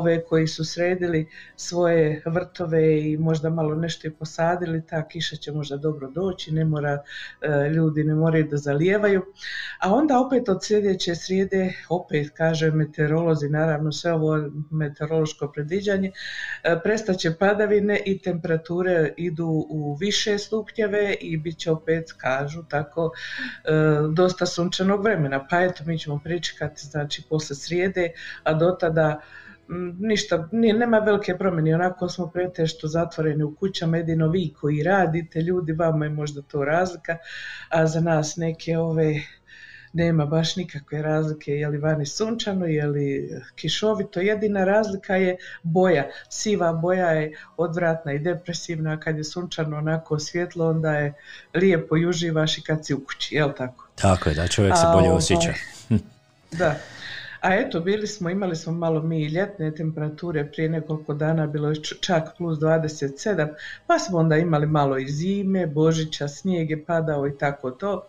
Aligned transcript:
ove 0.00 0.24
koji 0.24 0.46
su 0.46 0.64
sredili 0.64 1.28
svoje 1.56 2.22
vrtove 2.26 3.10
i 3.10 3.16
možda 3.16 3.50
malo 3.50 3.74
nešto 3.74 4.08
i 4.08 4.10
posadili, 4.10 4.86
ta 4.86 5.08
kiša 5.08 5.36
će 5.36 5.52
možda 5.52 5.76
dobro 5.76 6.10
doći, 6.10 6.54
ne 6.54 6.64
mora, 6.64 7.02
e, 7.40 7.68
ljudi 7.68 8.04
ne 8.04 8.14
moraju 8.14 8.44
da 8.44 8.56
zalijevaju. 8.56 9.22
A 9.80 9.92
onda 9.94 10.20
opet 10.20 10.48
od 10.48 10.64
sljedeće 10.64 11.14
srijede, 11.14 11.72
opet 11.88 12.30
kaže 12.36 12.70
meteorolozi, 12.70 13.48
naravno 13.48 13.92
sve 13.92 14.12
ovo 14.12 14.50
meteorološko 14.70 15.48
predviđanje, 15.52 16.12
e, 16.64 16.76
prestaće 16.84 17.34
padavine 17.38 18.00
i 18.06 18.18
temperature 18.18 19.14
idu 19.16 19.66
u 19.68 19.96
više 20.00 20.38
stupnjeve 20.38 21.14
i 21.20 21.36
bit 21.36 21.58
će 21.58 21.70
opet, 21.70 22.12
kažu 22.16 22.62
tako, 22.68 23.10
e, 23.64 23.70
dosta 24.14 24.46
sunčanog 24.46 25.04
vremena. 25.04 25.46
Pa 25.50 25.60
eto, 25.60 25.84
mi 25.86 25.98
ćemo 25.98 26.20
pričekati, 26.24 26.86
znači, 26.86 27.22
posle 27.28 27.56
srijede, 27.56 28.12
a 28.42 28.54
do 28.54 28.70
tada 28.80 29.20
ništa, 29.98 30.48
nije, 30.52 30.74
nema 30.74 30.98
velike 30.98 31.38
promjene, 31.38 31.74
onako 31.74 32.08
smo 32.08 32.26
pretešto 32.26 32.88
zatvoreni 32.88 33.42
u 33.42 33.54
kućama, 33.54 33.96
jedino 33.96 34.28
vi 34.28 34.54
koji 34.60 34.82
radite, 34.82 35.40
ljudi, 35.40 35.72
vama 35.72 36.04
je 36.04 36.10
možda 36.10 36.42
to 36.42 36.64
razlika, 36.64 37.16
a 37.68 37.86
za 37.86 38.00
nas 38.00 38.36
neke 38.36 38.78
ove 38.78 39.14
nema 39.92 40.26
baš 40.26 40.56
nikakve 40.56 41.02
razlike 41.02 41.52
je 41.52 41.68
li 41.68 41.78
vani 41.78 42.06
sunčano, 42.06 42.66
je 42.66 42.86
li 42.86 43.30
kišovito, 43.54 44.20
jedina 44.20 44.64
razlika 44.64 45.16
je 45.16 45.36
boja, 45.62 46.08
siva 46.28 46.72
boja 46.72 47.10
je 47.10 47.32
odvratna 47.56 48.12
i 48.12 48.18
depresivna, 48.18 48.92
a 48.92 49.00
kad 49.00 49.16
je 49.16 49.24
sunčano 49.24 49.78
onako 49.78 50.18
svjetlo, 50.18 50.70
onda 50.70 50.92
je 50.92 51.14
lijepo 51.54 51.96
i 51.96 52.06
uživaš 52.06 52.58
i 52.58 52.62
kad 52.62 52.86
si 52.86 52.94
u 52.94 53.04
kući, 53.04 53.34
jel 53.34 53.52
tako? 53.56 53.88
Tako 53.94 54.28
je, 54.28 54.34
da 54.34 54.48
čovjek 54.48 54.76
se 54.76 54.86
bolje 54.92 55.08
ovaj, 55.08 55.16
osjeća. 55.16 55.52
da, 56.58 56.76
a 57.40 57.54
eto, 57.54 57.80
bili 57.80 58.06
smo, 58.06 58.30
imali 58.30 58.56
smo 58.56 58.72
malo 58.72 59.02
mi 59.02 59.24
ljetne 59.24 59.74
temperature, 59.74 60.50
prije 60.52 60.68
nekoliko 60.68 61.14
dana 61.14 61.46
bilo 61.46 61.68
je 61.68 61.82
čak 62.00 62.28
plus 62.38 62.58
27, 62.58 63.48
pa 63.86 63.98
smo 63.98 64.18
onda 64.18 64.36
imali 64.36 64.66
malo 64.66 64.98
i 64.98 65.08
zime, 65.08 65.66
Božića, 65.66 66.28
snijeg 66.28 66.70
je 66.70 66.84
padao 66.84 67.28
i 67.28 67.38
tako 67.38 67.70
to. 67.70 68.06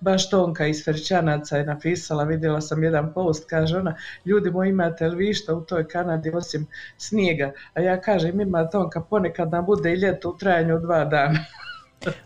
Baš 0.00 0.30
Tonka 0.30 0.66
iz 0.66 0.84
Ferćanaca 0.84 1.56
je 1.56 1.66
napisala, 1.66 2.24
vidjela 2.24 2.60
sam 2.60 2.84
jedan 2.84 3.12
post, 3.12 3.50
kaže 3.50 3.78
ona, 3.78 3.96
ljudi 4.24 4.50
moji 4.50 4.70
imate 4.70 5.08
li 5.08 5.16
vi 5.16 5.32
u 5.56 5.60
toj 5.60 5.88
Kanadi 5.88 6.30
osim 6.30 6.66
snijega? 6.98 7.52
A 7.74 7.80
ja 7.80 8.00
kažem, 8.00 8.40
ima 8.40 8.68
Tonka, 8.70 9.00
ponekad 9.00 9.50
nam 9.50 9.66
bude 9.66 9.92
i 9.92 9.96
ljeto 9.96 10.30
u 10.30 10.38
trajanju 10.38 10.80
dva 10.80 11.04
dana. 11.04 11.38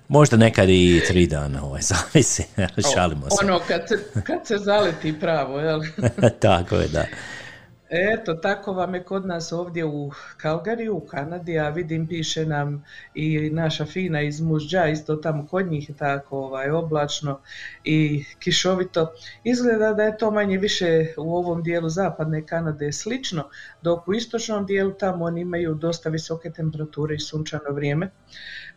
Možda 0.08 0.36
nekad 0.36 0.68
i 0.68 1.02
tri 1.08 1.26
dana, 1.26 1.64
ovaj, 1.64 1.82
zavisi, 1.90 2.44
šalimo 2.94 3.30
se. 3.30 3.36
Ono, 3.44 3.60
kad, 3.68 3.82
kad 4.24 4.46
se 4.46 4.58
zaleti 4.58 5.20
pravo, 5.20 5.60
jel? 5.60 5.80
Tako 6.40 6.76
je, 6.76 6.88
da. 6.88 7.04
Eto, 7.96 8.34
tako 8.34 8.72
vam 8.72 8.94
je 8.94 9.02
kod 9.02 9.26
nas 9.26 9.52
ovdje 9.52 9.84
u 9.84 10.12
Kalgariju, 10.36 10.96
u 10.96 11.00
Kanadi, 11.00 11.58
a 11.58 11.68
vidim 11.68 12.06
piše 12.06 12.46
nam 12.46 12.84
i 13.14 13.50
naša 13.50 13.84
fina 13.84 14.22
iz 14.22 14.40
Mužđa, 14.40 14.86
isto 14.86 15.16
tamo 15.16 15.46
kod 15.46 15.66
njih 15.66 15.88
je 15.88 15.96
tako 15.96 16.38
ovaj, 16.38 16.70
oblačno 16.70 17.40
i 17.84 18.24
kišovito. 18.38 19.12
Izgleda 19.44 19.92
da 19.92 20.02
je 20.02 20.16
to 20.18 20.30
manje 20.30 20.58
više 20.58 21.06
u 21.16 21.36
ovom 21.36 21.62
dijelu 21.62 21.88
zapadne 21.88 22.46
Kanade 22.46 22.92
slično, 22.92 23.48
dok 23.82 24.08
u 24.08 24.14
istočnom 24.14 24.66
dijelu 24.66 24.92
tamo 24.92 25.24
oni 25.24 25.40
imaju 25.40 25.74
dosta 25.74 26.08
visoke 26.08 26.50
temperature 26.50 27.14
i 27.14 27.18
sunčano 27.18 27.70
vrijeme. 27.70 28.10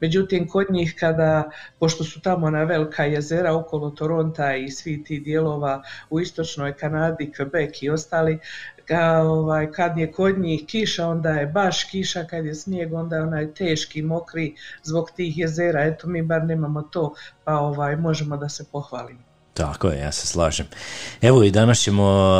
Međutim, 0.01 0.47
kod 0.47 0.67
njih 0.71 0.95
kada, 0.99 1.51
pošto 1.79 2.03
su 2.03 2.21
tamo 2.21 2.49
na 2.49 2.63
velika 2.63 3.03
jezera 3.03 3.55
okolo 3.55 3.89
Toronta 3.89 4.55
i 4.55 4.69
svi 4.69 5.03
ti 5.03 5.19
dijelova 5.19 5.83
u 6.09 6.19
istočnoj 6.19 6.73
Kanadi, 6.73 7.31
Quebec 7.37 7.77
i 7.81 7.89
ostali, 7.89 8.39
ka, 8.87 9.21
ovaj, 9.21 9.71
kad 9.71 9.97
je 9.97 10.11
kod 10.11 10.39
njih 10.39 10.65
kiša, 10.67 11.07
onda 11.07 11.29
je 11.29 11.47
baš 11.47 11.83
kiša, 11.83 12.23
kad 12.23 12.45
je 12.45 12.55
snijeg, 12.55 12.93
onda 12.93 13.15
je 13.15 13.23
onaj 13.23 13.53
teški, 13.53 14.01
mokri 14.01 14.55
zbog 14.83 15.11
tih 15.15 15.37
jezera. 15.37 15.83
Eto, 15.83 16.07
mi 16.07 16.21
bar 16.21 16.43
nemamo 16.45 16.81
to, 16.81 17.13
pa 17.43 17.59
ovaj, 17.59 17.95
možemo 17.95 18.37
da 18.37 18.49
se 18.49 18.65
pohvalimo. 18.71 19.26
Tako 19.57 19.87
je, 19.87 19.99
ja 19.99 20.11
se 20.11 20.27
slažem. 20.27 20.65
Evo 21.21 21.43
i 21.43 21.51
danas 21.51 21.79
ćemo 21.79 22.33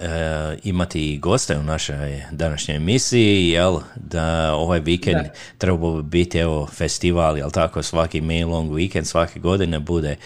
e, 0.00 0.56
imati 0.64 1.18
goste 1.18 1.58
u 1.58 1.62
našoj 1.62 2.22
današnjoj 2.30 2.76
emisiji, 2.76 3.48
jel, 3.48 3.78
da 3.96 4.54
ovaj 4.54 4.80
vikend 4.80 5.24
da. 5.24 5.30
treba 5.58 6.02
biti 6.02 6.38
evo 6.38 6.66
festival, 6.66 7.38
jel 7.38 7.50
tako, 7.50 7.82
svaki 7.82 8.20
May 8.20 8.46
Long 8.46 8.70
Weekend 8.70 9.04
svake 9.04 9.40
godine 9.40 9.78
bude 9.78 10.16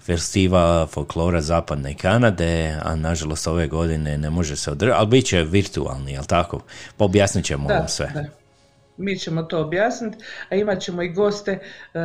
festival 0.00 0.86
folklora 0.86 1.40
zapadne 1.40 1.94
Kanade, 1.94 2.78
a 2.82 2.96
nažalost 2.96 3.46
ove 3.46 3.66
godine 3.66 4.18
ne 4.18 4.30
može 4.30 4.56
se 4.56 4.70
održati, 4.70 4.98
ali 4.98 5.08
bit 5.08 5.26
će 5.26 5.42
virtualni, 5.42 6.12
jel 6.12 6.24
tako? 6.24 6.60
Pa 6.96 7.04
objasnit 7.04 7.44
ćemo 7.44 7.68
vam 7.68 7.88
sve. 7.88 8.10
Da 8.14 8.37
mi 8.98 9.18
ćemo 9.18 9.42
to 9.42 9.60
objasniti, 9.60 10.24
a 10.50 10.54
imat 10.54 10.80
ćemo 10.80 11.02
i 11.02 11.08
goste, 11.08 11.58
e, 11.94 12.00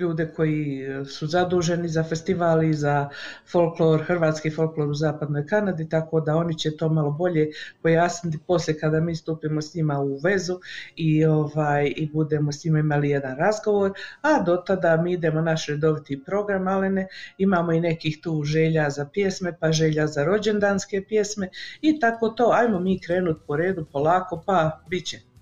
ljude 0.00 0.32
koji 0.36 0.86
su 1.06 1.26
zaduženi 1.26 1.88
za 1.88 2.04
festivali, 2.04 2.74
za 2.74 3.08
folklor, 3.52 4.02
hrvatski 4.02 4.50
folklor 4.50 4.88
u 4.88 4.94
zapadnoj 4.94 5.46
Kanadi, 5.46 5.88
tako 5.88 6.20
da 6.20 6.36
oni 6.36 6.58
će 6.58 6.76
to 6.76 6.88
malo 6.88 7.10
bolje 7.10 7.50
pojasniti 7.82 8.38
poslije 8.46 8.78
kada 8.78 9.00
mi 9.00 9.16
stupimo 9.16 9.62
s 9.62 9.74
njima 9.74 10.00
u 10.00 10.16
vezu 10.16 10.60
i, 10.96 11.24
ovaj, 11.24 11.92
i 11.96 12.10
budemo 12.12 12.52
s 12.52 12.64
njima 12.64 12.78
imali 12.78 13.10
jedan 13.10 13.36
razgovor, 13.36 13.92
a 14.20 14.42
do 14.42 14.56
tada 14.56 14.96
mi 14.96 15.12
idemo 15.12 15.40
naš 15.40 15.66
redoviti 15.66 16.22
program, 16.26 16.68
ali 16.68 16.90
ne, 16.90 17.06
imamo 17.38 17.72
i 17.72 17.80
nekih 17.80 18.18
tu 18.22 18.42
želja 18.44 18.90
za 18.90 19.06
pjesme, 19.12 19.56
pa 19.60 19.72
želja 19.72 20.06
za 20.06 20.24
rođendanske 20.24 21.04
pjesme 21.08 21.48
i 21.80 22.00
tako 22.00 22.28
to, 22.28 22.50
ajmo 22.52 22.80
mi 22.80 23.00
krenuti 23.00 23.40
po 23.46 23.56
redu, 23.56 23.86
polako, 23.92 24.42
pa 24.46 24.80
bit 24.88 25.06
će. 25.06 25.33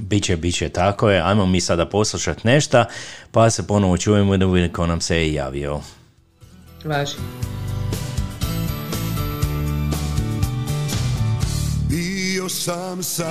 Biće, 0.00 0.36
biće, 0.36 0.68
tako 0.68 1.10
je. 1.10 1.22
Ajmo 1.22 1.46
mi 1.46 1.60
sada 1.60 1.86
poslušati 1.86 2.40
nešto, 2.44 2.84
pa 3.30 3.50
se 3.50 3.66
ponovo 3.66 3.96
čujemo 3.96 4.36
da 4.36 4.46
vidimo 4.46 4.72
ko 4.72 4.86
nam 4.86 5.00
se 5.00 5.16
je 5.16 5.32
javio. 5.32 5.80
Važi. 6.84 7.16
Bio 11.88 12.48
sam 12.48 13.02
sam, 13.02 13.26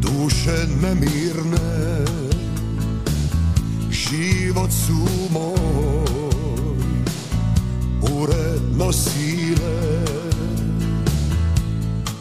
duše 0.00 0.66
nemirne, 0.82 2.04
život 3.90 4.70
su 4.70 5.08
moj, 5.30 6.04
uredno 8.12 8.92
sile, 8.92 10.23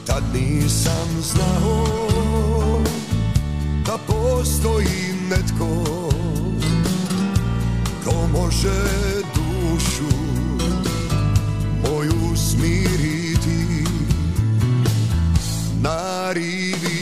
Tad 0.05 0.23
nisam 0.33 1.07
znao 1.21 2.03
da 3.85 3.97
postoji 4.07 5.13
netko 5.29 5.83
ko 8.03 8.27
može 8.33 8.83
dušu 9.35 10.15
moju 11.83 12.35
smiriti. 12.35 13.83
Na 15.81 16.31
rivi 16.33 16.92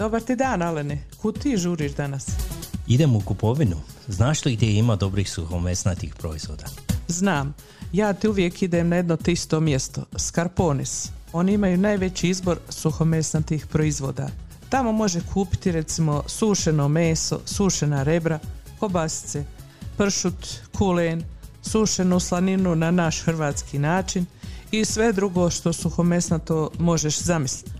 Dobar 0.00 0.22
ti 0.22 0.36
dan, 0.36 0.62
Alene. 0.62 0.98
Kud 1.16 1.38
ti 1.38 1.56
žuriš 1.56 1.92
danas? 1.92 2.26
Idem 2.86 3.16
u 3.16 3.20
kupovinu. 3.20 3.76
Znaš 4.08 4.44
li 4.44 4.56
gdje 4.56 4.74
ima 4.74 4.96
dobrih 4.96 5.30
suhomesnatih 5.30 6.14
proizvoda? 6.14 6.64
Znam, 7.08 7.54
ja 7.92 8.12
ti 8.12 8.28
uvijek 8.28 8.62
idem 8.62 8.88
na 8.88 8.96
jedno 8.96 9.16
te 9.16 9.32
isto 9.32 9.60
mjesto, 9.60 10.04
Skarponis. 10.18 11.08
Oni 11.32 11.52
imaju 11.52 11.76
najveći 11.76 12.28
izbor 12.28 12.58
suhomesnatih 12.68 13.66
proizvoda. 13.66 14.28
Tamo 14.68 14.92
može 14.92 15.20
kupiti 15.34 15.72
recimo 15.72 16.22
sušeno 16.26 16.88
meso, 16.88 17.40
sušena 17.44 18.02
rebra, 18.02 18.38
kobasice, 18.78 19.44
pršut, 19.96 20.46
kulen, 20.78 21.24
sušenu 21.62 22.20
slaninu 22.20 22.74
na 22.74 22.90
naš 22.90 23.22
hrvatski 23.22 23.78
način 23.78 24.26
i 24.70 24.84
sve 24.84 25.12
drugo 25.12 25.50
što 25.50 25.72
suhomesnato 25.72 26.70
možeš 26.78 27.18
zamisliti. 27.18 27.69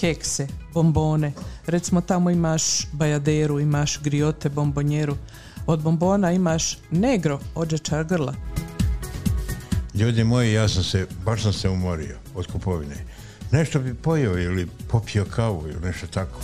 kekse, 0.00 0.46
bombone. 0.74 1.32
Recimo 1.66 2.00
tamo 2.00 2.30
imaš 2.30 2.86
bajaderu, 2.92 3.60
imaš 3.60 4.00
griote, 4.02 4.48
bombonjeru. 4.48 5.16
Od 5.66 5.82
bombona 5.82 6.32
imaš 6.32 6.78
negro, 6.90 7.40
ođečar 7.54 8.04
grla. 8.04 8.34
Ljudi 9.94 10.24
moji, 10.24 10.52
ja 10.52 10.68
sam 10.68 10.84
se, 10.84 11.06
baš 11.24 11.42
sam 11.42 11.52
se 11.52 11.68
umorio 11.68 12.16
od 12.34 12.46
kupovine. 12.46 12.96
Nešto 13.52 13.80
bi 13.80 13.94
pojeo 13.94 14.38
ili 14.38 14.68
popio 14.88 15.24
kavu 15.24 15.62
ili 15.68 15.80
nešto 15.80 16.06
tako. 16.06 16.40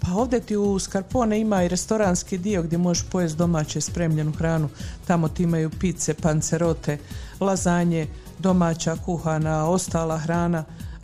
Pa 0.00 0.12
ovdje 0.12 0.40
ti 0.40 0.56
u 0.56 0.78
Skarpone 0.78 1.40
ima 1.40 1.62
i 1.62 1.68
restoranski 1.68 2.38
dio 2.38 2.62
gdje 2.62 2.78
možeš 2.78 3.04
pojesti 3.10 3.38
domaće 3.38 3.80
spremljenu 3.80 4.32
hranu. 4.32 4.68
Tamo 5.06 5.28
ti 5.28 5.42
imaju 5.42 5.70
pice, 5.70 6.14
pancerote, 6.14 6.98
lazanje, 7.40 8.06
domaća 8.38 8.96
kuhana, 9.04 9.68
ostala 9.68 10.18
hrana. 10.18 10.64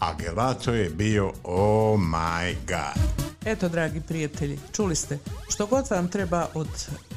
a 0.00 0.14
gelato 0.14 0.72
je 0.72 0.90
bio 0.90 1.32
oh 1.44 2.00
my 2.00 2.54
god. 2.66 3.20
Eto, 3.44 3.68
dragi 3.68 4.00
prijatelji, 4.00 4.58
čuli 4.72 4.96
ste, 4.96 5.18
što 5.48 5.66
god 5.66 5.90
vam 5.90 6.08
treba 6.08 6.46
od 6.54 6.68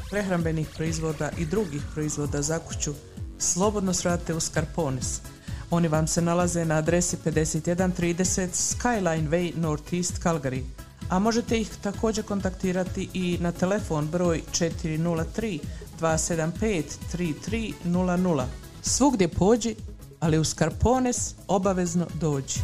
prehrambenih 0.09 0.67
proizvoda 0.75 1.29
i 1.37 1.45
drugih 1.45 1.81
proizvoda 1.93 2.41
za 2.41 2.59
kuću, 2.59 2.93
slobodno 3.39 3.93
sradite 3.93 4.33
u 4.33 4.39
Skarponis. 4.39 5.21
Oni 5.69 5.87
vam 5.87 6.07
se 6.07 6.21
nalaze 6.21 6.65
na 6.65 6.75
adresi 6.75 7.17
5130 7.25 8.47
Skyline 8.51 9.29
Way 9.29 9.57
Northeast 9.57 10.21
Calgary, 10.23 10.63
a 11.09 11.19
možete 11.19 11.59
ih 11.59 11.69
također 11.83 12.25
kontaktirati 12.25 13.09
i 13.13 13.37
na 13.41 13.51
telefon 13.51 14.07
broj 14.07 14.41
403 14.51 15.59
275 16.01 16.83
3300. 17.13 18.45
Svugdje 18.81 19.27
pođi, 19.27 19.75
ali 20.23 20.37
u 20.37 20.43
Skarpones 20.43 21.35
obavezno 21.47 22.07
dođi. 22.21 22.59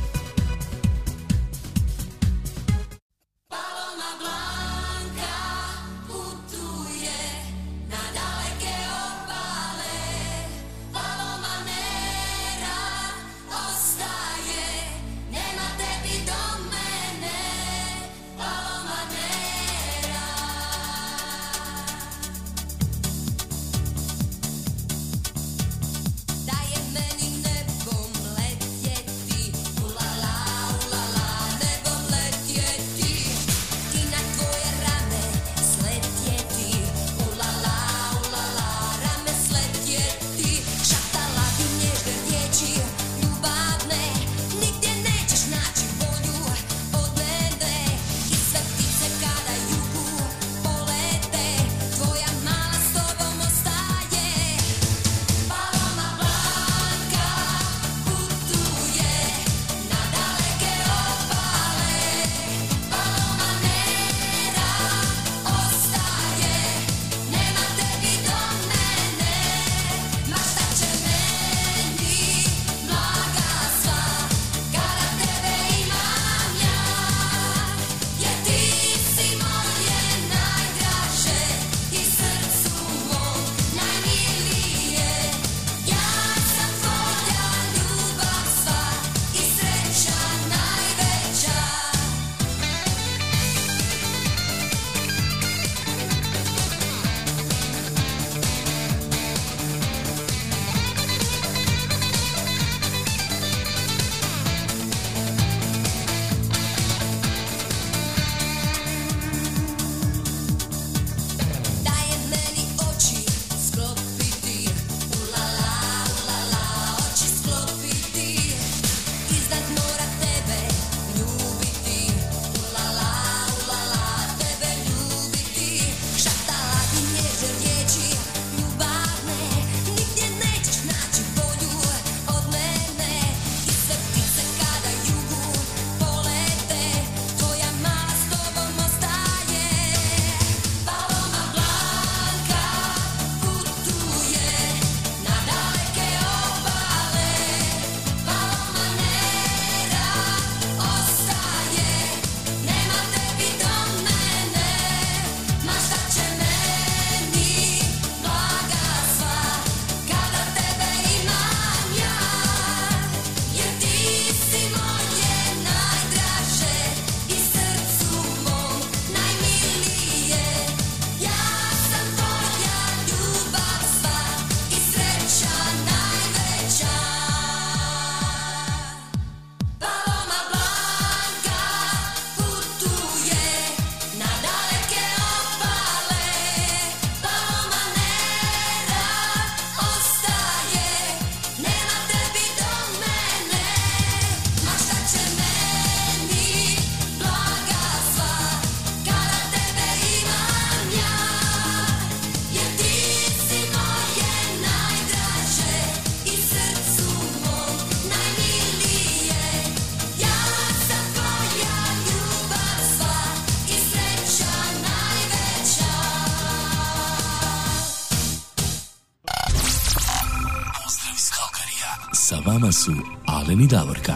Su 222.86 222.92
Alen 223.28 223.62
i 223.62 223.68
Davorka. 223.68 224.14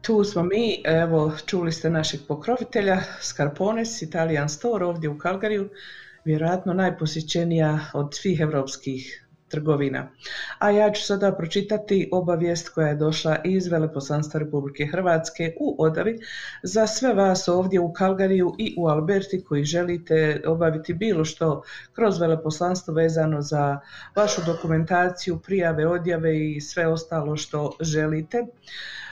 Tu 0.00 0.24
smo 0.24 0.42
mi, 0.42 0.82
evo 0.84 1.32
čuli 1.46 1.72
ste 1.72 1.90
našeg 1.90 2.20
pokrovitelja 2.28 3.00
Scarpones, 3.20 4.02
Italian 4.02 4.48
Store 4.48 4.84
ovdje 4.84 5.08
u 5.08 5.18
Kalgariju, 5.18 5.68
vjerojatno 6.24 6.74
najposjećenija 6.74 7.78
od 7.94 8.14
svih 8.14 8.40
europskih 8.40 9.27
trgovina. 9.48 10.08
A 10.58 10.70
ja 10.70 10.92
ću 10.92 11.02
sada 11.02 11.32
pročitati 11.32 12.08
obavijest 12.12 12.68
koja 12.68 12.88
je 12.88 12.94
došla 12.94 13.36
iz 13.44 13.66
Veleposlanstva 13.66 14.40
Republike 14.40 14.86
Hrvatske 14.86 15.54
u 15.60 15.76
Odavi 15.78 16.18
za 16.62 16.86
sve 16.86 17.14
vas 17.14 17.48
ovdje 17.48 17.80
u 17.80 17.92
Kalgariju 17.92 18.54
i 18.58 18.74
u 18.78 18.88
Alberti 18.88 19.44
koji 19.44 19.64
želite 19.64 20.42
obaviti 20.46 20.94
bilo 20.94 21.24
što 21.24 21.62
kroz 21.92 22.20
veleposlanstvo 22.20 22.94
vezano 22.94 23.42
za 23.42 23.80
vašu 24.16 24.40
dokumentaciju, 24.46 25.38
prijave, 25.38 25.86
odjave 25.86 26.50
i 26.50 26.60
sve 26.60 26.86
ostalo 26.86 27.36
što 27.36 27.72
želite. 27.80 28.46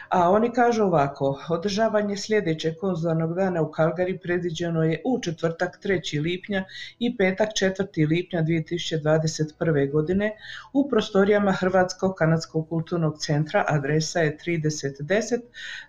A 0.08 0.30
oni 0.30 0.52
kažu 0.52 0.82
ovako, 0.82 1.38
održavanje 1.48 2.16
sljedećeg 2.16 2.74
konzularnog 2.80 3.34
dana 3.34 3.62
u 3.62 3.70
Kalgari 3.70 4.18
predviđeno 4.18 4.84
je 4.84 5.02
u 5.04 5.20
četvrtak 5.20 5.78
3. 5.84 6.22
lipnja 6.22 6.64
i 6.98 7.16
petak 7.16 7.48
4. 7.48 8.08
lipnja 8.08 8.42
2021. 8.42 9.92
godine 9.92 10.32
u 10.72 10.88
prostorijama 10.88 11.52
Hrvatskog 11.52 12.14
kanadskog 12.14 12.68
kulturnog 12.68 13.18
centra, 13.18 13.64
adresa 13.68 14.20
je 14.20 14.36
3010 14.46 15.40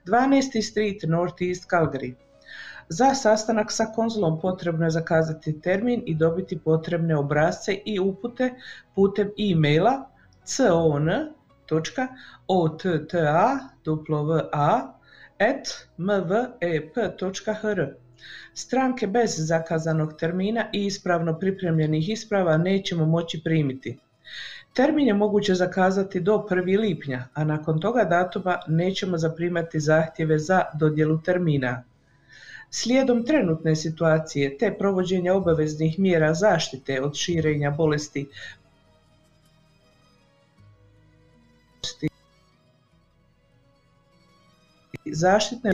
12. 0.06 0.70
Street 0.70 1.04
North 1.04 1.42
East 1.42 1.70
Calgary. 1.70 2.14
Za 2.90 3.14
sastanak 3.14 3.72
sa 3.72 3.86
konzulom 3.96 4.40
potrebno 4.42 4.86
je 4.86 4.92
zakazati 4.92 5.62
termin 5.62 6.04
i 6.06 6.16
dobiti 6.16 6.60
potrebne 6.60 7.18
obrazce 7.18 7.74
i 7.86 8.00
upute 8.00 8.54
putem 8.96 9.32
e-maila 9.38 10.10
con 10.56 11.10
mvep.hr. 15.98 17.86
Stranke 18.54 19.08
bez 19.08 19.36
zakazanog 19.38 20.14
termina 20.20 20.70
i 20.74 20.86
ispravno 20.86 21.40
pripremljenih 21.40 22.10
isprava 22.10 22.58
nećemo 22.58 23.06
moći 23.06 23.42
primiti. 23.44 23.98
Termin 24.74 25.08
je 25.08 25.14
moguće 25.14 25.54
zakazati 25.54 26.20
do 26.20 26.46
1. 26.50 26.80
lipnja, 26.80 27.24
a 27.34 27.44
nakon 27.44 27.80
toga 27.82 28.04
datuma 28.04 28.60
nećemo 28.68 29.18
zaprimati 29.18 29.80
zahtjeve 29.80 30.40
za 30.40 30.62
dodjelu 30.74 31.22
termina. 31.22 31.84
Slijedom 32.70 33.26
trenutne 33.26 33.76
situacije 33.76 34.58
te 34.58 34.76
provođenja 34.80 35.34
obaveznih 35.34 36.00
mjera 36.00 36.34
zaštite 36.34 37.02
od 37.02 37.16
širenja 37.16 37.72
bolesti 37.72 38.28
zaštitne 45.14 45.74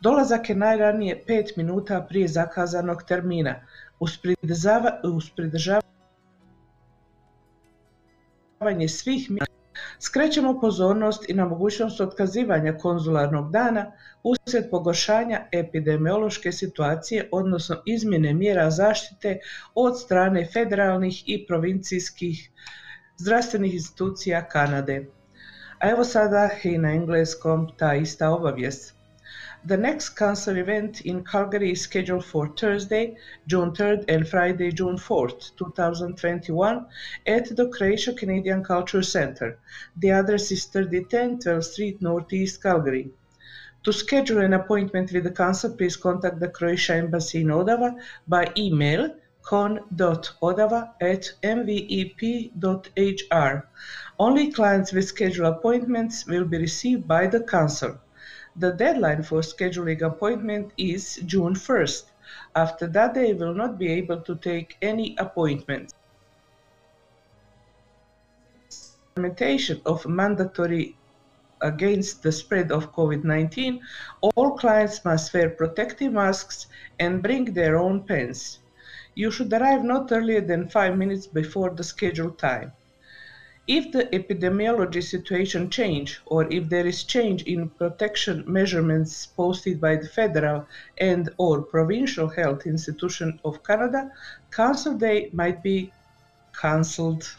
dolazak 0.00 0.48
je 0.48 0.56
najranije 0.56 1.24
5 1.28 1.52
minuta 1.56 2.06
prije 2.08 2.28
zakazanog 2.28 3.02
termina 3.02 3.54
uz 4.00 4.18
pridržavanje 5.36 5.84
svih 8.88 9.30
mjera. 9.30 9.46
Skrećemo 9.98 10.60
pozornost 10.60 11.28
i 11.28 11.34
na 11.34 11.44
mogućnost 11.44 12.00
otkazivanja 12.00 12.78
konzularnog 12.78 13.50
dana 13.50 13.92
uslijed 14.22 14.70
pogoršanja 14.70 15.46
epidemiološke 15.52 16.52
situacije, 16.52 17.28
odnosno 17.32 17.76
izmjene 17.86 18.34
mjera 18.34 18.70
zaštite 18.70 19.38
od 19.74 20.00
strane 20.00 20.48
federalnih 20.52 21.22
i 21.26 21.46
provincijskih 21.46 22.50
zdravstvenih 23.16 23.74
institucija 23.74 24.48
Kanade. 24.48 25.06
A 25.84 25.88
evo 25.92 26.04
sada 26.08 26.42
i 26.64 26.78
na 26.78 26.90
engleskom 26.96 27.64
ta 27.78 27.88
ista 27.94 28.28
obavijest. 28.34 28.92
The 29.66 29.76
next 29.76 30.14
concert 30.20 30.56
event 30.56 31.00
in 31.02 31.22
Calgary 31.24 31.72
is 31.72 31.82
scheduled 31.82 32.24
for 32.24 32.48
Thursday, 32.60 33.16
June 33.46 33.72
3rd 33.72 34.04
and 34.08 34.26
Friday, 34.26 34.70
June 34.72 34.96
4th, 34.96 35.50
2021 35.58 36.86
at 37.26 37.54
the 37.56 37.68
Croatia 37.68 38.14
Canadian 38.14 38.64
Culture 38.64 39.02
Center. 39.02 39.58
The 39.98 40.12
address 40.12 40.50
is 40.50 40.64
3010 40.64 41.40
12th 41.40 41.64
Street, 41.64 42.00
Northeast 42.00 42.62
Calgary. 42.62 43.10
To 43.82 43.92
schedule 43.92 44.40
an 44.40 44.54
appointment 44.54 45.12
with 45.12 45.24
the 45.24 45.36
concert, 45.42 45.76
please 45.76 45.98
contact 45.98 46.40
the 46.40 46.48
Croatia 46.48 46.94
Embassy 46.94 47.42
in 47.42 47.48
Odava 47.48 47.94
by 48.26 48.50
email 48.56 49.10
con.odava 49.44 50.94
at 51.00 51.32
mvep.hr. 51.42 52.52
Only 54.18 54.52
clients 54.52 54.92
with 54.92 55.08
scheduled 55.08 55.52
appointments 55.52 56.24
will 56.24 56.44
be 56.44 56.58
received 56.58 57.08
by 57.08 57.26
the 57.26 57.42
council. 57.42 57.98
The 58.54 58.70
deadline 58.70 59.24
for 59.24 59.40
scheduling 59.40 60.02
appointment 60.02 60.72
is 60.76 61.16
June 61.26 61.54
1st. 61.54 62.04
After 62.54 62.86
that, 62.86 63.14
they 63.14 63.34
will 63.34 63.54
not 63.54 63.76
be 63.76 63.88
able 63.88 64.20
to 64.20 64.36
take 64.36 64.76
any 64.80 65.16
appointments. 65.18 65.92
Implementation 69.16 69.80
of 69.84 70.06
mandatory 70.06 70.96
against 71.60 72.22
the 72.22 72.30
spread 72.30 72.70
of 72.70 72.92
COVID-19, 72.92 73.80
all 74.36 74.52
clients 74.52 75.04
must 75.04 75.34
wear 75.34 75.50
protective 75.50 76.12
masks 76.12 76.68
and 77.00 77.20
bring 77.20 77.46
their 77.46 77.76
own 77.76 78.04
pens. 78.04 78.60
You 79.16 79.32
should 79.32 79.52
arrive 79.52 79.82
not 79.82 80.12
earlier 80.12 80.40
than 80.40 80.68
five 80.68 80.96
minutes 80.96 81.26
before 81.26 81.70
the 81.70 81.82
scheduled 81.82 82.38
time. 82.38 82.72
If 83.66 83.92
the 83.92 84.04
epidemiology 84.06 85.02
situation 85.02 85.70
change 85.70 86.20
or 86.26 86.44
if 86.52 86.68
there 86.68 86.86
is 86.86 87.04
change 87.04 87.44
in 87.44 87.70
protection 87.70 88.44
measurements 88.46 89.26
posted 89.26 89.80
by 89.80 89.96
the 89.96 90.08
federal 90.08 90.66
and 90.98 91.30
or 91.38 91.62
provincial 91.62 92.28
health 92.28 92.66
institution 92.66 93.40
of 93.44 93.62
Canada, 93.64 94.10
council 94.50 94.94
day 94.94 95.30
might 95.32 95.62
be 95.62 95.92
cancelled. 96.60 97.36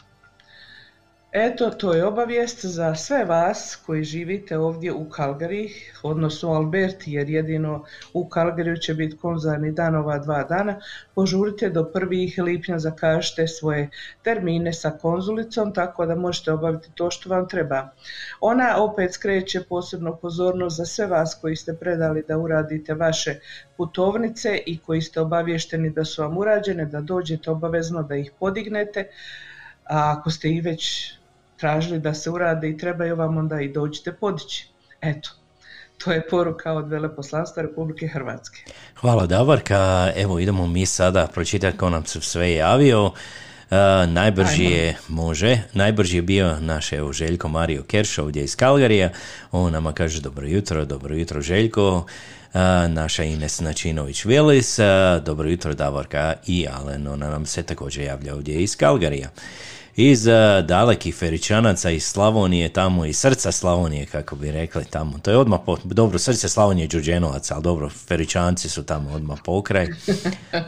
Eto, 1.38 1.70
to 1.70 1.94
je 1.94 2.04
obavijest 2.04 2.64
za 2.64 2.94
sve 2.94 3.24
vas 3.24 3.78
koji 3.86 4.04
živite 4.04 4.58
ovdje 4.58 4.92
u 4.92 5.08
Kalgari, 5.08 5.74
odnosno 6.02 6.50
u 6.50 6.54
Alberti, 6.54 7.12
jer 7.12 7.30
jedino 7.30 7.84
u 8.12 8.28
Kalgariju 8.28 8.76
će 8.76 8.94
biti 8.94 9.16
konzularni 9.16 9.72
dan 9.72 9.94
ova 9.94 10.18
dva 10.18 10.44
dana. 10.44 10.80
Požurite 11.14 11.70
do 11.70 11.90
1. 11.94 12.42
lipnja 12.42 12.78
zakažite 12.78 13.46
svoje 13.46 13.90
termine 14.22 14.72
sa 14.72 14.90
konzulicom, 14.90 15.74
tako 15.74 16.06
da 16.06 16.14
možete 16.14 16.52
obaviti 16.52 16.88
to 16.94 17.10
što 17.10 17.30
vam 17.30 17.48
treba. 17.48 17.88
Ona 18.40 18.82
opet 18.82 19.12
skreće 19.14 19.60
posebno 19.68 20.16
pozornost 20.16 20.76
za 20.76 20.84
sve 20.84 21.06
vas 21.06 21.38
koji 21.40 21.56
ste 21.56 21.74
predali 21.74 22.24
da 22.28 22.38
uradite 22.38 22.94
vaše 22.94 23.40
putovnice 23.76 24.58
i 24.66 24.78
koji 24.78 25.02
ste 25.02 25.20
obavješteni 25.20 25.90
da 25.90 26.04
su 26.04 26.22
vam 26.22 26.38
urađene, 26.38 26.86
da 26.86 27.00
dođete 27.00 27.50
obavezno 27.50 28.02
da 28.02 28.16
ih 28.16 28.32
podignete, 28.40 29.08
a 29.84 30.14
ako 30.18 30.30
ste 30.30 30.48
ih 30.48 30.64
već 30.64 31.15
tražili 31.56 31.98
da 31.98 32.14
se 32.14 32.30
urade 32.30 32.70
i 32.70 32.78
trebaju 32.78 33.16
vam 33.16 33.36
onda 33.36 33.60
i 33.60 33.72
dođite 33.72 34.12
podići. 34.12 34.68
Eto, 35.00 35.30
to 36.04 36.12
je 36.12 36.28
poruka 36.28 36.72
od 36.72 36.88
Veleposlanstva 36.88 37.62
Republike 37.62 38.06
Hrvatske. 38.08 38.62
Hvala 39.00 39.26
Davorka, 39.26 40.12
evo 40.16 40.38
idemo 40.38 40.66
mi 40.66 40.86
sada 40.86 41.26
pročitati 41.26 41.78
ko 41.78 41.90
nam 41.90 42.06
se 42.06 42.20
sve 42.20 42.54
javio. 42.54 43.04
Uh, 43.06 43.76
najbrži 44.08 44.64
je, 44.64 44.96
može, 45.08 45.58
najbrži 45.72 46.16
je 46.16 46.22
bio 46.22 46.60
naš 46.60 46.92
evo 46.92 47.12
Željko 47.12 47.48
Mario 47.48 47.82
Kerš 47.82 48.18
ovdje 48.18 48.44
iz 48.44 48.56
Kalgarija, 48.56 49.10
on 49.52 49.72
nama 49.72 49.92
kaže 49.92 50.20
dobro 50.20 50.46
jutro, 50.46 50.84
dobro 50.84 51.14
jutro 51.14 51.40
Željko, 51.40 51.96
uh, 51.96 52.60
naša 52.88 53.24
Ines 53.24 53.60
Načinović-Vilis, 53.60 54.78
uh, 54.78 55.24
dobro 55.24 55.48
jutro 55.48 55.74
Davorka 55.74 56.34
i 56.46 56.66
Alen, 56.72 57.06
ona 57.06 57.30
nam 57.30 57.46
se 57.46 57.62
također 57.62 58.04
javlja 58.04 58.34
ovdje 58.34 58.54
iz 58.54 58.76
Kalgarija 58.76 59.28
iz 59.96 60.26
uh, 60.26 60.34
dalekih 60.66 61.14
Feričanaca 61.14 61.90
iz 61.90 62.04
Slavonije 62.04 62.68
tamo 62.68 63.04
iz 63.04 63.18
srca 63.18 63.52
Slavonije 63.52 64.06
kako 64.06 64.36
bi 64.36 64.52
rekli 64.52 64.84
tamo. 64.84 65.18
To 65.18 65.30
je 65.30 65.36
odmah 65.36 65.60
po, 65.66 65.76
dobro 65.84 66.18
srce 66.18 66.48
Slavonije 66.48 66.86
Đurđenovac, 66.86 67.50
ali 67.50 67.62
dobro 67.62 67.88
Feričanci 67.88 68.68
su 68.68 68.82
tamo 68.82 69.10
odmah 69.10 69.38
pokraj. 69.44 69.86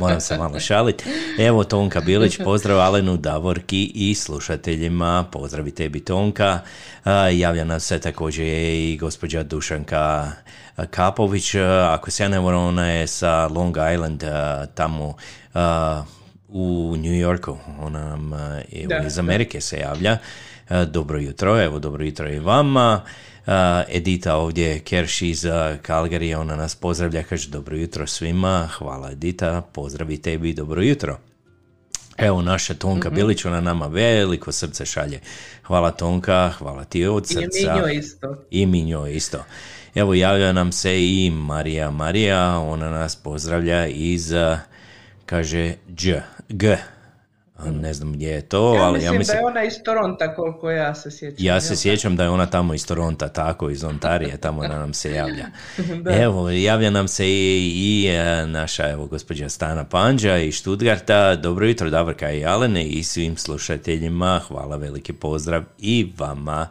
Moram 0.00 0.20
se 0.20 0.38
malo 0.38 0.60
šaliti. 0.60 1.04
Evo 1.38 1.64
Tonka 1.64 2.00
Bilić, 2.00 2.38
pozdrav 2.44 2.80
Alenu, 2.80 3.16
Davorki 3.16 3.92
i 3.94 4.14
slušateljima. 4.14 5.24
Pozdravi 5.32 5.70
tebi 5.70 6.00
Tonka. 6.00 6.60
Uh, 7.04 7.10
javlja 7.32 7.64
nam 7.64 7.80
se 7.80 7.98
također 7.98 8.46
je 8.46 8.92
i 8.92 8.96
gospođa 8.96 9.42
Dušanka 9.42 10.32
Kapović, 10.90 11.54
ako 11.84 12.10
se 12.10 12.22
ja 12.22 12.28
ne 12.28 12.40
moram, 12.40 12.60
ona 12.60 12.90
je 12.90 13.06
sa 13.06 13.46
Long 13.46 13.76
Island 13.94 14.24
tamo 14.74 15.14
u 16.48 16.94
New 16.96 17.14
Yorku, 17.14 17.56
ona 17.80 18.08
nam 18.08 18.32
e, 18.32 18.64
evo, 18.72 18.88
Da, 18.88 19.06
iz 19.06 19.14
da. 19.14 19.20
Amerike 19.20 19.60
se 19.60 19.78
javlja. 19.78 20.18
E, 20.70 20.84
Dobro 20.84 21.18
jutro, 21.18 21.62
evo 21.62 21.78
dobro 21.78 22.04
jutro 22.04 22.30
i 22.30 22.38
vama. 22.38 23.00
E, 23.46 23.50
Edita 23.88 24.36
ovdje 24.36 24.78
Kerš 24.80 25.22
iz 25.22 25.44
Calgary, 25.82 26.36
ona 26.36 26.56
nas 26.56 26.74
pozdravlja, 26.74 27.22
kaže 27.22 27.48
dobro 27.48 27.76
jutro 27.76 28.06
svima, 28.06 28.68
hvala 28.68 29.10
Edita, 29.12 29.62
pozdrav 29.72 30.10
i 30.10 30.18
tebi, 30.18 30.52
dobro 30.52 30.82
jutro. 30.82 31.18
Evo 32.16 32.42
naša. 32.42 32.74
Tonka 32.74 33.10
Bilić, 33.10 33.44
ona 33.44 33.60
nama 33.60 33.86
veliko 33.86 34.52
srce 34.52 34.86
šalje. 34.86 35.20
Hvala 35.62 35.90
Tonka, 35.90 36.52
hvala 36.58 36.84
ti 36.84 37.06
od 37.06 37.24
I 37.24 37.34
srca. 37.34 37.74
mi 37.74 37.80
njoj 37.80 37.94
isto. 37.96 38.36
I 38.50 38.66
mi 38.66 38.82
njoj 38.82 39.14
isto. 39.14 39.44
Evo 39.94 40.14
javlja 40.14 40.52
nam 40.52 40.72
se 40.72 41.00
i 41.00 41.30
Marija 41.30 41.90
Marija, 41.90 42.58
ona 42.58 42.90
nas 42.90 43.16
pozdravlja 43.16 43.86
iz, 43.86 44.32
kaže, 45.26 45.74
Đ, 45.88 46.20
G. 46.48 46.76
A 47.58 47.70
Ne 47.70 47.94
znam 47.94 48.12
gdje 48.12 48.28
je 48.28 48.42
to, 48.42 48.74
Ja 48.74 48.82
ali 48.82 48.92
mislim, 48.92 49.14
ja 49.14 49.18
mislim... 49.18 49.34
da 49.34 49.40
je 49.40 49.46
ona 49.46 49.64
iz 49.64 49.74
Toronta 49.84 50.34
koliko 50.34 50.70
ja 50.70 50.94
se 50.94 51.10
sjećam. 51.10 51.46
Ja 51.46 51.60
se 51.60 51.76
sjećam 51.76 52.16
da 52.16 52.22
je 52.22 52.30
ona 52.30 52.46
tamo 52.46 52.74
iz 52.74 52.86
Toronta, 52.86 53.28
tako, 53.28 53.70
iz 53.70 53.84
Ontarije, 53.84 54.36
tamo 54.36 54.62
da 54.62 54.78
nam 54.78 54.94
se 54.94 55.12
javlja. 55.12 55.46
Da. 56.02 56.22
Evo, 56.22 56.50
javlja 56.50 56.90
nam 56.90 57.08
se 57.08 57.28
i, 57.28 57.72
i 57.76 58.06
e, 58.06 58.46
naša, 58.46 58.90
evo, 58.90 59.06
gospođa 59.06 59.48
Stana 59.48 59.84
Panđa 59.84 60.36
iz 60.36 60.54
Stuttgarta. 60.54 61.36
Dobro 61.36 61.66
jutro, 61.66 61.90
Davorka 61.90 62.32
i 62.32 62.44
Alene 62.44 62.86
i 62.86 63.02
svim 63.02 63.36
slušateljima. 63.36 64.40
Hvala, 64.48 64.76
veliki 64.76 65.12
pozdrav 65.12 65.62
i 65.78 66.12
vama. 66.18 66.68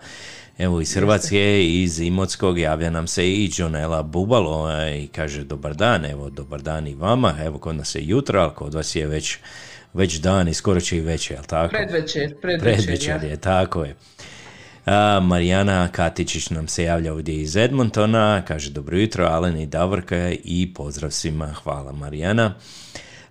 Evo, 0.58 0.82
iz 0.82 0.94
Hrvatske, 0.94 1.66
iz 1.68 2.00
Imotskog 2.00 2.60
javlja 2.60 2.90
nam 2.90 3.08
se 3.08 3.28
i 3.28 3.52
Jonela 3.58 4.04
Bubalo 4.04 4.70
i 5.04 5.08
kaže 5.08 5.44
dobar 5.44 5.76
dan, 5.76 6.06
evo, 6.06 6.30
dobar 6.30 6.62
dan 6.62 6.88
i 6.88 6.96
vama. 6.96 7.34
Evo, 7.46 7.58
kod 7.58 7.76
nas 7.76 7.96
je 7.96 8.08
jutro, 8.08 8.40
ali 8.42 8.54
kod 8.56 8.74
vas 8.74 8.96
je 8.96 9.08
već, 9.08 9.38
već 9.94 10.16
dan 10.16 10.48
i 10.48 10.54
skoro 10.54 10.82
će 10.82 10.98
i 10.98 11.02
večer, 11.02 11.38
jel 11.38 11.44
tako? 11.44 11.76
Predvečer, 11.76 12.36
predvečer, 12.42 12.76
Predvečer 12.76 13.24
ja. 13.24 13.30
je, 13.30 13.38
tako 13.38 13.84
je. 13.84 13.96
A, 14.86 15.20
Marijana 15.20 15.88
Katičić 15.92 16.50
nam 16.50 16.68
se 16.68 16.84
javlja 16.84 17.14
ovdje 17.14 17.42
iz 17.42 17.56
Edmontona, 17.56 18.44
kaže 18.48 18.72
dobro 18.72 18.98
jutro, 18.98 19.26
Alen 19.26 19.58
i 19.58 19.66
Davorka 19.66 20.32
i 20.44 20.74
pozdrav 20.74 21.12
svima, 21.12 21.48
hvala 21.48 21.92
Marijana. 21.92 22.54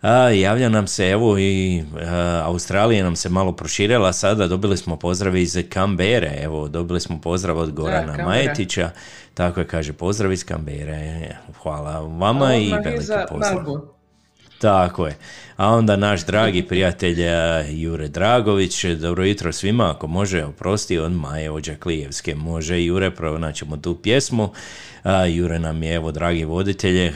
A, 0.00 0.28
javlja 0.28 0.68
nam 0.68 0.87
se, 0.87 1.11
evo 1.11 1.38
i 1.38 1.85
a, 2.00 2.42
Australija 2.44 3.04
nam 3.04 3.16
se 3.16 3.28
malo 3.28 3.52
proširila 3.52 4.12
sada, 4.12 4.46
dobili 4.46 4.76
smo 4.76 4.96
pozdrav 4.96 5.37
iz 5.37 5.59
Kambere, 5.68 6.38
evo 6.42 6.68
dobili 6.68 7.00
smo 7.00 7.20
pozdrav 7.20 7.59
od 7.59 7.72
Gorana 7.72 8.06
Kambera. 8.06 8.24
Majetića, 8.24 8.90
tako 9.35 9.61
je, 9.61 9.66
kaže 9.66 9.92
pozdrav 9.92 10.32
iz 10.32 10.44
Kambere, 10.44 11.37
hvala 11.62 12.00
vama 12.00 12.56
i 12.56 12.70
veliki 12.85 13.12
pozdrav. 13.28 13.54
Melbourne. 13.54 13.95
Tako 14.59 15.07
je. 15.07 15.16
A 15.57 15.69
onda 15.69 15.97
naš 15.97 16.27
dragi 16.27 16.62
prijatelj 16.62 17.23
eh, 17.23 17.66
Jure 17.71 18.09
Dragović, 18.09 18.85
dobro 18.85 19.25
jutro 19.25 19.53
svima, 19.53 19.90
ako 19.90 20.07
može, 20.07 20.45
oprosti 20.45 20.99
od 20.99 21.12
Maje 21.12 21.51
Ođaklijevske. 21.51 22.35
Može 22.35 22.85
Jure, 22.85 23.11
pronaćemo 23.11 23.77
tu 23.77 23.95
pjesmu. 24.03 24.53
Jure 25.29 25.59
nam 25.59 25.83
je, 25.83 25.95
evo, 25.95 26.12
dragi 26.12 26.45
voditelje 26.45 27.12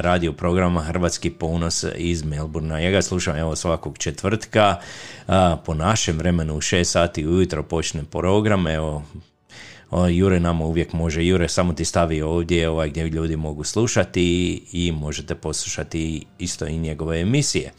radio 0.00 0.32
programa 0.32 0.80
Hrvatski 0.80 1.30
ponos 1.30 1.84
iz 1.96 2.24
Melburna. 2.24 2.78
Ja 2.78 2.90
ga 2.90 3.02
slušam, 3.02 3.36
evo, 3.36 3.56
svakog 3.56 3.98
četvrtka, 3.98 4.76
po 5.64 5.74
našem 5.74 6.18
vremenu 6.18 6.54
u 6.54 6.60
6 6.60 6.84
sati 6.84 7.26
ujutro 7.26 7.62
počne 7.62 8.04
program, 8.04 8.66
evo, 8.66 9.02
Jure 10.10 10.40
nama 10.40 10.64
uvijek 10.64 10.92
može, 10.92 11.24
Jure 11.26 11.48
samo 11.48 11.72
ti 11.72 11.84
stavi 11.84 12.22
ovdje 12.22 12.68
ovaj, 12.68 12.88
gdje 12.88 13.04
ljudi 13.04 13.36
mogu 13.36 13.64
slušati 13.64 14.62
i, 14.72 14.92
možete 14.92 15.34
poslušati 15.34 16.24
isto 16.38 16.66
i 16.66 16.78
njegove 16.78 17.20
emisije. 17.20 17.72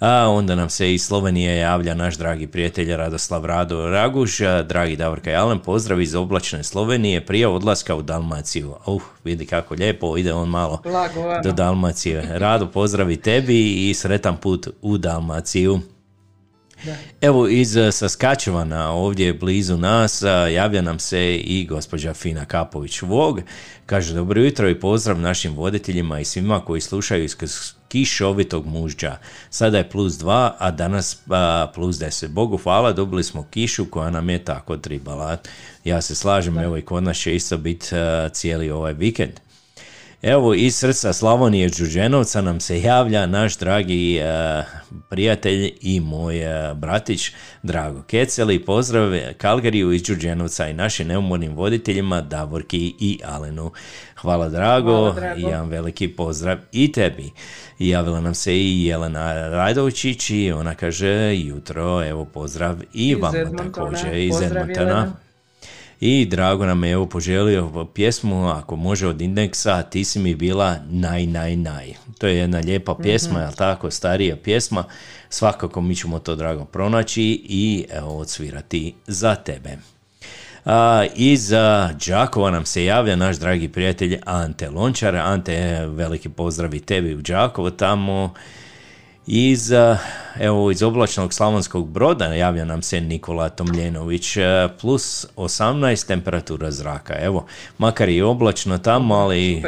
A 0.00 0.28
onda 0.28 0.54
nam 0.54 0.70
se 0.70 0.94
iz 0.94 1.02
Slovenije 1.02 1.56
javlja 1.56 1.94
naš 1.94 2.16
dragi 2.16 2.46
prijatelj 2.46 2.96
Radoslav 2.96 3.44
Rado 3.44 3.90
Raguž, 3.90 4.40
a, 4.40 4.62
dragi 4.62 4.96
Davorka 4.96 5.30
i 5.30 5.34
Alen, 5.34 5.58
pozdrav 5.58 6.00
iz 6.00 6.14
oblačne 6.14 6.64
Slovenije 6.64 7.26
prije 7.26 7.48
odlaska 7.48 7.94
u 7.94 8.02
Dalmaciju. 8.02 8.74
Uh, 8.86 9.02
vidi 9.24 9.46
kako 9.46 9.74
lijepo, 9.74 10.16
ide 10.16 10.32
on 10.32 10.48
malo 10.48 10.80
Blago, 10.84 11.20
ano. 11.20 11.42
do 11.42 11.52
Dalmacije. 11.52 12.38
Rado 12.38 12.66
pozdravi 12.66 13.16
tebi 13.16 13.90
i 13.90 13.94
sretan 13.94 14.36
put 14.36 14.68
u 14.82 14.98
Dalmaciju. 14.98 15.80
Evo 17.20 17.48
iz 17.48 17.76
eh, 17.76 17.92
Saskačevana, 17.92 18.92
ovdje 18.92 19.32
blizu 19.32 19.76
nas, 19.76 20.22
a, 20.22 20.48
javlja 20.48 20.82
nam 20.82 20.98
se 20.98 21.36
i 21.36 21.66
gospođa 21.66 22.14
Fina 22.14 22.44
Kapović 22.44 23.02
Vog. 23.02 23.40
Kaže 23.86 24.14
dobro 24.14 24.40
jutro 24.40 24.68
i 24.68 24.80
pozdrav 24.80 25.18
našim 25.18 25.54
voditeljima 25.54 26.20
i 26.20 26.24
svima 26.24 26.60
koji 26.60 26.80
slušaju 26.80 27.24
iz 27.24 27.36
kišovitog 27.88 28.66
mužđa. 28.66 29.16
Sada 29.50 29.78
je 29.78 29.90
plus 29.90 30.18
dva, 30.18 30.56
a 30.58 30.70
danas 30.70 31.22
a, 31.30 31.66
plus 31.74 31.98
deset. 31.98 32.30
Bogu 32.30 32.56
hvala, 32.56 32.92
dobili 32.92 33.24
smo 33.24 33.46
kišu 33.50 33.84
koja 33.84 34.10
nam 34.10 34.30
je 34.30 34.44
tako 34.44 34.76
tribala. 34.76 35.36
Ja 35.84 36.02
se 36.02 36.14
slažem, 36.14 36.58
evo 36.58 36.76
i 36.76 36.82
kod 36.82 37.02
nas 37.02 37.16
će 37.16 37.34
isto 37.34 37.58
biti 37.58 37.86
cijeli 38.32 38.70
ovaj 38.70 38.92
vikend. 38.92 39.32
Evo, 40.22 40.54
iz 40.54 40.76
srca 40.76 41.12
Slavonije 41.12 41.68
Đuđenovca 41.68 42.40
nam 42.40 42.60
se 42.60 42.80
javlja 42.80 43.26
naš 43.26 43.58
dragi 43.58 44.16
eh, 44.16 44.62
prijatelj 45.08 45.72
i 45.80 46.00
moj 46.00 46.38
eh, 46.38 46.74
bratić 46.74 47.30
Drago 47.62 48.02
Keceli. 48.02 48.64
Pozdrav 48.64 49.12
Kalgariju 49.38 49.92
iz 49.92 50.02
Đuđenovca 50.02 50.68
i 50.68 50.72
našim 50.74 51.08
neumornim 51.08 51.54
voditeljima 51.54 52.20
Davorki 52.20 52.94
i 53.00 53.20
Alenu. 53.24 53.70
Hvala 54.16 54.48
Drago, 54.48 54.92
Hvala, 54.92 55.14
Drago. 55.14 55.40
i 55.40 55.42
jedan 55.42 55.68
veliki 55.68 56.08
pozdrav 56.08 56.58
i 56.72 56.92
tebi. 56.92 57.30
Javila 57.78 58.20
nam 58.20 58.34
se 58.34 58.56
i 58.56 58.84
Jelena 58.84 59.48
Radovčić 59.48 60.30
i 60.30 60.52
ona 60.52 60.74
kaže 60.74 61.36
jutro, 61.36 62.04
evo 62.08 62.24
pozdrav 62.24 62.76
i 62.94 63.08
Iz 63.08 63.18
vama 63.20 63.38
Edmontona. 63.38 63.72
također 63.72 64.16
iz 64.16 64.30
Pozdrav, 64.30 64.62
Edmontona. 64.62 65.12
I 66.00 66.24
drago 66.26 66.66
nam 66.66 66.84
je 66.84 66.90
evo 66.92 67.06
poželio 67.06 67.86
pjesmu, 67.94 68.48
ako 68.48 68.76
može 68.76 69.06
od 69.06 69.20
indeksa, 69.20 69.82
ti 69.82 70.04
si 70.04 70.18
mi 70.18 70.34
bila 70.34 70.76
naj, 70.90 71.26
naj, 71.26 71.56
naj. 71.56 71.94
To 72.18 72.26
je 72.26 72.36
jedna 72.36 72.58
lijepa 72.58 72.94
pjesma, 73.02 73.32
Mhm. 73.32 73.40
jel 73.42 73.52
tako, 73.52 73.90
starija 73.90 74.36
pjesma. 74.36 74.84
Svakako 75.28 75.80
mi 75.80 75.96
ćemo 75.96 76.18
to 76.18 76.34
drago 76.34 76.64
pronaći 76.64 77.22
i 77.44 77.84
evo 77.90 78.18
odsvirati 78.18 78.94
za 79.06 79.34
tebe. 79.34 79.76
A, 80.64 81.04
iz 81.14 81.50
Đakova 82.06 82.50
nam 82.50 82.64
se 82.66 82.84
javlja 82.84 83.16
naš 83.16 83.36
dragi 83.36 83.68
prijatelj 83.68 84.18
Ante 84.26 84.70
Lončar. 84.70 85.16
Ante, 85.16 85.86
veliki 85.86 86.28
pozdrav 86.28 86.74
i 86.74 86.80
tebi 86.80 87.14
u 87.14 87.20
Đakovo 87.22 87.70
tamo. 87.70 88.34
Iz, 89.32 89.72
a, 89.72 89.98
evo, 90.40 90.70
iz 90.70 90.82
oblačnog 90.82 91.34
slavonskog 91.34 91.88
broda 91.88 92.24
javlja 92.24 92.64
nam 92.64 92.82
se 92.82 93.00
Nikola 93.00 93.48
Tomljenović, 93.48 94.36
a, 94.36 94.68
plus 94.80 95.26
18 95.36 96.06
temperatura 96.06 96.70
zraka. 96.70 97.14
Evo, 97.20 97.46
makar 97.78 98.08
i 98.08 98.22
oblačno 98.22 98.78
tamo, 98.78 99.14
ali 99.14 99.62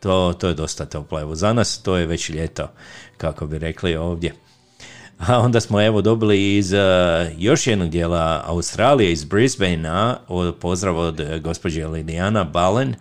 to, 0.00 0.34
to 0.40 0.48
je 0.48 0.54
dosta 0.54 0.86
toplo. 0.86 1.20
Evo, 1.20 1.34
za 1.34 1.52
nas 1.52 1.82
to 1.82 1.96
je 1.96 2.06
već 2.06 2.30
ljeto, 2.30 2.70
kako 3.16 3.46
bi 3.46 3.58
rekli 3.58 3.96
ovdje. 3.96 4.34
A 5.18 5.38
onda 5.38 5.60
smo 5.60 5.82
evo 5.82 6.02
dobili 6.02 6.56
iz 6.56 6.72
uh, 6.72 6.80
još 7.38 7.66
jednog 7.66 7.88
dijela 7.88 8.42
Australije, 8.46 9.12
iz 9.12 9.24
Brisbanea, 9.24 10.16
pozdrav 10.60 10.98
od 10.98 11.40
gospođe 11.40 11.86
Lidijana 11.86 12.44
Balen. 12.44 12.94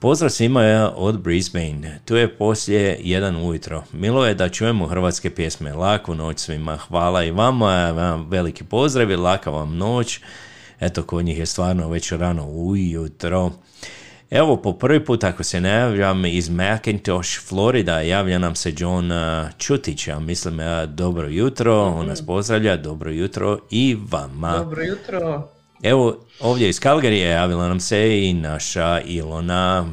Pozdrav 0.00 0.30
svima 0.30 0.92
od 0.96 1.20
Brisbane. 1.20 2.00
Tu 2.04 2.16
je 2.16 2.36
poslije 2.36 2.98
jedan 3.00 3.36
ujutro. 3.36 3.84
Milo 3.92 4.26
je 4.26 4.34
da 4.34 4.48
čujemo 4.48 4.86
hrvatske 4.86 5.30
pjesme. 5.30 5.74
Laku 5.74 6.14
noć 6.14 6.38
svima. 6.38 6.76
Hvala 6.76 7.24
i 7.24 7.30
vama. 7.30 7.90
Vam 7.90 8.26
veliki 8.30 8.64
pozdrav 8.64 9.10
i 9.10 9.16
laka 9.16 9.50
vam 9.50 9.76
noć. 9.76 10.20
Eto, 10.80 11.02
kod 11.02 11.24
njih 11.24 11.38
je 11.38 11.46
stvarno 11.46 11.88
već 11.88 12.12
rano 12.12 12.46
ujutro. 12.46 13.50
Evo, 14.30 14.56
po 14.56 14.72
prvi 14.72 15.04
put, 15.04 15.24
ako 15.24 15.44
se 15.44 15.60
ne 15.60 15.70
javljam, 15.70 16.24
iz 16.24 16.48
Macintosh, 16.48 17.40
Florida, 17.48 18.00
javlja 18.00 18.38
nam 18.38 18.54
se 18.54 18.72
John 18.78 19.12
uh, 19.12 19.18
Čutić, 19.58 20.08
ja 20.08 20.18
mislim, 20.18 20.60
dobro 20.88 21.28
jutro, 21.28 21.84
on 21.84 22.06
nas 22.06 22.26
pozdravlja, 22.26 22.76
dobro 22.76 23.10
jutro 23.10 23.58
i 23.70 23.96
vama. 24.10 24.58
Dobro 24.58 24.82
jutro. 24.82 25.48
Evo, 25.82 26.16
ovdje 26.40 26.68
iz 26.68 26.80
Kalgarije 26.80 27.28
javila 27.28 27.68
nam 27.68 27.80
se 27.80 28.20
i 28.22 28.34
naša 28.34 29.00
Ilona, 29.00 29.86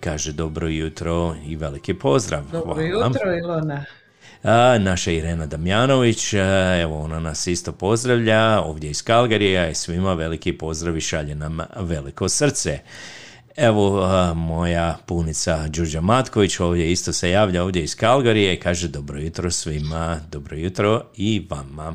kaže 0.00 0.32
dobro 0.32 0.68
jutro 0.68 1.34
i 1.46 1.56
veliki 1.56 1.94
pozdrav. 1.94 2.42
Dobro 2.52 2.74
Hvala. 2.74 3.06
jutro, 3.06 3.36
Ilona. 3.38 3.84
A, 4.42 4.78
naša 4.78 5.10
Irena 5.10 5.46
Damjanović, 5.46 6.34
a, 6.34 6.80
evo 6.80 7.00
ona 7.00 7.20
nas 7.20 7.46
isto 7.46 7.72
pozdravlja 7.72 8.60
ovdje 8.60 8.90
iz 8.90 9.02
Kalgarija 9.02 9.68
i 9.68 9.74
svima 9.74 10.14
veliki 10.14 10.52
pozdrav 10.52 10.96
i 10.96 11.00
šalje 11.00 11.34
nam 11.34 11.58
veliko 11.76 12.28
srce. 12.28 12.78
Evo 13.56 14.02
a, 14.02 14.34
moja 14.34 14.98
punica 15.06 15.68
Đurđa 15.68 16.00
Matković 16.00 16.60
ovdje 16.60 16.92
isto 16.92 17.12
se 17.12 17.30
javlja 17.30 17.64
ovdje 17.64 17.82
iz 17.82 17.96
Kalgarije 17.96 18.54
i 18.54 18.60
kaže 18.60 18.88
dobro 18.88 19.18
jutro 19.18 19.50
svima, 19.50 20.20
dobro 20.30 20.56
jutro 20.56 21.04
i 21.16 21.46
vama. 21.50 21.94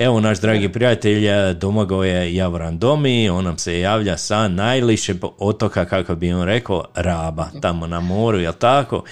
Evo 0.00 0.20
naš 0.20 0.40
dragi 0.40 0.68
prijatelj 0.68 1.28
eh, 1.28 1.54
Domagoje 1.54 2.34
Javoran 2.34 2.78
Domi, 2.78 3.30
on 3.30 3.44
nam 3.44 3.58
se 3.58 3.80
javlja 3.80 4.16
sa 4.16 4.48
najliše 4.48 5.14
otoka, 5.38 5.84
kako 5.84 6.14
bi 6.14 6.32
on 6.32 6.46
rekao, 6.46 6.84
Raba, 6.94 7.48
tamo 7.60 7.86
na 7.86 8.00
moru, 8.00 8.38
jel 8.38 8.52
tako? 8.52 9.04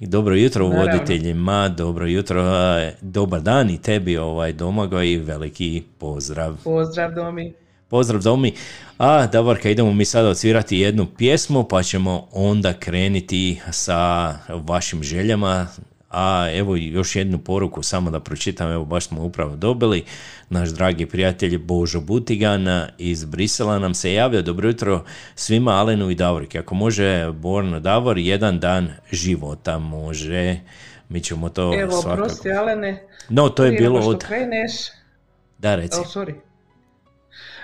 Dobro 0.00 0.34
jutro 0.34 0.68
Naravno. 0.68 0.92
voditeljima, 0.92 1.68
dobro 1.68 2.06
jutro, 2.06 2.42
eh, 2.42 2.94
dobar 3.00 3.40
dan 3.40 3.70
i 3.70 3.82
tebi 3.82 4.16
ovaj 4.16 4.52
Domagoj 4.52 5.10
i 5.10 5.18
veliki 5.18 5.82
pozdrav. 5.98 6.56
Pozdrav, 6.64 7.14
Domi. 7.14 7.52
Pozdrav 7.88 8.22
Domi. 8.22 8.54
A 8.98 9.26
Davorka, 9.26 9.70
idemo 9.70 9.92
mi 9.92 10.04
sada 10.04 10.28
odsvirati 10.28 10.78
jednu 10.78 11.06
pjesmu, 11.18 11.64
pa 11.64 11.82
ćemo 11.82 12.28
onda 12.32 12.72
krenuti 12.72 13.60
sa 13.70 14.34
vašim 14.48 15.02
željama. 15.02 15.66
A 16.10 16.50
evo 16.54 16.76
još 16.76 17.16
jednu 17.16 17.38
poruku 17.38 17.82
samo 17.82 18.10
da 18.10 18.20
pročitam, 18.20 18.70
evo 18.70 18.84
baš 18.84 19.06
smo 19.06 19.22
upravo 19.22 19.56
dobili. 19.56 20.04
Naš 20.48 20.68
dragi 20.68 21.06
prijatelj 21.06 21.58
Božo 21.58 22.00
Butigan 22.00 22.66
iz 22.98 23.24
Brisela 23.24 23.78
nam 23.78 23.94
se 23.94 24.12
javio. 24.12 24.42
Dobro 24.42 24.68
jutro 24.68 25.04
svima 25.34 25.70
Alenu 25.70 26.10
i 26.10 26.14
Davorki. 26.14 26.58
Ako 26.58 26.74
može 26.74 27.30
Borno 27.32 27.80
Davor, 27.80 28.18
jedan 28.18 28.60
dan 28.60 28.88
života 29.12 29.78
može. 29.78 30.60
Mi 31.08 31.20
ćemo 31.20 31.48
to 31.48 31.80
Evo, 31.80 31.92
svakako... 31.92 32.16
prosti 32.16 32.52
Alene. 32.52 33.06
No, 33.28 33.48
to 33.48 33.64
je 33.64 33.72
bilo 33.72 34.00
od... 34.00 34.24
kreneš, 34.26 34.72
Da, 35.58 35.74
reci. 35.74 36.00
Oh, 36.00 36.06
sorry. 36.06 36.34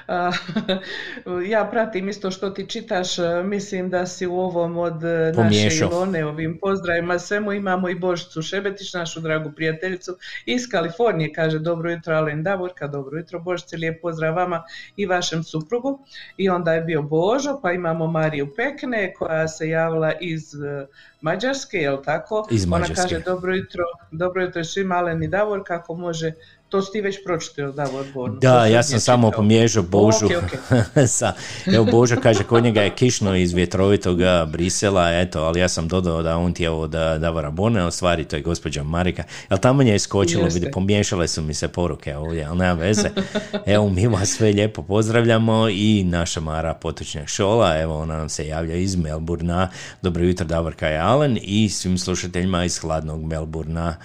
Ja 1.48 1.68
pratim 1.70 2.08
isto 2.08 2.30
što 2.30 2.50
ti 2.50 2.66
čitaš, 2.66 3.18
e, 3.18 3.42
mislim 3.44 3.90
da 3.90 4.06
si 4.06 4.26
u 4.26 4.38
ovom 4.38 4.78
od 4.78 5.04
e, 5.04 5.32
naše. 5.36 5.76
Ilone, 5.80 6.26
ovim 6.26 6.58
pozdravima 6.62 7.18
svemu 7.18 7.52
imamo 7.52 7.88
i 7.88 7.94
Božicu 7.94 8.42
Šebetić, 8.42 8.94
našu 8.94 9.20
dragu 9.20 9.52
prijateljicu 9.56 10.16
iz 10.46 10.68
Kalifornije, 10.70 11.32
kaže 11.32 11.58
dobro 11.58 11.90
jutro 11.90 12.14
Alen 12.14 12.42
Davorka, 12.42 12.86
dobro 12.86 13.18
jutro 13.18 13.40
Božice, 13.40 13.76
lijep 13.76 14.02
pozdrav 14.02 14.34
vama 14.34 14.62
i 14.96 15.06
vašem 15.06 15.44
suprugu. 15.44 15.98
I 16.36 16.48
onda 16.48 16.72
je 16.72 16.80
bio 16.80 17.02
Božo, 17.02 17.60
pa 17.62 17.72
imamo 17.72 18.06
Mariju 18.06 18.54
Pekne 18.56 19.14
koja 19.14 19.48
se 19.48 19.68
javila 19.68 20.12
iz 20.20 20.54
e, 20.54 20.86
Mađarske, 21.20 21.78
jel 21.78 22.02
tako? 22.04 22.48
Iz 22.50 22.64
Ona 22.64 22.78
Mađarske. 22.78 23.02
kaže 23.02 23.18
dobro 23.18 23.54
jutro, 23.54 23.84
dobro 24.10 24.42
jutro 24.42 24.64
svima 24.64 24.94
Alen 24.94 25.22
i 25.22 25.28
Davor, 25.28 25.62
kako 25.66 25.94
može, 25.94 26.32
to 26.68 26.82
si 26.82 26.92
ti 26.92 27.00
već 27.00 27.24
pročitao 27.24 27.72
Borno. 28.14 28.34
to 28.34 28.40
Da, 28.40 28.66
ja 28.66 28.82
sam 28.82 29.00
samo 29.00 29.30
pomiješao 29.30 29.82
Božu. 29.82 30.26
Ok, 30.26 30.32
ok. 30.32 31.08
sa, 31.18 31.32
evo 31.66 31.84
Božo 31.84 32.16
kaže, 32.22 32.44
kod 32.44 32.64
njega 32.64 32.82
je 32.82 32.94
kišno 32.94 33.36
iz 33.36 33.52
vjetrovitog 33.52 34.18
Brisela, 34.48 35.12
eto, 35.12 35.42
ali 35.42 35.60
ja 35.60 35.68
sam 35.68 35.88
dodao 35.88 36.22
da 36.22 36.36
on 36.36 36.52
ti 36.52 36.62
je 36.62 36.70
od 36.70 36.90
Davora 36.90 37.50
Borne, 37.50 37.80
a 37.80 37.86
u 37.86 37.90
stvari 37.90 38.24
to 38.24 38.36
je 38.36 38.42
gospođa 38.42 38.82
Marika. 38.82 39.24
Jel 39.50 39.58
tamo 39.58 39.82
je 39.82 39.94
iskočilo, 39.94 40.44
Jeste. 40.44 40.60
vidi, 40.60 40.70
pomiješale 40.72 41.28
su 41.28 41.42
mi 41.42 41.54
se 41.54 41.68
poruke 41.68 42.16
ovdje, 42.16 42.44
ali 42.44 42.58
nema 42.58 42.72
veze. 42.72 43.10
Evo, 43.66 43.88
mi 43.88 44.06
vas 44.06 44.28
sve 44.28 44.52
lijepo 44.52 44.82
pozdravljamo 44.82 45.68
i 45.68 46.04
naša 46.04 46.40
Mara 46.40 46.74
Potočnjak 46.74 47.28
Šola, 47.28 47.78
evo, 47.78 47.98
ona 47.98 48.16
nam 48.16 48.28
se 48.28 48.46
javlja 48.46 48.74
iz 48.74 48.96
Melburna. 48.96 49.70
Dobro 50.02 50.24
jutro, 50.24 50.46
Davorka 50.46 50.90
i 50.90 50.96
Alen 50.96 51.38
i 51.42 51.68
svim 51.68 51.98
slušateljima 51.98 52.64
iz 52.64 52.78
hladnog 52.78 53.24
Melburna. 53.24 53.96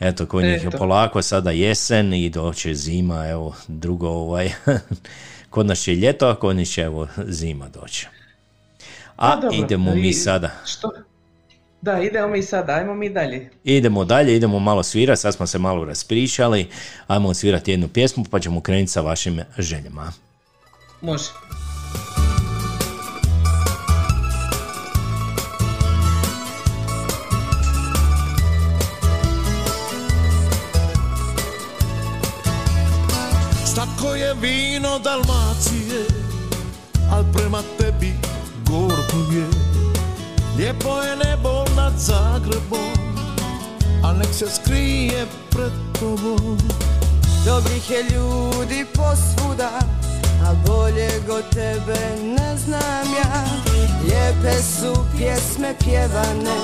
Eto, 0.00 0.26
kod 0.26 0.44
njih 0.44 0.64
je 0.64 0.70
polako 0.70 1.22
sada 1.22 1.50
jesen 1.50 2.14
i 2.14 2.30
doće 2.30 2.74
zima, 2.74 3.28
evo, 3.28 3.54
drugo 3.68 4.08
ovaj, 4.08 4.52
kod 5.50 5.66
nas 5.66 5.78
će 5.78 5.94
ljeto, 5.94 6.28
a 6.28 6.34
kod 6.34 6.56
njih 6.56 6.68
će 6.68 6.82
evo 6.82 7.08
zima 7.26 7.68
doći. 7.68 8.06
A 9.16 9.30
Pa 9.30 9.36
dobro, 9.36 9.58
idemo 9.64 9.94
mi 9.94 10.12
sada, 10.12 10.50
Što? 10.66 10.90
Da, 11.82 12.00
idemo 12.00 12.28
mi 12.28 12.42
sada, 12.42 12.72
ajmo 12.72 12.94
mi 12.94 13.10
dalje. 13.10 13.50
idemo 13.64 14.04
dalje, 14.04 14.36
idemo 14.36 14.58
malo 14.58 14.82
svirati, 14.82 15.20
sad 15.20 15.34
smo 15.34 15.46
se 15.46 15.58
malo 15.58 15.84
raspričali, 15.84 16.68
ajmo 17.06 17.34
svirati 17.34 17.70
jednu 17.70 17.88
pjesmu 17.88 18.24
pa 18.30 18.40
ćemo 18.40 18.60
krenuti 18.60 18.92
sa 18.92 19.00
vašim 19.00 19.40
željama. 19.58 20.12
Može. 21.00 21.24
Vino 34.40 34.98
Dalmacije, 34.98 36.06
al 37.12 37.24
prema 37.32 37.62
tebi 37.78 38.12
gorko 38.68 39.32
je. 39.32 39.46
Lijepo 40.56 41.00
je 41.02 41.16
nebo 41.16 41.64
nad 41.76 41.92
Zagrebom, 41.98 42.98
a 44.04 44.12
nek 44.12 44.28
se 44.32 44.46
skrije 44.50 45.26
pred 45.50 45.72
tobom. 46.00 46.58
Dobrih 47.44 47.90
je 47.90 48.02
ljudi 48.02 48.86
posvuda, 48.94 49.70
a 50.46 50.54
boljeg 50.66 51.30
od 51.30 51.54
tebe 51.54 51.98
ne 52.38 52.56
znam 52.56 53.14
ja. 53.16 53.44
Lijepe 54.02 54.62
su 54.62 55.04
pjesme 55.16 55.74
pjevane, 55.84 56.60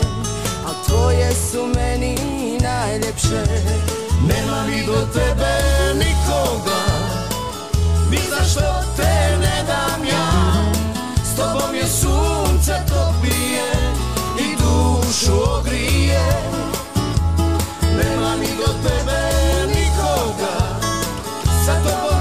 a 0.66 0.86
tvoje 0.86 1.30
su 1.34 1.66
meni 1.74 2.16
najljepše. 2.62 3.44
Nema 4.28 4.66
mi 4.66 4.86
do 4.86 5.06
tebe 5.12 5.52
nikoga, 5.94 6.95
ni 8.10 8.18
za 8.30 8.44
što 8.50 8.60
te 8.96 9.36
ne 9.40 9.64
dam 9.66 10.04
ja. 10.04 10.52
S 11.24 11.36
tobom 11.36 11.74
je 11.74 11.86
sunce 11.86 12.72
toplije 12.88 13.70
i 14.38 14.56
dušu 14.56 15.32
ogrije. 15.58 16.26
Nema 17.82 18.36
mi 18.36 18.46
do 18.46 18.72
tebe 18.88 19.20
nikoga, 19.66 20.56
sa 21.66 21.74
tobom 21.74 22.15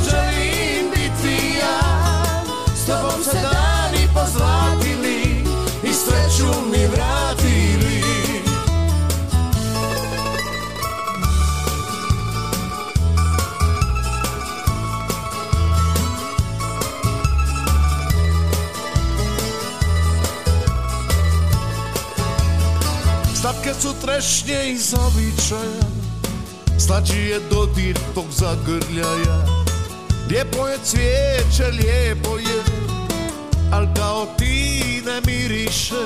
Slatke 23.65 23.81
su 23.81 23.93
trešnje 24.01 24.69
iz 24.71 24.93
običaja 24.93 25.85
Slađi 26.79 27.19
je 27.19 27.39
dodir 27.49 27.97
tog 28.15 28.25
zagrljaja 28.31 29.45
Lijepo 30.29 30.67
je 30.67 30.77
cvijeće, 30.83 31.71
lijepo 31.71 32.37
je 32.37 32.63
Al 33.71 33.85
kao 33.95 34.27
ti 34.37 34.81
ne 35.05 35.21
miriše 35.25 36.05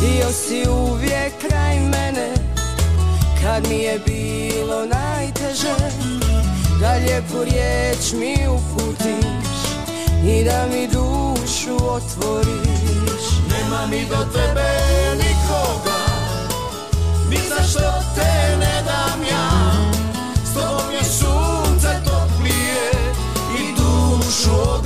Bio 0.00 0.32
si 0.32 0.68
uvijek 0.68 1.32
kraj 1.48 1.80
mene, 1.80 2.34
kad 3.42 3.68
mi 3.68 3.78
je 3.78 3.98
bilo 4.06 4.86
najteže. 4.86 5.74
Da 6.80 6.92
lijepu 6.92 7.44
riječ 7.44 8.12
mi 8.12 8.48
uputiš 8.48 9.26
i 10.24 10.44
da 10.44 10.66
mi 10.66 10.86
dušu 10.86 11.74
otvoriš. 11.74 13.24
Nema 13.50 13.86
mi 13.90 14.06
do 14.06 14.24
tebe 14.32 14.68
nikoga 15.14 15.97
Ni 17.30 17.36
za 17.48 17.62
što 17.70 17.80
te 18.14 18.56
ne 18.58 18.82
dam 18.84 19.22
ja. 19.30 19.50
S 20.44 20.54
tobom 20.54 20.92
je 20.92 21.04
sunce 21.04 21.88
toplije 22.04 22.90
I 23.60 23.74
dušu 23.76 24.77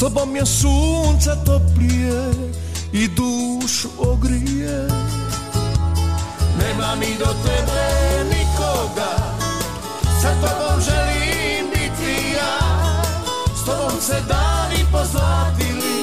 tobom 0.00 0.36
je 0.36 0.46
sunce 0.46 1.30
toplije 1.46 2.32
i 2.92 3.08
dušu 3.08 3.88
ogrije. 3.98 4.88
Nema 6.58 6.94
mi 6.94 7.18
do 7.18 7.24
tebe 7.44 7.84
nikoga 8.24 9.12
Sa 10.22 10.30
tobom 10.40 10.80
želim 10.80 11.66
biti 11.72 12.32
ja. 12.36 12.58
S 13.62 13.64
tobom 13.64 14.00
se 14.00 14.16
dani 14.28 14.84
pozlatili 14.92 16.02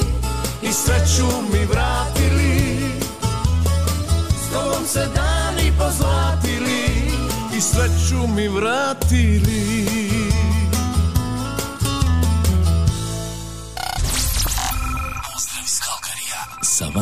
I 0.62 0.72
sreću 0.72 1.26
mi 1.52 1.64
vratili. 1.64 2.78
S 4.46 4.52
tobom 4.52 4.86
se 4.86 5.08
dani 5.14 5.72
pozlatili 5.78 7.10
I 7.56 7.60
sreću 7.60 8.26
mi 8.26 8.48
vratili 8.48 9.98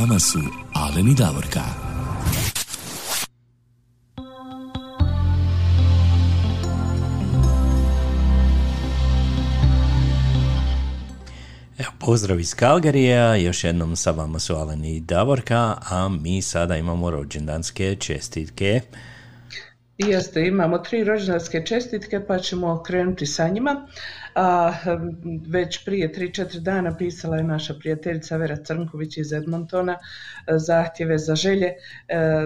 vama 0.00 0.18
su 0.18 0.38
Aleni 0.74 1.14
Davorka. 1.14 1.60
Pozdrav 11.98 12.40
iz 12.40 12.54
Kalgarija, 12.54 13.36
još 13.36 13.64
jednom 13.64 13.96
sa 13.96 14.10
vama 14.10 14.38
su 14.38 14.54
Aleni 14.54 15.00
Davorka, 15.00 15.76
a 15.90 16.08
mi 16.08 16.42
sada 16.42 16.76
imamo 16.76 17.10
rođendanske 17.10 17.96
čestitke. 18.00 18.80
Jeste, 19.98 20.46
imamo 20.46 20.78
tri 20.78 21.04
rođendanske 21.04 21.62
čestitke 21.66 22.20
pa 22.26 22.38
ćemo 22.38 22.82
krenuti 22.82 23.26
sa 23.26 23.48
njima. 23.48 23.86
A, 24.34 24.72
već 25.48 25.84
prije 25.84 26.12
3-4 26.12 26.58
dana 26.58 26.96
pisala 26.96 27.36
je 27.36 27.42
naša 27.42 27.74
prijateljica 27.74 28.36
Vera 28.36 28.56
Crnković 28.56 29.16
iz 29.16 29.32
Edmontona 29.32 29.92
e, 29.92 29.98
zahtjeve 30.58 31.18
za 31.18 31.34
želje. 31.34 31.66
E, 31.66 31.76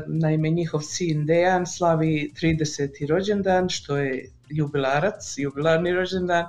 Naime, 0.07 0.51
njihov 0.51 0.81
sin 0.81 1.27
Dejan 1.27 1.67
slavi 1.67 2.33
30. 2.43 3.09
rođendan, 3.09 3.69
što 3.69 3.97
je 3.97 4.31
jubilarac, 4.49 5.35
jubilarni 5.39 5.93
rođendan 5.93 6.45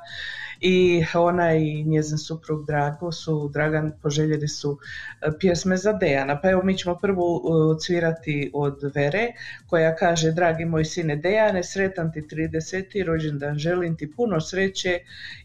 i 0.61 1.05
ona 1.13 1.53
i 1.53 1.83
njezin 1.83 2.17
suprug 2.17 2.65
Drago 2.65 3.11
su, 3.11 3.49
Dragan 3.53 3.91
poželjeli 4.01 4.47
su 4.47 4.79
e, 5.21 5.29
pjesme 5.39 5.77
za 5.77 5.93
Dejana. 5.93 6.41
Pa 6.41 6.49
evo 6.49 6.63
mi 6.63 6.77
ćemo 6.77 6.95
prvu 6.95 7.41
e, 7.41 7.79
cvirati 7.79 8.51
od 8.53 8.91
Vere 8.95 9.27
koja 9.67 9.95
kaže 9.95 10.31
Dragi 10.31 10.65
moj 10.65 10.85
sine 10.85 11.15
Dejane, 11.15 11.63
sretan 11.63 12.11
ti 12.11 12.21
30. 12.21 13.05
rođendan, 13.05 13.57
želim 13.57 13.97
ti 13.97 14.11
puno 14.15 14.41
sreće 14.41 14.99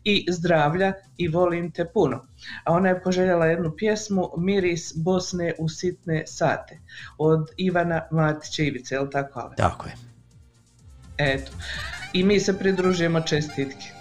i 0.05 0.27
zdravlja 0.31 0.93
i 1.17 1.29
volim 1.29 1.71
te 1.71 1.85
puno. 1.85 2.27
A 2.65 2.73
ona 2.73 2.89
je 2.89 3.03
poželjela 3.03 3.47
jednu 3.47 3.73
pjesmu 3.77 4.31
Miris 4.37 4.93
Bosne 4.97 5.53
u 5.59 5.69
sitne 5.69 6.23
sate 6.27 6.79
od 7.19 7.51
Ivana 7.57 8.09
Matića 8.11 8.63
Ivice, 8.63 8.95
je 8.95 9.01
li 9.01 9.11
tako? 9.11 9.53
Tako 9.57 9.87
je. 9.87 9.95
Eto. 11.19 11.53
I 12.13 12.25
mi 12.25 12.41
se 12.41 12.59
pridružujemo 12.59 13.21
čestitki. 13.21 13.96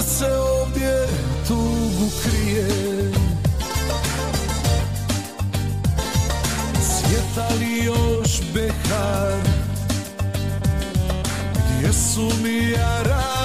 Srce 0.00 0.26
ovdje 0.32 1.06
tugu 1.48 2.10
krije. 2.22 2.68
Svijeta 6.80 7.54
li 7.60 7.84
još 7.84 8.40
behar? 8.54 9.40
Gdje 11.78 11.92
su 11.92 12.30
mi 12.42 12.70
jarani 12.70 13.39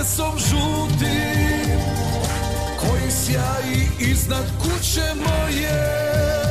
mjesecom 0.00 0.38
žutim 0.38 1.80
Koji 2.80 3.10
sjaji 3.10 4.10
iznad 4.10 4.44
kuće 4.62 5.02
moje 5.14 6.49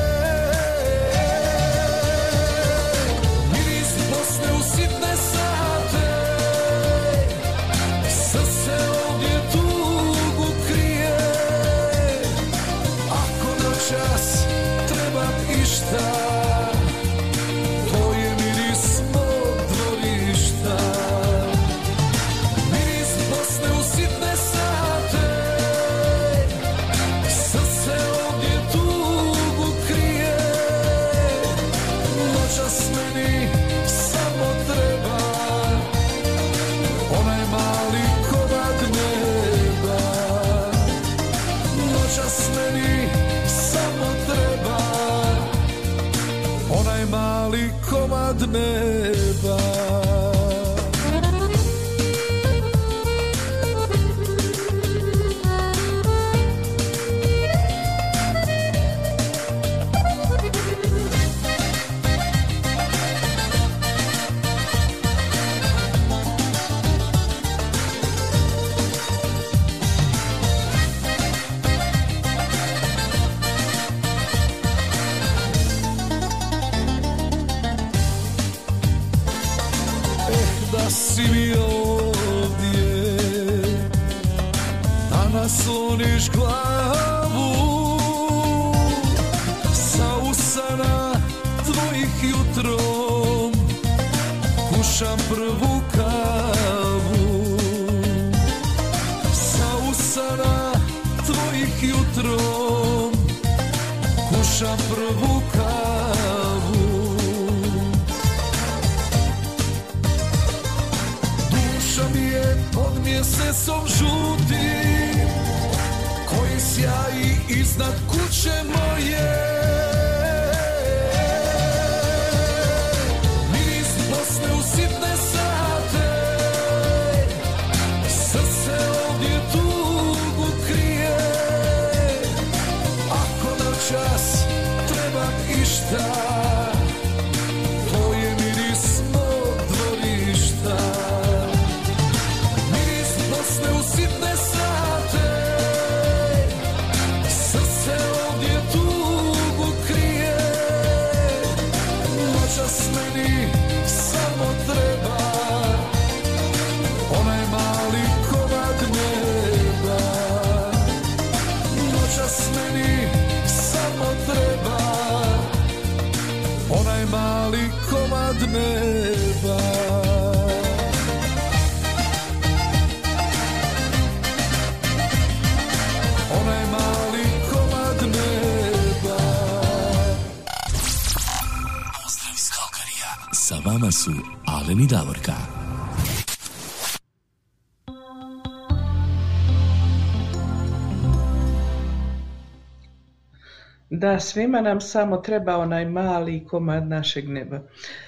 Da, 194.09 194.19
svima 194.19 194.61
nam 194.61 194.81
samo 194.81 195.17
treba 195.17 195.57
onaj 195.57 195.85
mali 195.85 196.45
komad 196.45 196.87
našeg 196.87 197.29
neba. 197.29 197.59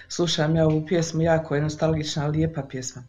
Slušam 0.09 0.55
ja 0.55 0.65
ovu 0.65 0.85
pjesmu, 0.87 1.21
jako 1.21 1.55
je 1.55 1.61
nostalgična, 1.61 2.27
lijepa 2.27 2.63
pjesma. 2.69 3.03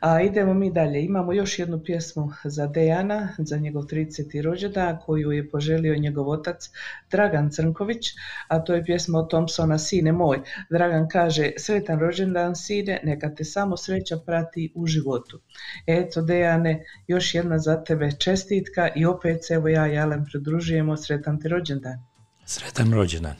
A 0.00 0.20
idemo 0.20 0.54
mi 0.54 0.72
dalje. 0.72 1.04
Imamo 1.04 1.32
još 1.32 1.58
jednu 1.58 1.80
pjesmu 1.84 2.30
za 2.44 2.66
Dejana, 2.66 3.28
za 3.38 3.56
njegov 3.56 3.82
30. 3.82 4.42
rođendan, 4.42 4.98
koju 5.06 5.32
je 5.32 5.50
poželio 5.50 5.96
njegov 5.96 6.28
otac 6.28 6.70
Dragan 7.10 7.50
Crnković, 7.50 8.06
a 8.48 8.58
to 8.58 8.74
je 8.74 8.84
pjesma 8.84 9.18
od 9.18 9.28
Thompsona 9.28 9.78
Sine 9.78 10.12
moj. 10.12 10.40
Dragan 10.70 11.08
kaže, 11.08 11.50
sretan 11.56 12.00
rođendan 12.00 12.56
sine, 12.56 13.00
neka 13.04 13.34
te 13.34 13.44
samo 13.44 13.76
sreća 13.76 14.16
prati 14.26 14.72
u 14.74 14.86
životu. 14.86 15.40
Eto 15.86 16.22
Dejane, 16.22 16.84
još 17.06 17.34
jedna 17.34 17.58
za 17.58 17.84
tebe 17.84 18.10
čestitka 18.18 18.88
i 18.96 19.04
opet 19.06 19.44
se 19.44 19.54
evo 19.54 19.68
ja 19.68 19.92
i 19.92 19.98
Alen 19.98 20.24
pridružujemo, 20.24 20.96
sretan 20.96 21.40
ti 21.40 21.48
rođendan. 21.48 22.11
Sretan 22.52 22.92
rođendan. 22.92 23.36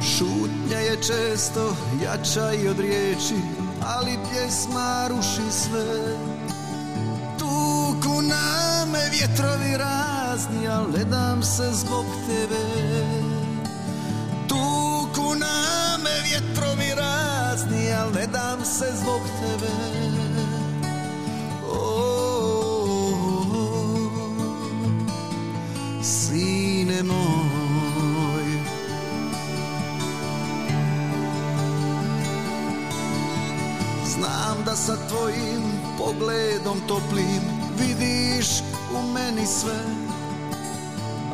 Šutnja 0.00 0.78
je 0.78 0.96
često 0.96 1.76
jača 2.04 2.52
i 2.52 2.68
od 2.68 2.80
riječi, 2.80 3.34
ali 3.84 4.18
pjesma 4.30 5.08
ruši 5.08 5.50
sve. 5.50 6.16
Tuku 7.38 8.22
na 8.22 8.86
me 8.92 9.10
vjetrovi 9.10 9.76
razni, 10.32 10.68
al 10.68 10.86
ne 10.98 11.04
dam 11.04 11.42
se 11.42 11.72
zbog 11.72 12.06
tebe. 12.26 12.64
Tuku 14.48 15.34
na 15.34 15.96
me 16.02 16.10
vjetrovi 16.28 16.94
razni, 16.96 17.92
al 17.92 18.12
ne 18.14 18.26
dam 18.26 18.64
se 18.64 18.86
zbog 19.00 19.20
tebe. 19.40 19.72
Sine 26.02 27.02
moj, 27.02 28.44
Znam 34.06 34.64
da 34.64 34.76
sa 34.76 34.96
tvojim 35.08 35.62
pogledom 35.98 36.80
toplim 36.88 37.42
vidiš 37.78 38.60
u 38.94 39.12
meni 39.12 39.46
sve 39.46 40.01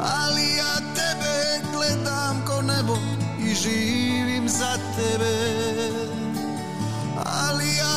Ali 0.08 0.56
ja 0.56 0.74
tebe 0.96 1.60
gledam 1.72 2.42
ko 2.48 2.62
nebo 2.62 2.96
i 3.38 3.54
živim 3.54 4.48
za 4.48 4.80
tebe. 4.96 5.34
Ali 7.24 7.76
ja 7.76 7.87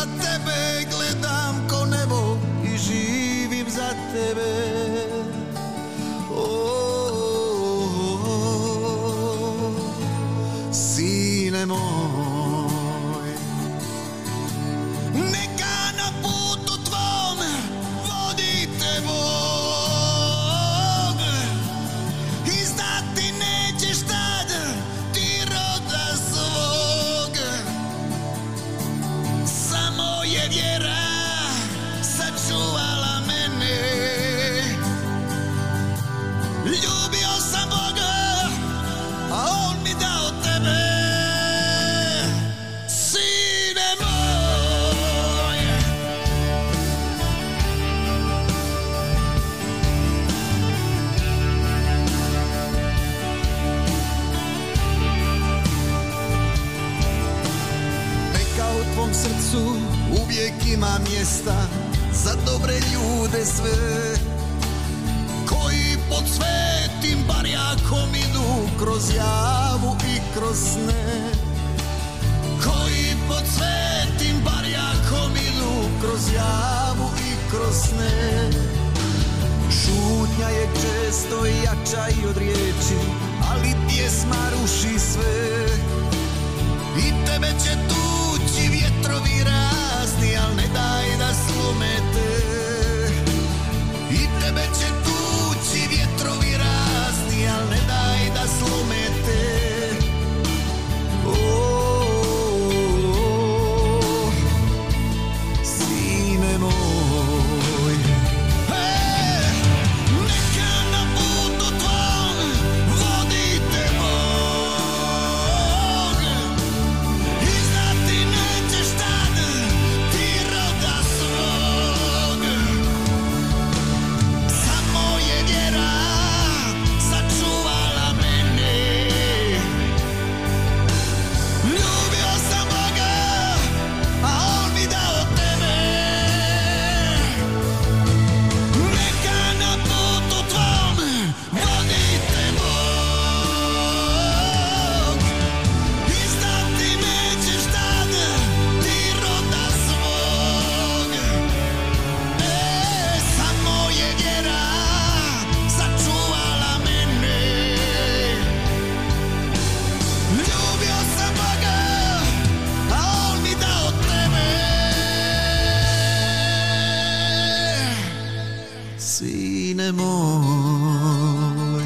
Moj 169.93 171.83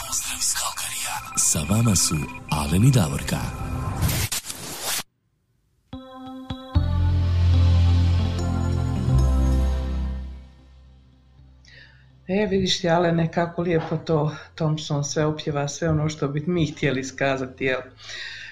Pozdrav 0.00 0.38
iz 0.38 0.54
Kalkarija. 0.54 1.14
Sa 1.36 1.58
vama 1.70 1.96
su 1.96 2.14
Alen 2.50 2.84
i 2.84 2.90
Davorka. 2.90 3.36
E, 12.28 12.46
vidiš 12.50 12.80
ti, 12.80 12.88
ale 12.88 13.12
nekako 13.12 13.62
lijepo 13.62 13.96
to 13.96 14.36
Thompson 14.54 15.04
sve 15.04 15.24
opjeva, 15.24 15.68
sve 15.68 15.88
ono 15.88 16.08
što 16.08 16.28
bi 16.28 16.44
mi 16.46 16.66
htjeli 16.66 17.00
iskazati, 17.00 17.64
jel? 17.64 17.80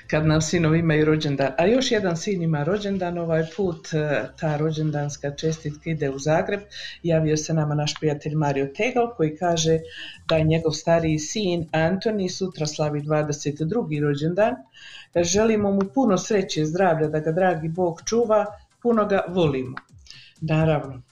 Kad 0.06 0.26
nam 0.26 0.40
sinovi 0.40 0.78
imaju 0.78 1.04
rođendan. 1.04 1.52
A 1.58 1.66
još 1.66 1.90
jedan 1.90 2.16
sin 2.16 2.42
ima 2.42 2.64
rođendan, 2.64 3.18
ovaj 3.18 3.44
put 3.56 3.88
e, 3.94 4.28
ta 4.40 4.56
rođendanska 4.56 5.30
čestitka 5.30 5.90
ide 5.90 6.10
u 6.10 6.18
Zagreb. 6.18 6.60
Javio 7.02 7.36
se 7.36 7.54
nama 7.54 7.74
naš 7.74 7.94
prijatelj 8.00 8.34
Mario 8.34 8.68
Tegal 8.76 9.14
koji 9.16 9.36
kaže 9.36 9.78
da 10.28 10.36
je 10.36 10.44
njegov 10.44 10.72
stariji 10.72 11.18
sin 11.18 11.68
Antoni 11.72 12.28
sutra 12.28 12.66
slavi 12.66 13.02
22. 13.02 14.02
rođendan. 14.02 14.54
Želimo 15.22 15.70
mu 15.72 15.80
puno 15.94 16.18
sreće 16.18 16.60
i 16.60 16.66
zdravlja, 16.66 17.08
da 17.08 17.20
ga 17.20 17.32
dragi 17.32 17.68
Bog 17.68 18.00
čuva, 18.06 18.46
puno 18.82 19.06
ga 19.06 19.24
volimo. 19.28 19.76
Naravno, 20.40 21.02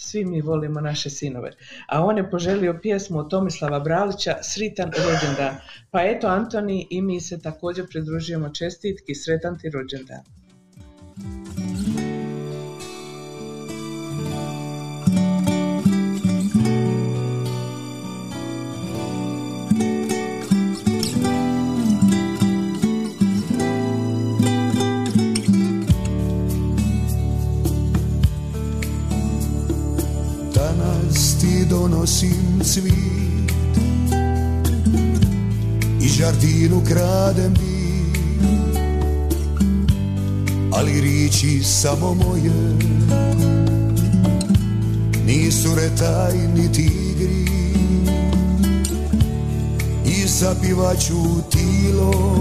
svi 0.00 0.24
mi 0.24 0.40
volimo 0.40 0.80
naše 0.80 1.10
sinove. 1.10 1.50
A 1.88 2.04
on 2.04 2.16
je 2.18 2.30
poželio 2.30 2.78
pjesmu 2.82 3.18
od 3.18 3.30
Tomislava 3.30 3.80
Bralića 3.80 4.36
Sritan 4.42 4.90
rođendan. 4.96 5.56
Pa 5.90 6.02
eto 6.02 6.26
Antoni 6.26 6.86
i 6.90 7.02
mi 7.02 7.20
se 7.20 7.40
također 7.40 7.86
pridružujemo 7.88 8.48
čestitki 8.48 9.14
Sretan 9.14 9.58
ti 9.58 9.70
rođendan. 9.70 10.24
Ti 32.06 32.30
donosim 32.30 32.60
cvit 32.64 33.52
I 36.00 36.08
žardinu 36.08 36.82
kradem 36.84 37.54
di 37.54 37.80
Ali 40.72 41.00
riči 41.00 41.62
samo 41.62 42.14
moje. 42.14 42.76
Nisu 45.26 45.74
retaj 45.74 46.34
niti 46.54 46.82
igri 46.82 47.44
I 50.04 50.26
zapivaću 50.26 51.50
tilo. 51.50 52.38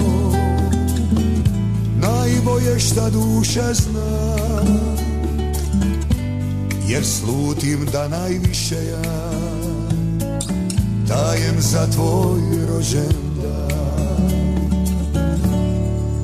Najbolje 2.01 2.79
šta 2.79 3.09
duša 3.09 3.73
zna. 3.73 4.29
Jer 6.87 7.05
slutim 7.05 7.85
da 7.91 8.07
najviše 8.07 8.75
ja 8.75 9.28
dajem 11.09 11.55
za 11.59 11.87
tvoj 11.87 12.41
rođendan. 12.67 13.19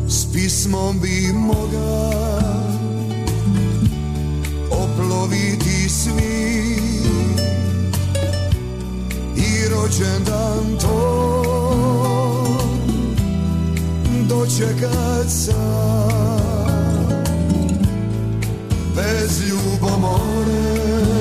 S 0.07 0.33
pismom 0.33 0.99
bi 0.99 1.33
moga 1.33 2.11
oploviti 4.71 5.89
svi. 5.89 6.77
I 9.35 9.69
rođendan 9.69 10.77
to 10.81 11.41
dočekat 14.29 15.29
sam. 15.29 15.55
Bez 18.95 19.49
ljubomore 19.49 21.14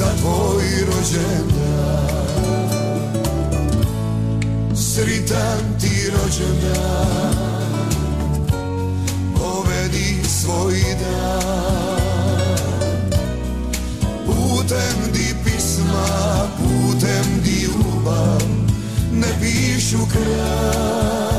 za 0.00 0.06
tvoj 0.20 0.64
rođendan 0.86 2.10
sritan 4.74 5.80
ti 5.80 6.10
rođendan 6.10 7.34
povedi 9.38 10.28
svoj 10.28 10.74
dan 11.00 11.90
putem 14.26 15.12
di 15.12 15.34
pisma, 15.44 16.06
putem 16.58 17.42
di 17.44 17.62
ljubav 17.62 18.42
ne 19.12 19.28
pišu 19.40 19.98
kraj. 20.12 21.29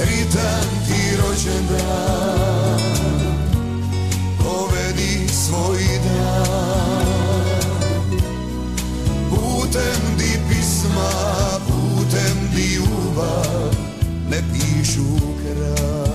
Sritan 0.00 0.68
ti 0.86 1.16
rođendan, 1.16 2.80
povedi 4.38 5.28
svoj 5.28 5.78
dan. 6.04 7.56
Putem 9.30 10.16
di 10.18 10.38
pisma, 10.48 11.10
putem 11.68 12.50
di 12.54 12.74
ljubav 12.74 13.74
ne 14.30 14.42
pišu 14.52 15.16
kraj. 15.42 16.09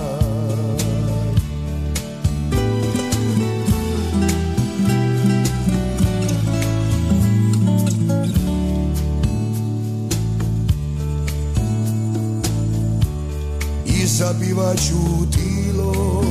I 14.26 14.28
zapivaću 14.28 15.30
tilo. 15.32 16.24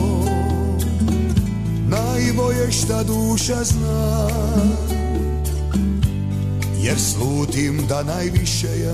Najbolje 1.87 2.71
šta 2.71 3.03
duša 3.03 3.63
zna. 3.63 4.29
Jer 6.81 6.99
slutim 6.99 7.85
da 7.89 8.03
najviše 8.03 8.79
ja 8.79 8.93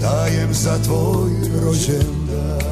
dajem 0.00 0.54
za 0.54 0.78
tvoj 0.84 1.30
rođendan. 1.64 2.64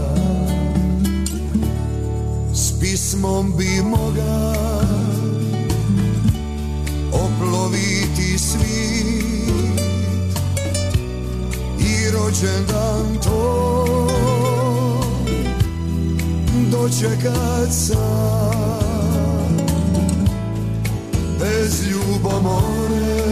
S 2.54 2.80
pismom 2.80 3.52
bi 3.58 3.82
moga 3.82 4.54
oploviti 7.12 8.38
svijet 8.38 8.92
i 11.78 12.10
rođendan 12.10 13.22
to 13.24 13.71
dočekat 16.82 17.70
sam 17.70 19.56
bez 21.40 21.82
ljubomore 21.90 23.22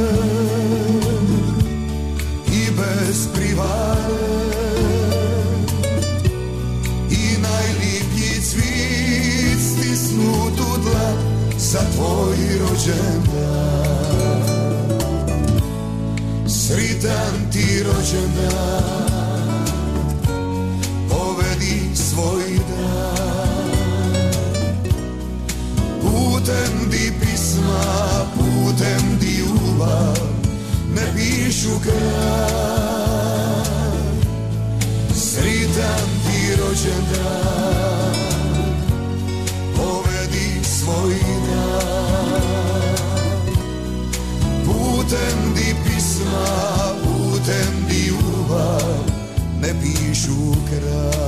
i 2.53 2.70
bez 2.70 3.28
privare. 3.34 4.20
I 7.11 7.36
najlipji 7.42 8.42
cvit 8.42 9.61
stisnut 9.72 10.61
u 10.61 10.80
dlan 10.82 11.16
za 11.59 11.80
tvoj 11.94 12.36
rođendan 12.61 13.61
Sritan 16.46 17.51
ti 17.53 17.82
rođendan 17.82 19.10
Kraj 31.51 31.90
Sritan 35.14 36.09
ti 36.24 36.57
rođendan. 36.57 38.14
Povedi 39.76 40.64
svoj 40.64 41.14
dan. 41.46 42.66
Putem 44.64 45.55
di 45.55 45.74
pisma, 45.84 46.46
putem 47.03 47.86
di 47.88 48.07
ljubav 48.07 49.05
ne 49.61 49.74
pišu 49.80 50.55
kraj. 50.68 51.20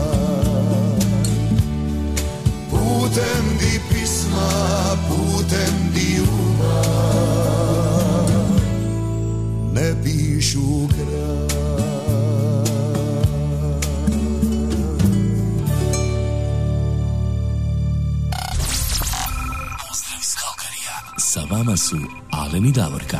Sa 21.18 21.40
vama 21.50 21.76
su 21.76 21.96
Alen 22.30 22.66
i 22.66 22.72
Davorka. 22.72 23.18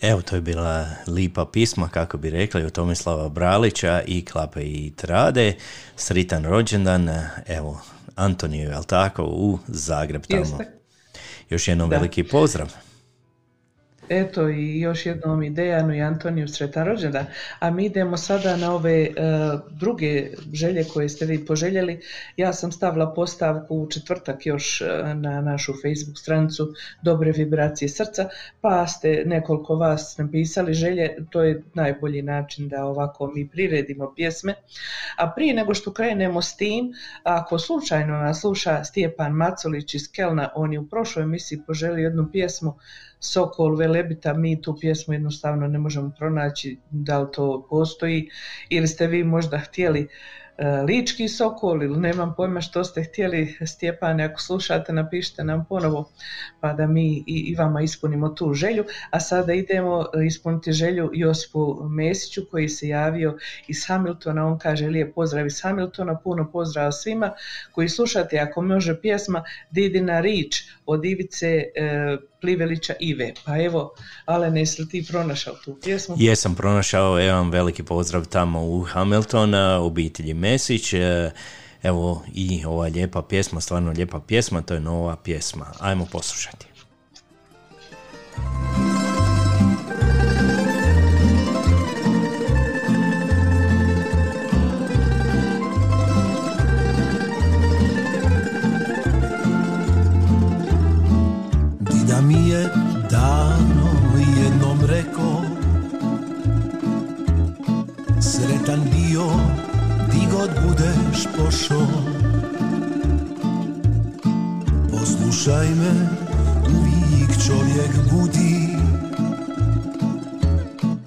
Evo, 0.00 0.22
to 0.22 0.34
je 0.34 0.40
bila 0.40 0.86
lipa 1.06 1.46
pisma, 1.52 1.88
kako 1.88 2.18
bi 2.18 2.30
rekli, 2.30 2.64
od 2.64 2.72
Tomislava 2.72 3.28
Bralića 3.28 4.02
i 4.06 4.24
Klape 4.24 4.62
i 4.62 4.92
Trade. 4.96 5.56
Sritan 5.96 6.44
rođendan, 6.44 7.08
evo, 7.46 7.80
Antoniju, 8.16 8.70
jel 8.70 8.84
tako, 8.84 9.22
u 9.24 9.58
Zagreb 9.66 10.22
tamo. 10.28 10.40
Jeste. 10.40 10.72
Još 11.50 11.68
jednom 11.68 11.90
Da. 11.90 11.96
veliki 11.96 12.24
pozdrav. 12.24 12.72
Eto 14.10 14.48
i 14.48 14.80
još 14.80 15.06
jednom 15.06 15.42
i 15.42 15.50
Dejanu 15.50 15.94
i 15.94 16.00
Antoniju 16.00 16.48
sretan 16.48 16.86
rođendan. 16.86 17.26
A 17.58 17.70
mi 17.70 17.84
idemo 17.84 18.16
sada 18.16 18.56
na 18.56 18.74
ove 18.74 19.02
e, 19.02 19.10
druge 19.70 20.30
želje 20.52 20.84
koje 20.84 21.08
ste 21.08 21.26
vi 21.26 21.46
poželjeli. 21.46 22.00
Ja 22.36 22.52
sam 22.52 22.72
stavila 22.72 23.14
postavku 23.14 23.76
u 23.76 23.90
četvrtak 23.90 24.46
još 24.46 24.80
e, 24.80 25.14
na 25.14 25.40
našu 25.40 25.72
Facebook 25.72 26.18
stranicu 26.18 26.72
Dobre 27.02 27.32
vibracije 27.32 27.88
srca, 27.88 28.28
pa 28.60 28.86
ste 28.86 29.22
nekoliko 29.26 29.74
vas 29.74 30.18
napisali 30.18 30.74
želje. 30.74 31.16
To 31.30 31.42
je 31.42 31.62
najbolji 31.74 32.22
način 32.22 32.68
da 32.68 32.84
ovako 32.84 33.32
mi 33.34 33.48
priredimo 33.48 34.12
pjesme. 34.16 34.54
A 35.16 35.30
prije 35.30 35.54
nego 35.54 35.74
što 35.74 35.92
krenemo 35.92 36.42
s 36.42 36.56
tim, 36.56 36.92
ako 37.22 37.58
slučajno 37.58 38.16
nas 38.16 38.40
sluša 38.40 38.84
Stjepan 38.84 39.32
Macolić 39.32 39.94
iz 39.94 40.12
Kelna, 40.12 40.48
on 40.54 40.72
je 40.72 40.78
u 40.78 40.88
prošloj 40.88 41.22
emisiji 41.22 41.62
poželio 41.66 42.04
jednu 42.04 42.28
pjesmu 42.32 42.74
Sokol 43.20 43.76
Velebita, 43.76 44.34
mi 44.34 44.62
tu 44.62 44.76
pjesmu 44.80 45.14
jednostavno 45.14 45.68
ne 45.68 45.78
možemo 45.78 46.12
pronaći 46.18 46.78
da 46.90 47.18
li 47.18 47.28
to 47.32 47.66
postoji 47.70 48.30
ili 48.68 48.88
ste 48.88 49.06
vi 49.06 49.24
možda 49.24 49.58
htjeli 49.58 50.08
e, 50.58 50.82
Lički 50.82 51.28
Sokol 51.28 51.82
ili 51.82 52.00
nemam 52.00 52.34
pojma 52.36 52.60
što 52.60 52.84
ste 52.84 53.02
htjeli 53.02 53.56
Stjepane, 53.66 54.24
ako 54.24 54.40
slušate 54.40 54.92
napišite 54.92 55.44
nam 55.44 55.64
ponovo 55.68 56.10
pa 56.60 56.72
da 56.72 56.86
mi 56.86 57.24
i, 57.26 57.54
vama 57.58 57.82
ispunimo 57.82 58.28
tu 58.28 58.54
želju, 58.54 58.84
a 59.10 59.20
sada 59.20 59.52
idemo 59.52 60.06
ispuniti 60.26 60.72
želju 60.72 61.10
Josipu 61.12 61.88
Mesiću 61.88 62.42
koji 62.50 62.68
se 62.68 62.88
javio 62.88 63.38
iz 63.68 63.86
Hamiltona, 63.86 64.46
on 64.46 64.58
kaže 64.58 64.86
lijep 64.86 65.14
pozdrav 65.14 65.46
iz 65.46 65.62
Hamiltona, 65.62 66.18
puno 66.18 66.50
pozdrava 66.52 66.92
svima 66.92 67.32
koji 67.72 67.88
slušate, 67.88 68.38
ako 68.38 68.62
može 68.62 69.00
pjesma 69.00 69.44
Didina 69.70 70.20
Rič 70.20 70.62
od 70.86 71.04
Ivice 71.04 71.64
e, 71.74 72.16
Plivelića 72.40 72.94
Ive. 73.00 73.32
Pa 73.44 73.62
evo, 73.62 73.94
Alen, 74.24 74.56
jesi 74.56 74.82
li 74.82 74.88
ti 74.88 75.06
pronašao 75.08 75.54
tu 75.64 75.78
pjesmu? 75.82 76.16
Jesam 76.18 76.54
pronašao, 76.54 77.20
evo 77.20 77.36
vam 77.36 77.50
veliki 77.50 77.82
pozdrav 77.82 78.24
tamo 78.24 78.60
u 78.62 78.82
Hamiltona, 78.82 79.80
obitelji 79.80 80.34
Mesić. 80.34 80.92
E, 80.92 81.30
Evo 81.82 82.24
i 82.34 82.64
ova 82.64 82.86
lijepa 82.86 83.22
pjesma, 83.22 83.60
stvarno 83.60 83.92
lijepa 83.92 84.20
pjesma, 84.20 84.62
to 84.62 84.74
je 84.74 84.80
nova 84.80 85.16
pjesma. 85.16 85.66
Ajmo 85.78 86.06
poslušati. 86.12 86.66
Bio 109.20 109.30
di 110.12 110.26
god 110.32 110.50
budeš 110.66 111.26
pošao. 111.36 111.86
Poslušaj 114.90 115.68
me, 115.68 116.08
uvijek 116.66 117.30
čovjek 117.46 117.96
budi. 118.10 118.68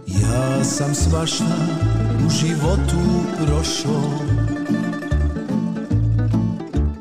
Ja 0.07 0.63
sam 0.63 0.95
svašta 0.95 1.57
u 2.25 2.29
životu 2.29 3.23
prošao. 3.37 4.11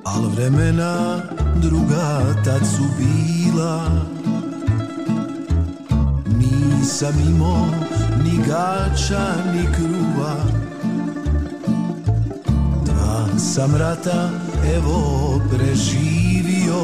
Al 0.05 0.23
vremena 0.35 1.21
druga 1.57 2.35
tad 2.45 2.67
su 2.67 2.83
bila. 2.99 3.91
Nisam 6.39 7.15
imao 7.29 7.67
ni 8.25 8.39
gača 8.47 9.35
ni 9.55 9.67
kruva 9.75 10.62
sam 13.39 13.77
rata 13.77 14.31
evo 14.77 15.41
preživio. 15.51 16.83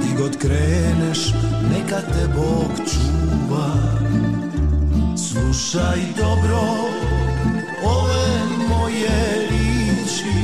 Di 0.00 0.14
god 0.18 0.36
kreneš 0.36 1.32
neka 1.72 2.00
te 2.00 2.28
Bog 2.36 2.72
čuva. 2.90 3.72
Slušaj 5.16 5.98
dobro 6.16 6.60
ove 7.84 8.28
moje 8.68 9.48
riči. 9.50 10.38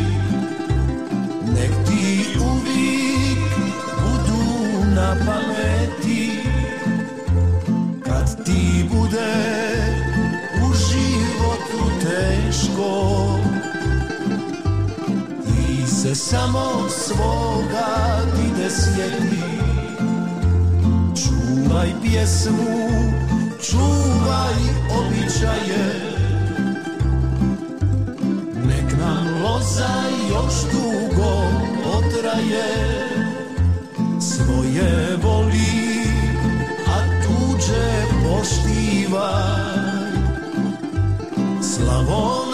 Nek 1.54 1.70
ti 1.86 2.26
uvijek 2.38 3.38
budu 4.00 4.44
na 4.94 5.16
pameti. 5.26 6.30
Kad 8.04 8.44
ti 8.44 8.84
bude 8.92 9.63
teško. 12.74 13.38
Ti 15.44 15.86
se 15.86 16.14
samo 16.14 16.88
svoga 16.88 18.20
ide 18.46 18.70
sjeti. 18.70 19.44
Čuvaj 21.22 21.88
pjesmu, 22.02 22.78
čuvaj 23.62 24.60
običaje. 24.98 26.14
Nek 28.66 28.98
nam 28.98 29.42
loza 29.42 29.94
još 30.30 30.54
dugo 30.72 31.42
potraje 31.84 32.74
Svoje 34.20 35.16
voli, 35.22 36.06
a 36.86 36.98
tuđe 37.22 38.04
poštivaj 38.24 39.64
Slavonaci 41.62 42.53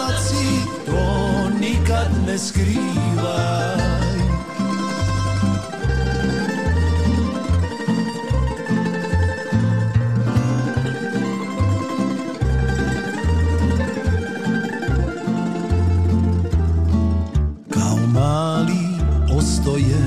mali 18.13 18.97
ostoje 19.37 19.97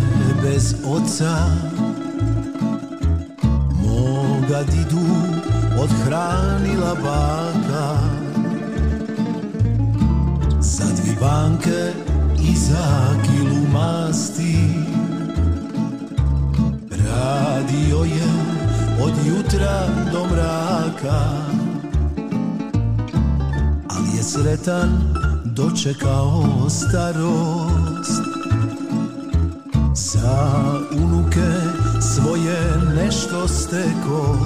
bez 0.43 0.75
oca 0.85 1.51
Moga 3.83 4.63
didu 4.63 5.07
odhranila 5.79 6.95
baka. 6.95 7.99
Za 10.61 10.85
dvi 10.85 11.17
banke 11.21 12.04
i 12.65 12.67
za 12.67 13.15
kilu 13.23 13.69
masti 13.73 14.57
Radio 16.91 17.99
je 17.99 18.29
od 19.05 19.13
jutra 19.27 19.87
do 20.13 20.25
mraka 20.25 21.21
Ali 23.89 24.17
je 24.17 24.23
sretan 24.23 25.15
dočekao 25.45 26.45
starost. 26.71 28.23
Za 29.95 30.63
unuke 31.03 31.51
svoje 32.01 32.81
nešto 32.97 33.49
steko 33.49 34.39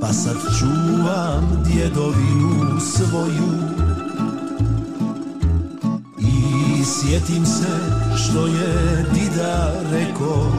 Pa 0.00 0.12
sad 0.12 0.36
čuvam 0.58 1.64
djedovinu 1.66 2.80
svoju 2.80 3.87
sjetim 7.08 7.46
se 7.46 7.80
što 8.16 8.46
je 8.46 9.04
dida 9.14 9.72
reko 9.92 10.52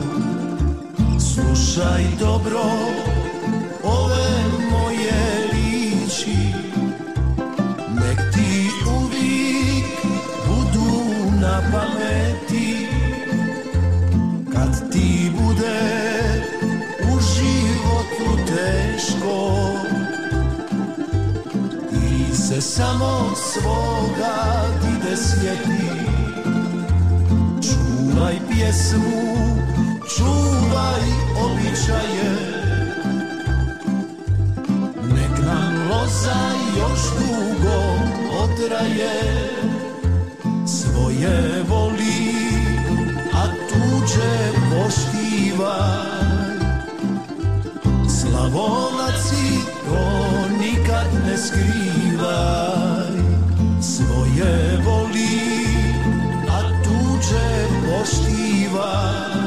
Slušaj 1.19 2.03
dobro 2.19 2.61
ove 3.83 4.29
moje 4.71 5.47
riči. 5.51 6.37
Nek 7.89 8.33
ti 8.33 8.69
uvijek 8.97 9.85
budu 10.47 10.91
na 11.41 11.61
pameti. 11.71 12.87
Kad 14.53 14.91
ti 14.91 15.31
bude 15.41 15.79
u 17.01 17.19
životu 17.19 18.45
teško 18.47 19.71
Ti 21.89 22.37
se 22.37 22.61
samo 22.61 23.35
svoga 23.35 24.65
dide 24.81 25.17
sjeti 25.17 26.08
pjesmu, 28.59 29.23
čuvaj 30.15 31.05
običaje. 31.45 32.31
Nek 35.15 35.39
nam 35.45 35.89
loza 35.89 36.41
još 36.77 37.01
dugo 37.19 37.79
otraje. 38.43 39.15
Svoje 40.67 41.63
voli, 41.69 42.33
a 43.33 43.45
tuđe 43.69 44.51
poštivaj 44.69 46.09
Slavonaci 48.07 49.47
to 49.85 50.03
nikad 50.59 51.07
ne 51.25 51.37
skrivaj. 51.37 53.13
Svoje 53.81 54.77
voli, 54.85 55.08
poštivaj 58.69 59.39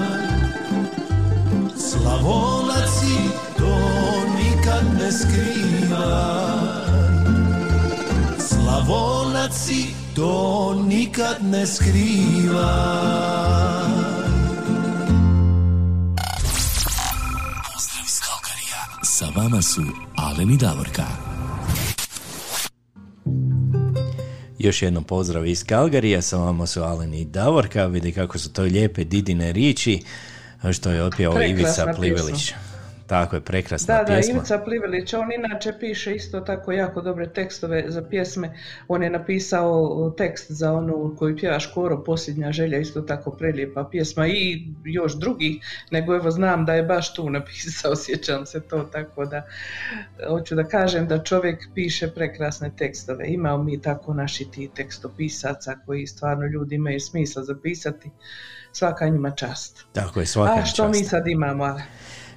Slavonaci 1.77 3.17
to 3.59 3.75
nikad 4.39 4.85
ne 4.99 5.13
skrivaj 5.13 6.03
Slavonaci 8.39 9.87
to 10.15 10.75
nikad 10.87 11.37
ne 11.43 11.67
skrivaj 11.67 12.63
Pozdrav 17.73 18.05
iz 18.05 18.21
Kalkarija. 18.21 18.83
Sa 19.03 19.27
vama 19.37 19.63
su 19.63 19.83
Alen 20.17 20.51
i 20.51 20.57
Davorka. 20.57 21.22
Još 24.63 24.83
jednom 24.83 25.05
pozdrav 25.05 25.47
iz 25.47 25.65
Kalgarija, 25.65 26.23
sa 26.23 26.37
vama 26.37 26.67
su 26.67 26.83
Alen 26.83 27.15
i 27.15 27.25
Davorka, 27.25 27.87
vidi 27.87 28.13
kako 28.13 28.39
su 28.39 28.53
to 28.53 28.63
lijepe 28.63 29.05
didine 29.05 29.53
riječi, 29.53 30.03
što 30.73 30.91
je 30.91 31.03
otpjevao 31.03 31.43
Ivica. 31.43 31.93
Plivelić. 31.97 32.53
Tako 33.13 33.37
je, 33.37 33.41
prekrasna 33.41 33.95
Da, 33.95 34.05
da, 34.05 34.15
pjesma. 34.15 34.35
Ivica 34.35 34.59
Plivelić, 34.59 35.15
on 35.15 35.33
inače 35.33 35.73
piše 35.81 36.15
isto 36.15 36.41
tako 36.41 36.73
jako 36.73 37.01
dobre 37.01 37.33
tekstove 37.33 37.85
za 37.89 38.03
pjesme. 38.03 38.55
On 38.89 39.03
je 39.03 39.11
napisao 39.11 40.11
tekst 40.17 40.51
za 40.51 40.73
onu 40.73 41.15
koju 41.19 41.37
pjeva 41.37 41.61
Škoro, 41.61 42.05
Posljednja 42.05 42.53
želja, 42.53 42.79
isto 42.79 43.01
tako 43.01 43.31
prelijepa 43.31 43.89
pjesma 43.91 44.27
i 44.27 44.67
još 44.85 45.19
drugih, 45.19 45.57
nego 45.91 46.15
evo 46.15 46.31
znam 46.31 46.65
da 46.65 46.75
je 46.75 46.83
baš 46.83 47.15
tu 47.15 47.31
napisao, 47.37 47.97
sjećam 47.97 48.47
se 48.47 48.61
to, 48.61 48.83
tako 48.83 49.25
da 49.25 49.43
hoću 50.29 50.55
da 50.55 50.65
kažem 50.65 51.09
da 51.09 51.23
čovjek 51.23 51.69
piše 51.75 52.11
prekrasne 52.15 52.71
tekstove. 52.77 53.25
Imamo 53.29 53.63
mi 53.63 53.83
tako 53.83 54.15
naši 54.15 54.51
ti 54.51 54.71
tekstopisaca 54.75 55.77
koji 55.87 56.07
stvarno 56.07 56.47
ljudi 56.47 56.75
imaju 56.75 57.01
smisla 57.01 57.45
zapisati. 57.45 58.11
Svaka 58.75 59.09
njima 59.09 59.31
čast. 59.31 59.85
Tako 59.93 60.21
je, 60.21 60.27
svaka 60.27 60.61
A 60.61 60.65
što 60.65 60.83
čast. 60.83 61.01
mi 61.01 61.05
sad 61.05 61.29
imamo? 61.29 61.65
Ale? 61.65 61.83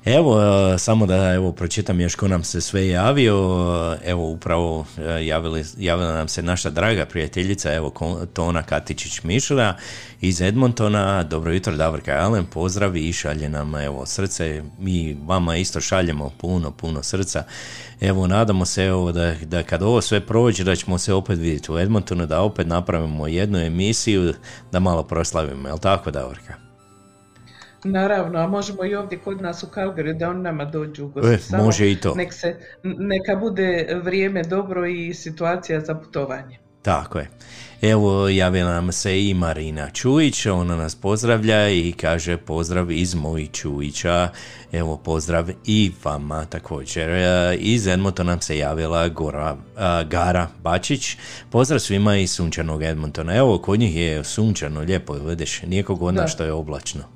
Evo, 0.06 0.42
e, 0.42 0.78
samo 0.78 1.06
da 1.06 1.34
evo 1.34 1.52
pročitam 1.52 2.02
još 2.02 2.16
ko 2.16 2.28
nam 2.28 2.44
se 2.44 2.62
sve 2.62 2.88
javio. 2.88 3.98
Evo, 4.06 4.30
upravo 4.30 4.86
e, 4.98 5.26
javili, 5.26 5.64
javila 5.78 6.14
nam 6.14 6.28
se 6.28 6.44
naša 6.44 6.70
draga 6.70 7.06
prijateljica, 7.06 7.74
evo 7.74 7.94
Tona 8.34 8.64
Katičić-Mišra 8.64 9.74
iz 10.22 10.42
Edmontona. 10.42 11.24
Dobro 11.24 11.54
jutro, 11.54 11.76
Davorka 11.76 12.12
Alen, 12.12 12.46
pozdrav 12.46 12.98
i 12.98 13.14
šalje 13.14 13.50
nam 13.50 13.76
evo 13.76 14.06
srce. 14.06 14.64
Mi 14.80 15.18
vama 15.26 15.58
isto 15.58 15.82
šaljemo 15.82 16.32
puno, 16.38 16.72
puno 16.72 17.04
srca. 17.04 17.44
Evo, 18.02 18.28
nadamo 18.28 18.66
se 18.66 18.84
evo 18.84 19.12
da, 19.12 19.36
da 19.46 19.64
kad 19.64 19.84
ovo 19.84 20.02
sve 20.02 20.20
prođe, 20.20 20.64
da 20.64 20.76
ćemo 20.76 20.98
se 20.98 21.14
opet 21.14 21.40
vidjeti 21.40 21.72
u 21.72 21.80
Edmontonu, 21.80 22.26
da 22.26 22.42
opet 22.42 22.68
napravimo 22.68 23.28
jednu 23.28 23.60
emisiju, 23.60 24.34
da 24.72 24.80
malo 24.80 25.04
proslavimo. 25.04 25.68
Jel 25.68 25.78
tako, 25.78 26.12
Davorka? 26.12 26.65
Naravno, 27.86 28.40
a 28.40 28.48
možemo 28.48 28.86
i 28.86 28.96
ovdje 28.96 29.18
kod 29.18 29.42
nas 29.42 29.64
u 29.64 29.68
Calgary 29.68 30.18
da 30.18 30.30
on 30.30 30.42
nama 30.42 30.66
dođu 30.66 31.06
u 31.06 31.08
goste. 31.08 31.34
E, 31.34 31.38
Samo 31.38 31.64
može 31.64 31.92
i 31.92 31.96
to. 31.96 32.16
Nek 32.16 32.34
se, 32.34 32.56
neka 32.84 33.36
bude 33.36 34.00
vrijeme 34.04 34.44
dobro 34.44 34.86
i 34.88 35.14
situacija 35.14 35.80
za 35.80 35.96
putovanje. 35.96 36.60
Tako 36.82 37.20
je. 37.20 37.30
Evo, 37.82 38.30
javila 38.30 38.74
nam 38.74 38.92
se 38.92 39.26
i 39.26 39.34
Marina 39.34 39.90
Čujić, 39.90 40.46
ona 40.46 40.76
nas 40.76 40.96
pozdravlja 40.96 41.70
i 41.70 41.92
kaže 42.02 42.38
pozdrav 42.38 42.92
iz 42.92 43.16
mojih 43.16 43.52
Čujića. 43.52 44.30
Evo, 44.72 44.98
pozdrav 44.98 45.50
i 45.66 45.92
vama 46.04 46.46
također. 46.46 47.10
E, 47.10 47.56
Iz 47.60 47.88
Edmontona 47.88 48.32
nam 48.32 48.42
se 48.42 48.58
javila 48.58 49.08
Gora, 49.08 49.58
a, 49.78 50.04
Gara 50.04 50.48
Bačić. 50.64 51.18
Pozdrav 51.50 51.80
svima 51.80 52.18
iz 52.18 52.32
sunčanog 52.32 52.84
Edmontona. 52.84 53.36
Evo, 53.36 53.58
kod 53.58 53.80
njih 53.80 53.96
je 53.96 54.24
sunčano, 54.24 54.82
lijepo, 54.82 55.14
vidiš, 55.14 55.62
nije 55.62 55.84
kod 55.84 56.02
nas 56.14 56.24
Da. 56.24 56.28
što 56.28 56.44
je 56.44 56.52
oblačno. 56.52 57.15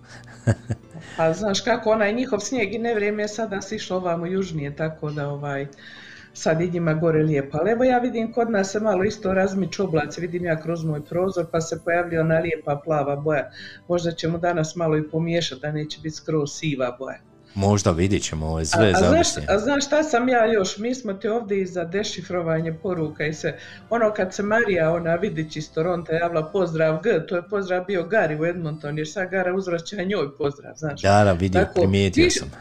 Pa 1.18 1.34
znaš 1.34 1.62
kako, 1.62 1.91
onaj 1.91 2.14
njihov 2.14 2.39
snijeg 2.39 2.74
i 2.74 2.78
nevrijeme 2.78 3.24
je 3.24 3.28
sada 3.28 3.62
sišlo 3.62 3.97
ovamo 3.97 4.26
južnije, 4.26 4.76
tako 4.76 5.12
da 5.12 5.28
ovaj, 5.30 5.68
sad 6.34 6.62
i 6.62 6.72
njima 6.72 6.93
gore 6.93 7.24
lijepo. 7.24 7.58
Ali 7.62 7.72
evo 7.72 7.84
ja 7.84 7.97
vidim 7.97 8.34
kod 8.34 8.52
nas 8.52 8.72
se 8.72 8.80
malo 8.80 9.04
isto 9.04 9.34
razmiču 9.34 9.84
oblaci, 9.84 10.22
vidim 10.22 10.45
ja 10.45 10.62
kroz 10.62 10.84
moj 10.84 11.06
prozor 11.06 11.45
pa 11.52 11.62
se 11.62 11.82
pojavlja 11.86 12.22
ona 12.22 12.39
lijepa 12.39 12.82
plava 12.86 13.16
boja. 13.16 13.52
Možda 13.88 14.12
ćemo 14.12 14.38
danas 14.38 14.76
malo 14.76 14.97
i 14.97 15.10
pomiješati 15.10 15.62
da 15.62 15.72
neće 15.72 16.00
biti 16.04 16.16
skroz 16.16 16.50
siva 16.52 16.95
boja. 17.00 17.28
Možda 17.56 17.91
vidjet 17.91 18.24
ćemo, 18.24 18.45
ovo 18.45 18.60
je 18.60 18.64
A, 18.64 18.66
sve 18.66 18.91
a, 18.95 19.00
znaš, 19.00 19.28
a 19.47 19.60
znaš 19.60 19.86
šta 19.86 20.04
sam 20.04 20.30
ja 20.30 20.54
još? 20.54 20.78
Mi 20.78 20.95
smo 20.95 21.14
ti 21.14 21.28
ovdje 21.28 21.62
i 21.62 21.66
za 21.66 21.84
dešifrovanje 21.84 22.74
poruka 22.74 23.26
i 23.26 23.34
sve. 23.34 23.60
Ono 23.89 24.14
kad 24.14 24.34
se 24.34 24.43
Marija, 24.43 24.93
ona 24.93 25.16
Vidić 25.16 25.56
iz 25.56 25.72
Toronto 25.74 26.14
javila 26.14 26.50
pozdrav 26.52 27.02
G, 27.04 27.26
to 27.28 27.36
je 27.36 27.41
pozdrav 27.50 27.86
bio 27.86 28.04
Gari 28.04 28.39
u 28.41 28.45
Edmonton, 28.45 28.97
jer 28.97 29.10
sad 29.10 29.30
Gara 29.30 29.56
uzvraća 29.56 30.04
njoj 30.04 30.38
pozdrav, 30.38 30.74
znaš. 30.76 31.02
Da, 31.02 31.32
vidio, 31.32 31.62
Tako, 31.62 31.74
primijetio 31.82 32.26
piš- 32.26 32.39
sam. 32.39 32.52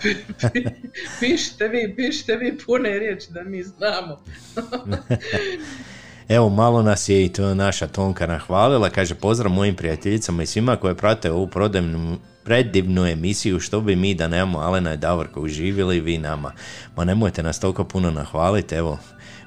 pišite 1.21 1.69
vi, 1.69 1.95
pišite 1.97 2.37
vi 2.37 2.59
pune 2.67 2.99
riječi 2.99 3.27
da 3.33 3.43
mi 3.43 3.63
znamo. 3.63 4.23
Evo, 6.29 6.49
malo 6.49 6.83
nas 6.83 7.09
je 7.09 7.25
i 7.25 7.29
to 7.29 7.55
naša 7.55 7.87
Tonka 7.87 8.27
nahvalila, 8.27 8.91
kaže 8.91 9.15
pozdrav 9.15 9.53
mojim 9.53 9.75
prijateljicama 9.77 10.43
i 10.43 10.47
svima 10.47 10.77
koje 10.77 10.95
prate 10.95 11.33
ovu 11.33 11.47
prodivnu, 11.47 12.19
predivnu 12.45 13.07
emisiju, 13.07 13.61
što 13.61 13.81
bi 13.81 13.97
mi 13.97 14.15
da 14.15 14.29
nemamo 14.29 14.59
Alena 14.59 14.95
i 14.95 14.97
Davorka 14.97 15.41
uživjeli 15.41 16.01
vi 16.01 16.19
nama. 16.19 16.53
Ma 16.97 17.05
nemojte 17.05 17.43
nas 17.43 17.61
toliko 17.61 17.85
puno 17.85 18.11
nahvaliti, 18.11 18.75
evo, 18.75 18.99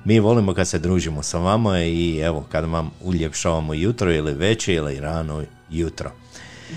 mi 0.05 0.19
volimo 0.19 0.53
kad 0.53 0.67
se 0.67 0.79
družimo 0.79 1.23
sa 1.23 1.37
vama 1.37 1.83
i 1.83 2.19
evo, 2.19 2.45
kad 2.51 2.65
vam 2.65 2.91
uljepšavamo 3.01 3.73
jutro 3.73 4.13
ili 4.13 4.33
večer 4.33 4.75
ili 4.75 4.99
rano 4.99 5.43
jutro. 5.69 6.11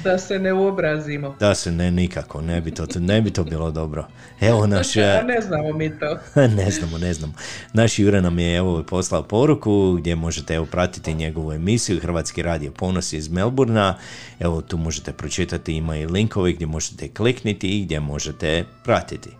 Da 0.02 0.18
se 0.18 0.38
ne 0.38 0.52
uobrazimo. 0.52 1.36
Da 1.40 1.54
se 1.54 1.72
ne, 1.72 1.90
nikako, 1.90 2.40
ne 2.40 2.60
bi 2.60 2.70
to, 2.70 2.86
ne 3.00 3.20
bi 3.22 3.30
to 3.30 3.44
bilo 3.44 3.70
dobro. 3.70 4.06
Evo 4.40 4.66
naš... 4.76 4.96
A 4.96 5.22
ne 5.22 5.40
znamo 5.40 5.72
mi 5.72 5.98
to. 5.98 6.18
ne 6.56 6.70
znamo, 6.70 6.98
ne 6.98 7.14
znamo. 7.14 7.32
Naš 7.72 7.98
Jure 7.98 8.22
nam 8.22 8.38
je 8.38 8.56
evo 8.56 8.82
poslao 8.82 9.22
poruku 9.22 9.92
gdje 9.92 10.16
možete 10.16 10.54
evo 10.54 10.66
pratiti 10.66 11.14
njegovu 11.14 11.52
emisiju 11.52 12.00
Hrvatski 12.00 12.42
radio 12.42 12.72
ponos 12.72 13.12
iz 13.12 13.28
Melburna. 13.28 13.98
Evo 14.40 14.60
tu 14.60 14.76
možete 14.76 15.12
pročitati, 15.12 15.76
ima 15.76 15.96
i 15.96 16.06
linkovi 16.06 16.52
gdje 16.52 16.66
možete 16.66 17.08
klikniti 17.08 17.68
i 17.68 17.84
gdje 17.84 18.00
možete 18.00 18.64
pratiti. 18.84 19.30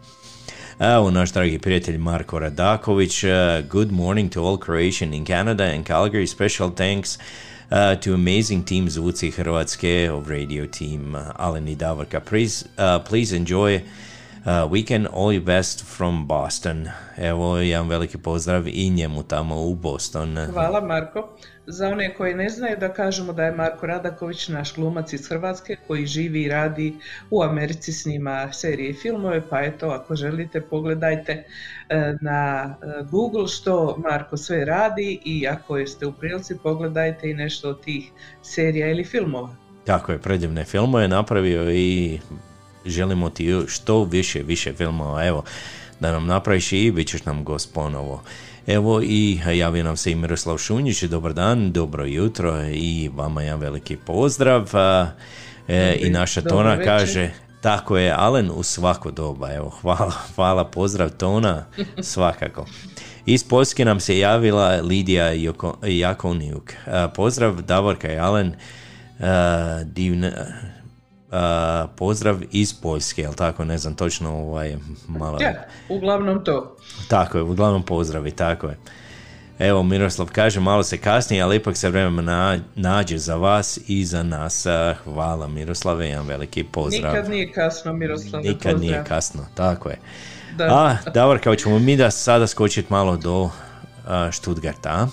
Evo 0.79 1.11
naš 1.11 1.33
dragi 1.33 1.59
prijatelj 1.59 1.99
Marko 1.99 2.39
Radaković. 2.39 3.25
uh, 3.25 3.31
good 3.71 3.93
morning 3.93 4.33
to 4.33 4.45
all 4.45 4.59
Croatian 4.59 5.15
in 5.15 5.27
Canada 5.27 5.65
and 5.65 5.87
Calgary. 5.87 6.27
Special 6.27 6.71
thanks 6.75 7.19
uh, 7.71 8.01
to 8.01 8.15
amazing 8.15 8.65
teams 8.65 8.97
Vuci 8.99 9.31
Hrvatske 9.31 10.11
of 10.11 10.29
radio 10.29 10.67
team 10.67 11.15
uh, 11.15 11.21
Alen 11.37 11.69
i 11.69 11.75
Davorka. 11.75 12.21
Please, 12.21 12.69
uh, 12.79 12.99
please 13.09 13.37
enjoy 13.37 13.83
Uh, 14.47 14.69
weekend, 14.71 15.07
all 15.07 15.33
you 15.33 15.41
best 15.41 15.85
from 15.85 16.27
Boston. 16.27 16.89
Evo, 17.17 17.57
jedan 17.57 17.89
veliki 17.89 18.19
pozdrav 18.19 18.69
i 18.69 18.91
njemu 18.91 19.23
tamo 19.23 19.63
u 19.63 19.75
Boston. 19.75 20.39
Hvala 20.53 20.81
Marko. 20.81 21.29
Za 21.67 21.89
one 21.89 22.15
koji 22.15 22.35
ne 22.35 22.49
znaju 22.49 22.77
da 22.81 22.93
kažemo 22.93 23.33
da 23.33 23.45
je 23.45 23.53
Marko 23.53 23.87
Radaković 23.87 24.49
naš 24.49 24.75
glumac 24.75 25.13
iz 25.13 25.29
Hrvatske 25.29 25.77
koji 25.87 26.07
živi 26.07 26.43
i 26.43 26.49
radi 26.49 26.95
u 27.31 27.43
Americi 27.43 27.93
snima 27.93 28.53
serije 28.53 28.91
i 28.91 28.95
filmove, 28.95 29.43
pa 29.51 29.61
eto 29.61 29.89
ako 29.89 30.17
želite 30.17 30.61
pogledajte 30.61 31.33
e, 31.89 32.15
na 32.21 32.75
e, 32.83 32.87
Google 33.11 33.49
što 33.49 33.97
Marko 33.99 34.37
sve 34.37 34.65
radi 34.65 35.21
i 35.25 35.47
ako 35.49 35.77
jeste 35.77 36.07
u 36.07 36.13
prilici 36.13 36.59
pogledajte 36.63 37.31
i 37.31 37.35
nešto 37.35 37.69
od 37.69 37.85
tih 37.85 38.11
serija 38.43 38.91
ili 38.91 39.05
filmova. 39.05 39.57
Tako 39.85 40.13
je, 40.13 40.19
predivne 40.19 40.65
filmove 40.65 41.05
je 41.05 41.09
napravio 41.09 41.71
i 41.73 42.21
želimo 42.87 43.31
ti 43.31 43.55
što 43.67 44.05
više, 44.05 44.43
više 44.43 44.73
filmova. 44.73 45.27
Evo, 45.27 45.45
da 46.01 46.13
nam 46.13 46.27
napraviš 46.27 46.73
i 46.73 46.91
bit 46.91 47.09
ćeš 47.09 47.25
nam 47.25 47.45
gost 47.45 47.75
ponovo. 47.75 48.23
Evo 48.67 49.03
i 49.03 49.41
javio 49.55 49.85
nam 49.85 49.97
se 49.97 50.11
i 50.11 50.15
Miroslav 50.15 50.59
Šunjić, 50.59 51.03
dobar 51.03 51.33
dan, 51.33 51.73
dobro 51.73 52.05
jutro 52.05 52.65
i 52.67 53.11
vama 53.15 53.43
jedan 53.43 53.61
veliki 53.61 53.97
pozdrav. 53.97 54.71
E, 55.69 55.97
I 56.01 56.11
naša 56.11 56.43
Tona 56.43 56.75
večer. 56.75 56.85
kaže, 56.85 57.31
tako 57.61 57.97
je, 57.97 58.15
Alen 58.17 58.51
u 58.55 58.63
svako 58.63 59.11
doba, 59.11 59.53
evo, 59.53 59.71
hvala, 59.71 60.13
hvala, 60.35 60.65
pozdrav 60.65 61.11
Tona, 61.11 61.65
svakako. 62.13 62.67
Iz 63.27 63.45
Poljske 63.45 63.85
nam 63.85 64.01
se 64.01 64.19
javila 64.19 64.81
Lidija 64.83 65.33
Jakonijuk. 65.87 66.73
A, 66.87 67.09
Pozdrav 67.09 67.63
Davorka 67.63 68.13
i 68.13 68.19
Alen, 68.19 68.55
a, 69.21 69.81
divne, 69.85 70.33
a, 71.35 71.87
pozdrav 71.97 72.41
iz 72.51 72.75
Poljske, 72.75 73.23
jel 73.23 73.35
tako, 73.35 73.65
ne 73.65 73.79
znam 73.79 73.95
točno 73.95 74.35
ovaj, 74.35 74.77
malo... 75.09 75.39
Ja, 75.41 75.53
uglavnom 75.89 76.45
to. 76.45 76.77
Tako 77.09 77.39
je, 77.39 77.43
uglavnom 77.43 77.83
pozdravi, 77.83 78.31
tako 78.31 78.67
je. 78.67 78.77
Evo, 79.59 79.83
Miroslav 79.83 80.29
kaže, 80.33 80.61
malo 80.61 80.83
se 80.83 80.99
kasnije, 80.99 81.43
ali 81.43 81.57
ipak 81.57 81.77
se 81.77 81.91
vremena 81.91 82.23
na- 82.23 82.59
nađe 82.75 83.19
za 83.19 83.37
vas 83.37 83.79
i 83.87 84.05
za 84.05 84.23
nas. 84.23 84.67
Hvala 85.05 85.49
Miroslave, 85.49 86.09
jedan 86.09 86.27
veliki 86.27 86.65
pozdrav. 86.65 87.15
Nikad 87.15 87.31
nije 87.31 87.53
kasno, 87.53 87.93
Miroslave. 87.93 88.49
Nikad 88.49 88.81
nije 88.81 89.05
kasno, 89.05 89.47
tako 89.55 89.89
je. 89.89 89.99
Da. 90.57 90.65
A, 90.65 91.11
Davorka, 91.15 91.51
hoćemo 91.51 91.79
mi 91.79 91.97
da 91.97 92.11
sada 92.11 92.47
skočiti 92.47 92.93
malo 92.93 93.17
do 93.17 93.51
a, 94.07 94.33
Stuttgarta? 94.33 95.09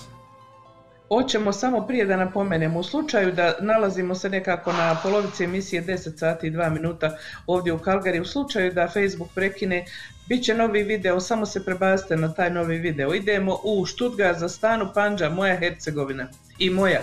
Hoćemo 1.12 1.52
samo 1.52 1.86
prije 1.86 2.04
da 2.04 2.16
napomenemo, 2.16 2.80
u 2.80 2.82
slučaju 2.82 3.32
da 3.32 3.54
nalazimo 3.60 4.14
se 4.14 4.28
nekako 4.28 4.72
na 4.72 4.96
polovici 5.02 5.44
emisije 5.44 5.84
10 5.84 6.18
sati 6.18 6.46
i 6.46 6.50
2 6.50 6.70
minuta 6.70 7.16
ovdje 7.46 7.72
u 7.72 7.78
Kalgari, 7.78 8.20
u 8.20 8.24
slučaju 8.24 8.72
da 8.72 8.88
Facebook 8.88 9.28
prekine, 9.34 9.84
bit 10.28 10.44
će 10.44 10.54
novi 10.54 10.82
video, 10.82 11.20
samo 11.20 11.46
se 11.46 11.64
prebacite 11.64 12.16
na 12.16 12.34
taj 12.34 12.50
novi 12.50 12.78
video. 12.78 13.14
Idemo 13.14 13.58
u 13.64 13.86
Stuttgart 13.86 14.38
za 14.38 14.48
stanu 14.48 14.88
Panđa, 14.94 15.30
moja 15.30 15.56
Hercegovina 15.56 16.28
i 16.58 16.70
moja. 16.70 17.00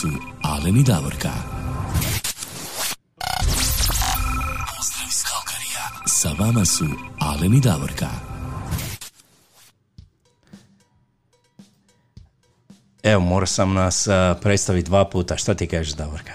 Su 0.00 0.08
Alen 0.42 0.76
i 0.76 0.82
Davorka. 0.82 1.30
Pozdrav 4.76 5.08
iz 5.08 5.24
Kalkarija. 5.28 5.84
Sa 6.06 6.28
vama 6.38 6.64
su 6.64 6.84
Alen 7.20 7.54
i 7.54 7.60
Davorka. 7.60 8.06
Evo, 13.02 13.20
morao 13.20 13.46
sam 13.46 13.74
nas 13.74 14.08
a, 14.08 14.34
predstaviti 14.42 14.88
dva 14.88 15.08
puta. 15.08 15.36
Šta 15.36 15.54
ti 15.54 15.66
kažeš, 15.66 15.94
Davorka? 15.94 16.32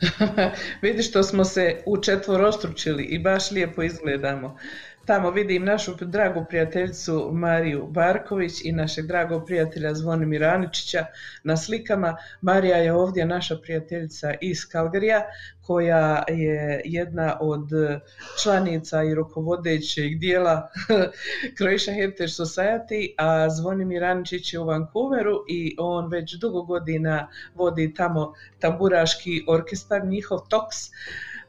Vidiš 0.82 1.08
što 1.08 1.22
smo 1.22 1.44
se 1.44 1.82
u 1.86 2.02
četvorostručili 2.02 3.04
i 3.04 3.18
baš 3.18 3.50
lijepo 3.50 3.82
izgledamo. 3.82 4.58
Tamo 5.06 5.30
vidim 5.30 5.64
našu 5.64 5.94
dragu 6.00 6.44
prijateljicu 6.48 7.30
Mariju 7.32 7.86
Barković 7.86 8.64
i 8.64 8.72
našeg 8.72 9.06
dragog 9.06 9.46
prijatelja 9.46 9.94
Zvonimira 9.94 10.48
Aničića 10.48 11.06
na 11.42 11.56
slikama. 11.56 12.16
Marija 12.40 12.76
je 12.76 12.92
ovdje 12.92 13.26
naša 13.26 13.56
prijateljica 13.56 14.34
iz 14.40 14.68
Kalgarija 14.68 15.22
koja 15.62 16.24
je 16.28 16.82
jedna 16.84 17.36
od 17.40 17.68
članica 18.42 19.02
i 19.02 19.14
rukovodećeg 19.14 20.18
dijela 20.18 20.68
Croatia 21.56 21.94
Heritage 21.94 22.28
Society, 22.28 23.14
a 23.18 23.50
Zvonimir 23.50 24.04
Aničić 24.04 24.52
je 24.52 24.60
u 24.60 24.66
Vancouveru 24.66 25.44
i 25.48 25.76
on 25.78 26.10
već 26.10 26.34
dugo 26.34 26.62
godina 26.62 27.28
vodi 27.54 27.94
tamo 27.94 28.34
tamburaški 28.58 29.44
orkestar, 29.48 30.06
njihov 30.06 30.38
TOX, 30.38 30.90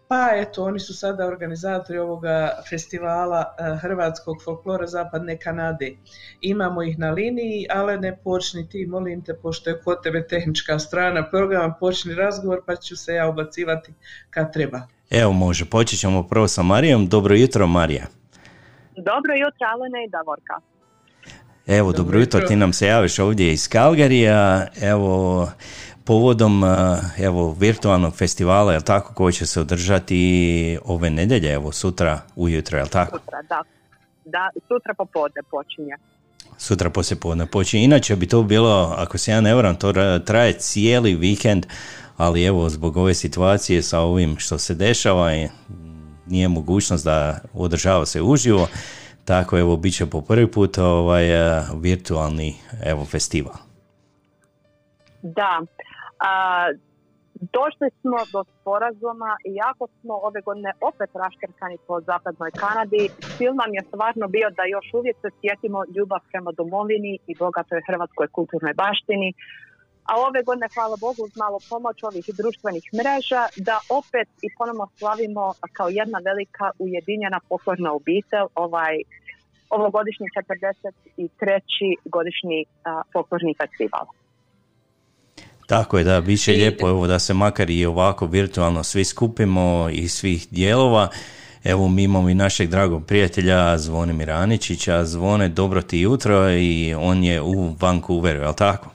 pa 0.07 0.29
eto, 0.35 0.63
oni 0.63 0.79
su 0.79 0.93
sada 0.93 1.27
organizatori 1.27 1.99
ovoga 1.99 2.49
festivala 2.69 3.55
eh, 3.59 3.77
Hrvatskog 3.81 4.43
folklora 4.43 4.87
Zapadne 4.87 5.37
Kanade. 5.37 5.95
Imamo 6.41 6.83
ih 6.83 6.99
na 6.99 7.11
liniji, 7.11 7.65
ale 7.69 7.97
ne 7.97 8.17
počni 8.23 8.69
ti, 8.69 8.85
molim 8.85 9.23
te, 9.23 9.33
pošto 9.33 9.69
je 9.69 9.81
kod 9.81 10.03
tebe 10.03 10.27
tehnička 10.27 10.79
strana 10.79 11.29
programa, 11.29 11.73
počni 11.79 12.15
razgovor 12.15 12.61
pa 12.65 12.75
ću 12.75 12.95
se 12.95 13.13
ja 13.13 13.29
ubacivati 13.29 13.93
kad 14.29 14.53
treba. 14.53 14.81
Evo 15.09 15.31
može, 15.31 15.65
počet 15.65 15.99
ćemo 15.99 16.27
prvo 16.27 16.47
sa 16.47 16.63
Marijom. 16.63 17.07
Dobro 17.07 17.35
jutro 17.35 17.67
Marija. 17.67 18.05
Dobro 18.97 19.33
jutro, 19.33 19.67
Alena 19.73 19.97
i 20.07 20.09
Davorka. 20.09 20.53
Evo, 21.67 21.91
dobro, 21.91 22.19
jutro, 22.19 22.39
ti 22.39 22.55
nam 22.55 22.73
se 22.73 22.87
javiš 22.87 23.19
ovdje 23.19 23.53
iz 23.53 23.67
Kalgarija. 23.67 24.67
Evo, 24.81 25.47
povodom 26.05 26.63
a, 26.63 26.97
evo, 27.19 27.53
virtualnog 27.53 28.15
festivala, 28.15 28.71
jel 28.71 28.81
tako, 28.81 29.13
koji 29.13 29.33
će 29.33 29.45
se 29.45 29.59
održati 29.61 30.19
ove 30.85 31.09
nedelje, 31.09 31.53
evo 31.53 31.71
sutra 31.71 32.21
ujutro, 32.35 32.77
jel 32.77 32.87
tako? 32.87 33.19
Sutra, 33.19 33.41
da. 33.41 33.61
Da, 34.25 34.49
sutra 34.59 34.93
popodne 34.93 35.41
počinje. 35.51 35.93
Sutra 36.57 36.89
poslije 36.89 37.19
podne 37.19 37.45
počinje. 37.45 37.83
Inače 37.83 38.15
bi 38.15 38.27
to 38.27 38.43
bilo, 38.43 38.95
ako 38.97 39.17
se 39.17 39.31
ja 39.31 39.41
ne 39.41 39.53
varam, 39.55 39.75
to 39.75 39.91
ra- 39.91 40.19
traje 40.19 40.53
cijeli 40.53 41.15
vikend, 41.15 41.65
ali 42.17 42.43
evo, 42.43 42.69
zbog 42.69 42.97
ove 42.97 43.13
situacije 43.13 43.81
sa 43.81 43.99
ovim 43.99 44.37
što 44.37 44.57
se 44.57 44.73
dešava, 44.75 45.31
je- 45.31 45.49
nije 46.27 46.47
mogućnost 46.47 47.05
da 47.05 47.39
održava 47.53 48.05
se 48.05 48.21
uživo, 48.21 48.67
tako 49.25 49.59
evo, 49.59 49.77
bit 49.77 49.95
će 49.95 50.05
po 50.05 50.21
prvi 50.21 50.47
put 50.47 50.77
ovaj, 50.77 51.35
a, 51.37 51.65
virtualni 51.73 52.55
evo, 52.83 53.05
festival. 53.05 53.53
Da. 55.23 55.61
A, 56.25 56.31
došli 57.57 57.87
smo 57.99 58.17
do 58.33 58.41
sporazuma 58.53 59.31
i 59.49 59.51
jako 59.63 59.83
smo 59.99 60.13
ove 60.27 60.41
godine 60.41 60.71
opet 60.89 61.09
raškrkani 61.23 61.77
po 61.87 62.01
zapadnoj 62.09 62.51
Kanadi. 62.61 63.03
Cilj 63.37 63.55
nam 63.61 63.71
je 63.77 63.81
stvarno 63.89 64.25
bio 64.27 64.47
da 64.57 64.63
još 64.75 64.87
uvijek 64.99 65.17
se 65.21 65.29
sjetimo 65.39 65.79
ljubav 65.95 66.21
prema 66.31 66.51
domovini 66.59 67.13
i 67.27 67.33
bogatoj 67.43 67.81
hrvatskoj 67.87 68.27
kulturnoj 68.37 68.73
baštini. 68.83 69.29
A 70.09 70.11
ove 70.27 70.39
godine, 70.47 70.67
hvala 70.75 70.95
Bogu, 71.05 71.21
uz 71.27 71.33
malo 71.43 71.57
pomoć 71.69 71.97
ovih 72.09 72.25
društvenih 72.39 72.85
mreža, 72.97 73.43
da 73.67 73.75
opet 73.99 74.29
i 74.45 74.47
ponovno 74.57 74.85
slavimo 74.97 75.43
kao 75.77 75.89
jedna 76.01 76.19
velika 76.29 76.67
ujedinjena 76.85 77.39
pokorna 77.49 77.89
obitelj 77.99 78.47
ovaj 78.65 78.95
ovogodišnji 79.77 80.27
43. 80.35 81.95
godišnji 82.15 82.59
a, 82.65 83.01
folklorni 83.13 83.53
festival. 83.61 84.05
Tako 85.67 85.97
je, 85.97 86.03
da, 86.03 86.21
bit 86.21 86.43
će 86.43 86.51
lijepo 86.51 86.89
evo, 86.89 87.07
da 87.07 87.19
se 87.19 87.33
makar 87.33 87.69
i 87.69 87.85
ovako 87.85 88.25
virtualno 88.25 88.83
svi 88.83 89.03
skupimo 89.03 89.89
iz 89.91 90.11
svih 90.11 90.47
dijelova. 90.51 91.07
Evo 91.63 91.87
mi 91.87 92.03
imamo 92.03 92.29
i 92.29 92.33
našeg 92.33 92.69
dragog 92.69 93.05
prijatelja 93.05 93.77
Zvonimira 93.77 94.33
Aničića. 94.33 95.05
Zvone, 95.05 95.49
dobro 95.49 95.81
ti 95.81 95.99
jutro 95.99 96.49
i 96.51 96.95
on 96.99 97.23
je 97.23 97.41
u 97.41 97.75
Vancouveru, 97.81 98.39
je 98.39 98.47
li 98.47 98.55
tako? 98.55 98.89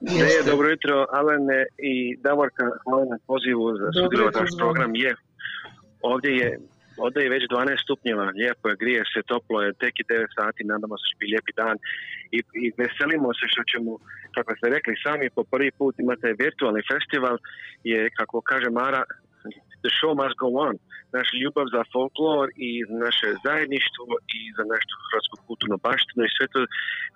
Ne, 0.00 0.28
dobro 0.46 0.68
jutro, 0.68 1.06
Alene 1.12 1.66
i 1.78 2.16
Davorka, 2.16 2.64
hvala 2.84 3.04
na 3.04 3.18
pozivu 3.26 3.78
za 3.78 3.86
Zvone. 3.94 4.46
program. 4.58 4.94
Je, 4.94 5.16
ovdje 6.02 6.36
je 6.36 6.60
Ovdje 7.04 7.20
je 7.22 7.34
već 7.36 7.44
12 7.50 7.82
stupnjeva, 7.84 8.24
lijepo 8.38 8.68
je, 8.68 8.80
grije 8.82 9.02
se, 9.12 9.20
toplo 9.32 9.62
je, 9.62 9.78
tek 9.82 9.94
je 10.00 10.04
9 10.04 10.26
sati, 10.38 10.70
nadamo 10.72 10.94
se 10.96 11.04
što 11.08 11.18
bi 11.18 11.30
lijepi 11.32 11.52
dan 11.62 11.76
i, 12.36 12.38
i 12.64 12.66
veselimo 12.82 13.28
se 13.38 13.44
što 13.52 13.62
ćemo, 13.70 13.90
kako 14.36 14.50
ste 14.56 14.66
rekli 14.76 15.02
sami, 15.04 15.34
po 15.36 15.42
prvi 15.52 15.70
put 15.78 15.94
imate 15.98 16.38
virtualni 16.44 16.82
festival, 16.92 17.36
je, 17.90 18.10
kako 18.18 18.36
kaže 18.50 18.68
Mara, 18.70 19.02
the 19.84 19.90
show 19.98 20.12
must 20.20 20.36
go 20.42 20.48
on. 20.66 20.74
Naš 21.16 21.28
ljubav 21.40 21.66
za 21.74 21.82
folklor 21.92 22.46
i 22.68 22.70
za 22.88 22.96
naše 23.06 23.28
zajedništvo 23.44 24.12
i 24.36 24.40
za 24.56 24.64
našu 24.72 24.96
hrvatsku 25.06 25.36
kulturnu 25.46 25.76
baštinu 25.86 26.22
i 26.24 26.34
sve 26.36 26.46
to 26.52 26.58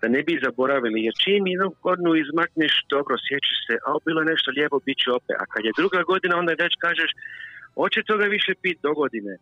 da 0.01 0.07
ne 0.15 0.21
bi 0.27 0.43
zaboravili. 0.47 1.05
Jer 1.07 1.15
čim 1.23 1.43
jednu 1.47 1.69
godinu 1.87 2.11
izmakneš, 2.15 2.75
dobro, 2.95 3.15
sjećaš 3.27 3.59
se, 3.67 3.75
a 3.87 3.89
bilo 4.07 4.19
je 4.21 4.31
nešto 4.33 4.49
lijepo, 4.57 4.85
bit 4.87 4.99
će 5.03 5.09
opet. 5.19 5.37
A 5.43 5.45
kad 5.53 5.63
je 5.65 5.79
druga 5.81 6.01
godina, 6.13 6.35
onda 6.43 6.63
već 6.65 6.75
kažeš, 6.87 7.11
hoće 7.79 8.01
toga 8.11 8.27
više 8.37 8.53
pit 8.63 8.79
do 8.87 8.93
godine. 9.01 9.33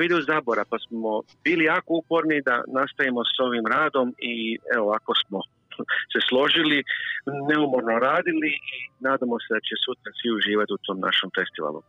To 0.00 0.04
ide 0.04 0.14
u 0.14 0.22
zabora, 0.22 0.64
pa 0.70 0.78
smo 0.78 1.22
bili 1.44 1.64
jako 1.64 1.92
uporni 1.94 2.42
da 2.42 2.64
nastavimo 2.78 3.20
s 3.24 3.36
ovim 3.46 3.66
radom 3.66 4.14
i 4.18 4.58
evo, 4.76 4.92
ako 4.98 5.12
smo 5.22 5.38
se 6.12 6.20
složili, 6.28 6.84
neumorno 7.50 7.98
radili 7.98 8.50
i 8.74 8.78
nadamo 9.00 9.36
se 9.40 9.48
da 9.54 9.60
će 9.60 9.74
sutra 9.84 10.10
svi 10.18 10.28
uživati 10.38 10.72
u 10.72 10.82
tom 10.86 10.98
našem 11.06 11.30
festivalu. 11.38 11.82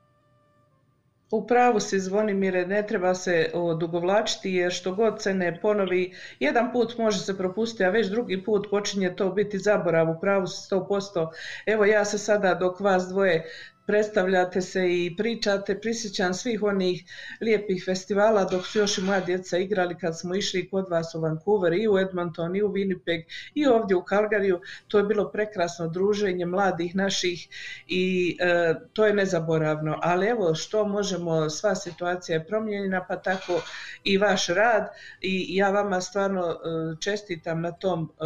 U 1.31 1.47
pravu 1.47 1.79
si 1.79 1.99
Zvonimire, 1.99 2.65
ne 2.65 2.87
treba 2.87 3.13
se 3.15 3.51
odugovlačiti 3.53 4.53
jer 4.53 4.71
što 4.71 4.95
god 4.95 5.21
se 5.21 5.33
ne 5.33 5.59
ponovi, 5.61 6.13
jedan 6.39 6.71
put 6.71 6.97
može 6.97 7.19
se 7.19 7.37
propustiti, 7.37 7.83
a 7.83 7.89
već 7.89 8.07
drugi 8.07 8.43
put 8.43 8.67
počinje 8.69 9.15
to 9.15 9.29
biti 9.29 9.57
zaborav, 9.59 10.09
u 10.09 10.19
pravu 10.21 10.47
si 10.47 10.75
100%. 10.75 11.27
Evo 11.65 11.85
ja 11.85 12.05
se 12.05 12.17
sada 12.17 12.55
dok 12.55 12.79
vas 12.79 13.07
dvoje 13.09 13.45
predstavljate 13.91 14.61
se 14.61 14.81
i 14.89 15.15
pričate, 15.17 15.79
prisjećam 15.79 16.33
svih 16.33 16.63
onih 16.63 17.03
lijepih 17.41 17.83
festivala 17.85 18.43
dok 18.43 18.65
su 18.67 18.79
još 18.79 18.97
i 18.97 19.01
moja 19.01 19.19
djeca 19.19 19.57
igrali 19.57 19.97
kad 19.97 20.19
smo 20.19 20.35
išli 20.35 20.69
kod 20.69 20.85
vas 20.89 21.15
u 21.15 21.21
Vancouver 21.21 21.73
i 21.73 21.87
u 21.87 21.97
Edmonton 21.97 22.55
i 22.55 22.63
u 22.63 22.69
Winnipeg 22.69 23.23
i 23.53 23.65
ovdje 23.65 23.95
u 23.95 24.01
Calgaryju. 24.01 24.59
To 24.87 24.97
je 24.97 25.03
bilo 25.03 25.31
prekrasno 25.31 25.87
druženje 25.87 26.45
mladih 26.45 26.95
naših 26.95 27.47
i 27.87 28.37
e, 28.41 28.73
to 28.93 29.05
je 29.05 29.13
nezaboravno. 29.13 29.99
Ali 30.01 30.27
evo 30.27 30.55
što 30.55 30.85
možemo, 30.85 31.49
sva 31.49 31.75
situacija 31.75 32.37
je 32.37 32.47
promijenjena 32.47 33.05
pa 33.07 33.15
tako 33.15 33.61
i 34.03 34.17
vaš 34.17 34.47
rad 34.47 34.87
i 35.21 35.55
ja 35.55 35.69
vama 35.69 36.01
stvarno 36.01 36.41
e, 36.41 36.55
čestitam 36.99 37.61
na 37.61 37.71
tom 37.71 38.03
e, 38.11 38.23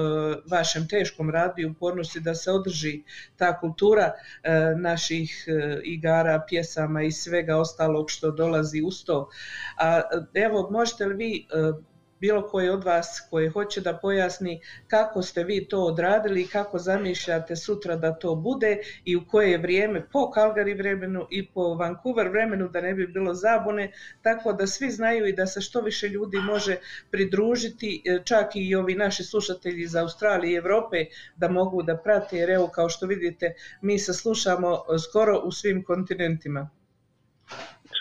vašem 0.51 0.87
teškom 0.87 1.29
radu 1.29 1.61
i 1.61 1.65
upornosti 1.65 2.19
da 2.19 2.35
se 2.35 2.51
održi 2.51 3.03
ta 3.37 3.59
kultura 3.59 4.11
e, 4.43 4.51
naših 4.77 5.45
igara, 5.83 6.41
pjesama 6.47 7.03
i 7.03 7.11
svega 7.11 7.57
ostalog 7.57 8.09
što 8.09 8.31
dolazi 8.31 8.81
uz 8.81 9.03
to. 9.05 9.29
A 9.77 10.01
evo, 10.33 10.69
možete 10.71 11.05
li 11.05 11.15
vi 11.15 11.37
e, 11.37 11.71
bilo 12.19 12.41
koji 12.47 12.69
od 12.69 12.83
vas 12.83 13.27
koji 13.29 13.49
hoće 13.49 13.81
da 13.81 13.97
pojasni 13.97 14.61
kako 14.87 15.21
ste 15.21 15.43
vi 15.43 15.67
to 15.67 15.83
odradili 15.83 16.41
i 16.41 16.47
kako 16.47 16.79
zamišljate 16.79 17.55
sutra 17.55 17.95
da 17.95 18.13
to 18.13 18.35
bude 18.35 18.77
i 19.05 19.15
u 19.15 19.25
koje 19.27 19.57
vrijeme 19.57 20.07
po 20.11 20.19
Calgary 20.35 20.77
vremenu 20.77 21.27
i 21.29 21.47
po 21.47 21.73
Vancouver 21.73 22.29
vremenu 22.29 22.69
da 22.69 22.81
ne 22.81 22.93
bi 22.93 23.07
bilo 23.07 23.33
zabune, 23.33 23.91
tako 24.21 24.53
da 24.53 24.67
svi 24.67 24.89
znaju 24.91 25.27
i 25.27 25.33
da 25.33 25.45
se 25.47 25.61
što 25.61 25.81
više 25.81 26.07
ljudi 26.07 26.37
može 26.37 26.77
pridružiti, 27.11 28.01
e, 28.05 28.19
čak 28.25 28.55
i 28.55 28.75
ovi 28.75 28.95
naši 28.95 29.23
slušatelji 29.23 29.81
iz 29.81 29.95
Australije 29.95 30.53
i 30.53 30.57
Europe 30.57 31.05
da 31.35 31.49
mogu 31.49 31.83
da 31.83 31.97
prate, 31.97 32.37
jer 32.37 32.49
evo 32.49 32.67
kao 32.67 32.89
što 32.89 33.05
vidite 33.05 33.53
mi 33.81 33.99
se 33.99 34.13
slušamo 34.13 34.73
e, 34.73 34.99
skoro 34.99 35.39
u 35.39 35.51
svim 35.51 35.83
kontinentima. 35.83 36.69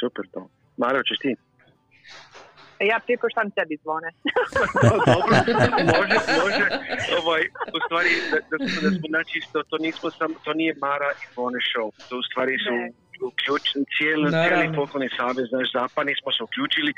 Super 0.00 0.28
to. 0.32 0.48
Maro, 0.76 1.02
ćeš 1.02 1.18
ti? 1.18 1.36
Ja 2.80 2.98
pripuštam 3.06 3.46
tebi 3.56 3.76
zvone. 3.82 4.08
Dobro, 5.12 5.32
može, 5.94 6.16
može. 6.42 6.64
Ovaj, 7.20 7.42
u 7.76 7.78
stvari, 7.86 8.10
da, 8.30 8.38
da, 8.50 8.56
smo- 8.60 8.82
da 8.84 8.90
smo 8.96 9.06
načisto, 9.18 9.56
to 9.70 9.76
nismo 9.86 10.08
sam, 10.18 10.30
to 10.44 10.50
nije 10.60 10.72
Mara 10.86 11.10
i 11.22 11.26
Bone 11.36 11.60
show. 11.70 11.86
To 12.08 12.12
u 12.18 12.26
stvari 12.28 12.54
su 12.66 12.74
uključeni 13.30 13.84
cijeli, 13.94 14.26
cijeli 14.38 14.64
Naravno. 14.64 14.76
folklorni 14.78 15.10
savez, 15.20 15.46
naš 15.56 15.68
zapadni 15.78 16.14
smo 16.20 16.30
se 16.36 16.40
uključili, 16.48 16.90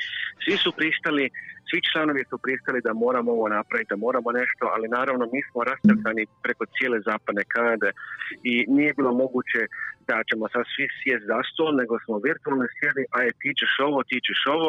svi 0.43 0.55
su 0.65 0.71
pristali, 0.79 1.25
svi 1.69 1.79
članovi 1.89 2.23
su 2.31 2.37
pristali 2.45 2.79
da 2.87 2.93
moramo 3.05 3.29
ovo 3.37 3.47
napraviti, 3.59 3.93
da 3.95 4.05
moramo 4.07 4.29
nešto, 4.41 4.65
ali 4.75 4.95
naravno 4.99 5.25
mi 5.35 5.41
smo 5.49 5.59
rastrkani 5.71 6.23
preko 6.45 6.65
cijele 6.75 6.99
zapadne 7.11 7.45
Kanade 7.55 7.91
i 8.51 8.55
nije 8.77 8.93
bilo 8.99 9.13
moguće 9.25 9.63
da 10.09 10.17
ćemo 10.29 10.45
sad 10.55 10.65
svi 10.75 10.85
sjest 10.99 11.25
za 11.31 11.39
stol, 11.51 11.73
nego 11.81 11.95
smo 12.05 12.15
virtualno 12.29 12.65
sjeli, 12.77 13.03
aj 13.19 13.27
ti 13.41 13.51
ćeš 13.61 13.73
ovo, 13.89 13.99
ti 14.11 14.19
ćeš 14.27 14.41
ovo, 14.57 14.69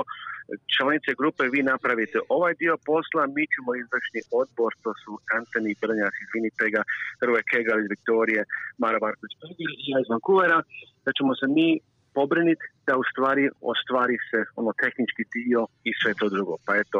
članice 0.75 1.09
grupe 1.19 1.43
vi 1.55 1.61
napravite 1.73 2.17
ovaj 2.37 2.53
dio 2.61 2.75
posla, 2.89 3.21
mi 3.35 3.43
ćemo 3.53 3.69
izvršni 3.83 4.21
odbor, 4.41 4.71
to 4.83 4.91
su 5.01 5.11
Anthony 5.37 5.73
Brnjas 5.81 6.15
iz 6.23 6.29
Winnipega, 6.33 6.81
Hrvoje 7.21 7.43
Kegal 7.51 7.79
iz 7.79 7.89
Viktorije, 7.93 8.41
Mara 8.83 8.99
Marković 9.05 9.33
i 9.63 9.65
ja 9.91 9.97
iz 10.03 10.09
Vancouvera, 10.13 10.59
da 11.05 11.11
ćemo 11.17 11.31
se 11.39 11.45
mi 11.57 11.69
pobriniti 12.17 12.65
da 12.87 12.93
u 13.01 13.03
stvari 13.11 13.43
ostvari 13.73 14.15
se 14.29 14.39
ono 14.59 14.71
tehnički 14.81 15.23
dio 15.35 15.61
i 15.89 15.91
sve 15.99 16.11
to 16.19 16.25
drugo. 16.35 16.53
Pa 16.65 16.71
eto, 16.83 16.97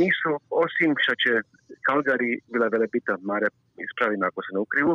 nisu, 0.00 0.30
osim 0.64 0.90
što 1.02 1.14
će 1.22 1.32
Calgary 1.86 2.32
bila 2.52 2.66
velebita 2.74 3.14
Mare 3.28 3.48
ispravi 3.86 4.16
me 4.16 4.26
ako 4.26 4.40
se 4.42 4.50
ne 4.54 4.60
ukrivu, 4.66 4.94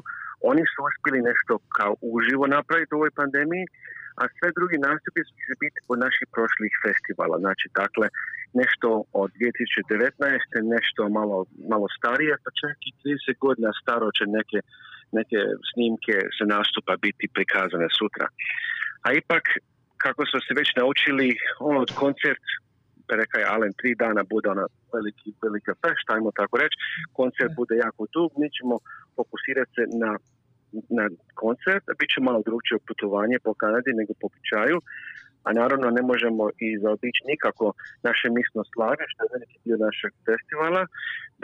oni 0.51 0.63
su 0.71 0.77
uspjeli 0.89 1.27
nešto 1.29 1.53
kao 1.77 1.93
uživo 2.15 2.45
napraviti 2.57 2.93
u 2.93 2.99
ovoj 2.99 3.11
pandemiji, 3.21 3.65
a 4.21 4.23
sve 4.37 4.49
drugi 4.57 4.77
nastupi 4.87 5.21
su 5.27 5.33
će 5.45 5.53
biti 5.63 5.79
od 5.91 5.97
naših 6.05 6.27
prošlih 6.35 6.73
festivala. 6.85 7.35
Znači, 7.43 7.65
dakle, 7.81 8.05
nešto 8.61 8.87
od 9.21 9.29
2019. 9.31 10.75
nešto 10.75 11.01
malo, 11.19 11.37
malo 11.73 11.87
starije, 11.97 12.33
pa 12.43 12.49
čak 12.61 12.75
i 12.89 12.91
30 13.01 13.37
godina 13.45 13.71
staro 13.81 14.07
će 14.17 14.23
neke, 14.37 14.59
neke 15.17 15.39
snimke 15.69 16.15
se 16.37 16.43
nastupa 16.55 16.93
biti 17.05 17.33
prikazane 17.35 17.87
sutra. 17.99 18.25
A 19.05 19.07
ipak, 19.21 19.43
kako 20.03 20.21
smo 20.29 20.39
se 20.45 20.51
već 20.59 20.69
naučili, 20.81 21.27
ono 21.69 21.79
od 21.85 21.91
koncert, 22.01 22.45
rekao 23.15 23.39
je 23.39 23.51
Alen, 23.55 23.73
tri 23.79 23.95
dana 23.95 24.23
bude 24.33 24.49
ona 24.49 24.65
veliki, 24.93 25.29
velika 25.45 25.73
fešt, 25.81 26.07
ajmo 26.15 26.31
tako 26.41 26.57
reći, 26.57 26.75
koncert 27.13 27.51
bude 27.55 27.75
jako 27.85 28.03
dug, 28.15 28.29
mi 28.39 28.47
ćemo 28.57 28.75
fokusirati 29.15 29.71
se 29.75 29.83
na 30.03 30.11
na 30.97 31.05
koncert, 31.41 31.83
bit 31.99 32.09
će 32.13 32.19
malo 32.21 32.39
drugčije 32.47 32.77
putovanje 32.87 33.37
po 33.45 33.53
Kanadi 33.61 33.91
nego 33.99 34.11
po 34.19 34.25
običaju, 34.29 34.77
a 35.47 35.49
naravno 35.61 35.87
ne 35.97 36.01
možemo 36.11 36.43
i 36.65 36.67
zaobići 36.83 37.21
nikako 37.31 37.65
naše 38.07 38.27
misno 38.37 38.61
slage, 38.73 39.03
što 39.11 39.23
je 39.23 39.33
veliki 39.35 39.57
dio 39.65 39.77
našeg 39.87 40.11
festivala. 40.27 40.81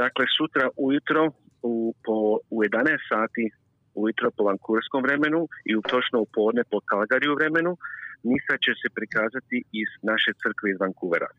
Dakle, 0.02 0.26
sutra 0.38 0.66
ujutro 0.86 1.22
u, 1.72 1.74
po, 2.06 2.18
u 2.56 2.58
11 2.64 2.98
sati 3.12 3.44
ujutro 4.02 4.28
po 4.38 4.44
vankurskom 4.50 5.02
vremenu 5.08 5.42
i 5.70 5.72
u, 5.76 5.82
točno 5.82 6.18
u 6.22 6.28
podne 6.38 6.64
po 6.72 6.80
Kalgariju 6.90 7.34
vremenu, 7.40 7.72
misa 8.32 8.56
će 8.64 8.72
se 8.82 8.88
prikazati 8.98 9.58
iz 9.82 9.90
naše 10.10 10.32
crkve 10.42 10.68
iz 10.72 10.78
Vancouvera. 10.84 11.30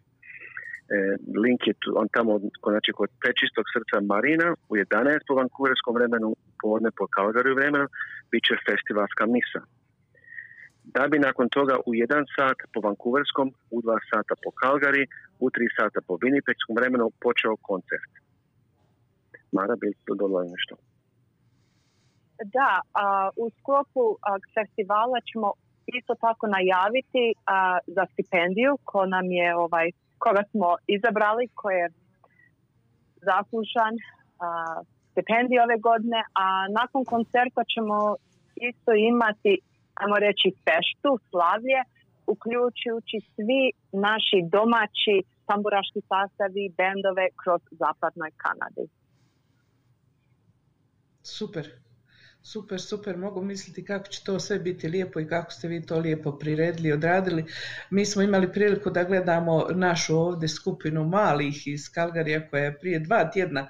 E, 0.85 0.97
link 1.45 1.61
je 1.67 1.75
tu, 1.81 1.89
on 2.01 2.09
tamo 2.17 2.33
znači, 2.73 2.91
kod 2.93 3.11
prečistog 3.23 3.65
srca 3.75 3.97
Marina 4.13 4.49
u 4.69 4.73
11 4.77 5.29
po 5.29 5.35
vankouverskom 5.35 5.95
vremenu, 5.99 6.29
podne 6.63 6.91
po 6.99 7.05
Calgary 7.15 7.55
vremenu, 7.59 7.87
bit 8.31 8.43
će 8.47 8.55
festivalska 8.69 9.25
misa. 9.27 9.61
Da 10.97 11.03
bi 11.11 11.19
nakon 11.19 11.49
toga 11.49 11.77
u 11.87 11.91
1 11.93 12.25
sat 12.37 12.59
po 12.73 12.81
vankouverskom, 12.89 13.47
u 13.71 13.79
2 13.83 13.99
sata 14.11 14.35
po 14.45 14.51
Calgary, 14.61 15.05
u 15.45 15.47
3 15.51 15.77
sata 15.79 15.99
po 16.07 16.15
Winnipegskom 16.23 16.75
vremenu 16.81 17.11
počeo 17.25 17.57
koncert. 17.69 18.13
Mara, 19.53 19.75
bi 19.81 19.89
dodala 20.07 20.45
nešto? 20.55 20.75
Da, 22.57 22.73
a, 22.93 23.31
u 23.37 23.51
sklopu 23.59 24.05
a, 24.23 24.37
festivala 24.55 25.19
ćemo 25.29 25.49
isto 25.87 26.15
tako 26.15 26.47
najaviti 26.47 27.25
a, 27.47 27.79
za 27.87 28.05
stipendiju 28.13 28.73
ko 28.85 29.07
nam 29.07 29.27
je 29.31 29.57
ovaj 29.57 29.91
koga 30.19 30.43
smo 30.51 30.69
izabrali, 30.87 31.49
koji 31.55 31.77
je 31.77 31.89
zaslužan 33.29 33.95
a, 33.99 34.47
stipendije 35.11 35.63
ove 35.63 35.79
godine, 35.89 36.21
a 36.45 36.47
nakon 36.81 37.05
koncerta 37.05 37.63
ćemo 37.75 37.97
isto 38.69 38.93
imati, 39.13 39.53
ajmo 40.01 40.17
reći, 40.27 40.57
feštu, 40.65 41.11
slavlje, 41.31 41.81
uključujući 42.33 43.19
svi 43.35 43.63
naši 44.07 44.39
domaći 44.57 45.17
tamburaški 45.49 46.01
sastavi, 46.11 46.75
bendove 46.79 47.27
kroz 47.41 47.61
zapadnoj 47.83 48.31
Kanadi. 48.43 48.87
Super. 51.23 51.84
Super, 52.47 52.81
super, 52.81 53.17
mogu 53.17 53.43
misliti 53.43 53.85
kako 53.85 54.09
će 54.09 54.25
to 54.25 54.41
sve 54.41 54.59
biti 54.59 54.89
lijepo 54.89 55.21
i 55.21 55.29
kako 55.29 55.51
ste 55.51 55.69
vi 55.69 55.87
to 55.87 55.99
lijepo 55.99 56.33
priredili, 56.33 56.93
odradili. 56.93 57.45
Mi 57.91 58.07
smo 58.07 58.23
imali 58.23 58.53
priliku 58.53 58.91
da 58.91 59.05
gledamo 59.05 59.67
našu 59.75 60.17
ovdje 60.17 60.49
skupinu 60.49 61.05
malih 61.05 61.67
iz 61.67 61.93
Kalgarija 61.93 62.49
koja 62.49 62.65
je 62.65 62.79
prije 62.79 62.99
dva 62.99 63.31
tjedna 63.31 63.61
e, 63.61 63.69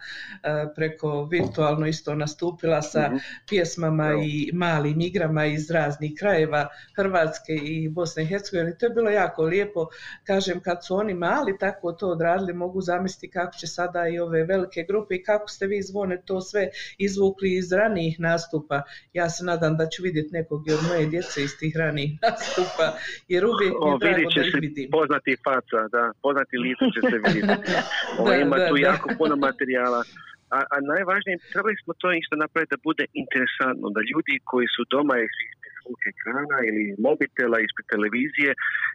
preko 0.76 1.24
virtualno 1.24 1.86
isto 1.86 2.14
nastupila 2.14 2.82
sa 2.82 3.08
Mhm. 3.08 3.16
pjesmama 3.48 4.12
i 4.24 4.50
malim 4.52 5.00
igrama 5.00 5.46
iz 5.46 5.70
raznih 5.70 6.12
krajeva 6.18 6.68
Hrvatske 6.96 7.52
i 7.52 7.88
Bosne 7.88 8.22
i 8.22 8.26
Hercegovine. 8.26 8.76
To 8.78 8.86
je 8.86 8.90
bilo 8.90 9.10
jako 9.10 9.42
lijepo. 9.42 9.86
Kažem, 10.24 10.60
kad 10.60 10.84
su 10.86 10.94
oni 10.96 11.14
mali 11.14 11.58
tako 11.58 11.92
to 11.92 12.08
odradili, 12.08 12.52
mogu 12.52 12.80
zamisliti 12.80 13.30
kako 13.30 13.56
će 13.56 13.66
sada 13.66 14.08
i 14.08 14.18
ove 14.18 14.44
velike 14.44 14.84
grupe 14.88 15.14
i 15.14 15.22
kako 15.22 15.48
ste 15.48 15.66
vi 15.66 15.82
zvone 15.82 16.22
to 16.24 16.40
sve 16.40 16.68
izvukli 16.98 17.56
iz 17.56 17.72
ranijih 17.72 18.20
nastupa. 18.20 18.63
Ja 19.12 19.26
se 19.34 19.44
nadam 19.44 19.76
da 19.80 19.84
ću 19.92 20.02
vidjeti 20.02 20.30
nekog 20.32 20.60
i 20.68 20.72
od 20.72 20.82
moje 20.88 21.06
djece 21.06 21.36
iz 21.42 21.52
tih 21.60 21.72
ranijih 21.76 22.12
nastupa, 22.24 22.86
jer 23.32 23.42
uvijek 23.52 23.74
mi 23.82 23.90
je 23.90 23.98
drago 24.02 24.30
će 24.34 24.40
da 24.40 24.46
ih 24.46 24.54
vidim. 24.60 24.90
poznati 24.98 25.32
faca, 25.46 25.80
da, 25.94 26.02
poznati 26.22 26.54
lice 26.64 26.84
će 26.94 27.00
se 27.10 27.16
vidjeti. 27.26 27.72
O, 28.18 28.24
Da, 28.28 28.34
ima 28.36 28.56
da, 28.58 28.68
tu 28.68 28.74
da. 28.76 28.80
jako 28.90 29.06
puno 29.18 29.34
materijala. 29.36 30.00
A, 30.56 30.58
a 30.74 30.76
najvažnije, 30.92 31.36
trebali 31.52 31.76
smo 31.82 31.92
to 32.02 32.08
isto 32.12 32.34
napraviti 32.44 32.74
da 32.74 32.86
bude 32.88 33.04
interesantno, 33.22 33.86
da 33.96 34.00
ljudi 34.10 34.34
koji 34.50 34.66
su 34.74 34.82
doma 34.94 35.14
svog 35.84 36.00
ekrana 36.12 36.56
ili 36.68 36.84
mobitela, 37.06 37.56
ispred 37.60 37.86
televizije, 37.94 38.50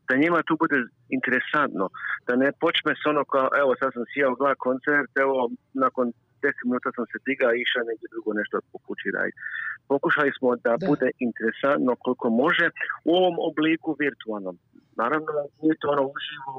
da 0.07 0.21
njima 0.23 0.39
tu 0.47 0.53
bude 0.63 0.77
interesantno, 1.17 1.85
da 2.27 2.33
ne 2.43 2.49
počne 2.63 2.93
s 3.01 3.03
ono 3.11 3.23
kao, 3.33 3.47
evo 3.61 3.71
sad 3.79 3.89
sam 3.95 4.03
sjeo 4.11 4.31
gleda 4.39 4.63
koncert, 4.67 5.11
evo 5.25 5.35
nakon 5.83 6.07
10 6.41 6.67
minuta 6.67 6.89
sam 6.95 7.05
se 7.11 7.17
digao 7.29 7.51
i 7.53 7.61
išao 7.65 7.89
negdje 7.89 8.07
drugo 8.13 8.31
nešto 8.39 8.55
po 8.71 8.77
kući 8.85 9.07
raditi. 9.15 9.37
Pokušali 9.91 10.31
smo 10.37 10.49
da, 10.65 10.73
Da. 10.77 10.87
bude 10.91 11.09
interesantno 11.27 11.91
koliko 12.03 12.27
može 12.43 12.67
u 13.09 13.11
ovom 13.19 13.35
obliku 13.49 13.89
virtualnom. 14.03 14.55
Naravno, 15.01 15.31
nije 15.61 15.75
to 15.81 15.87
ono 15.95 16.03
uživo, 16.15 16.53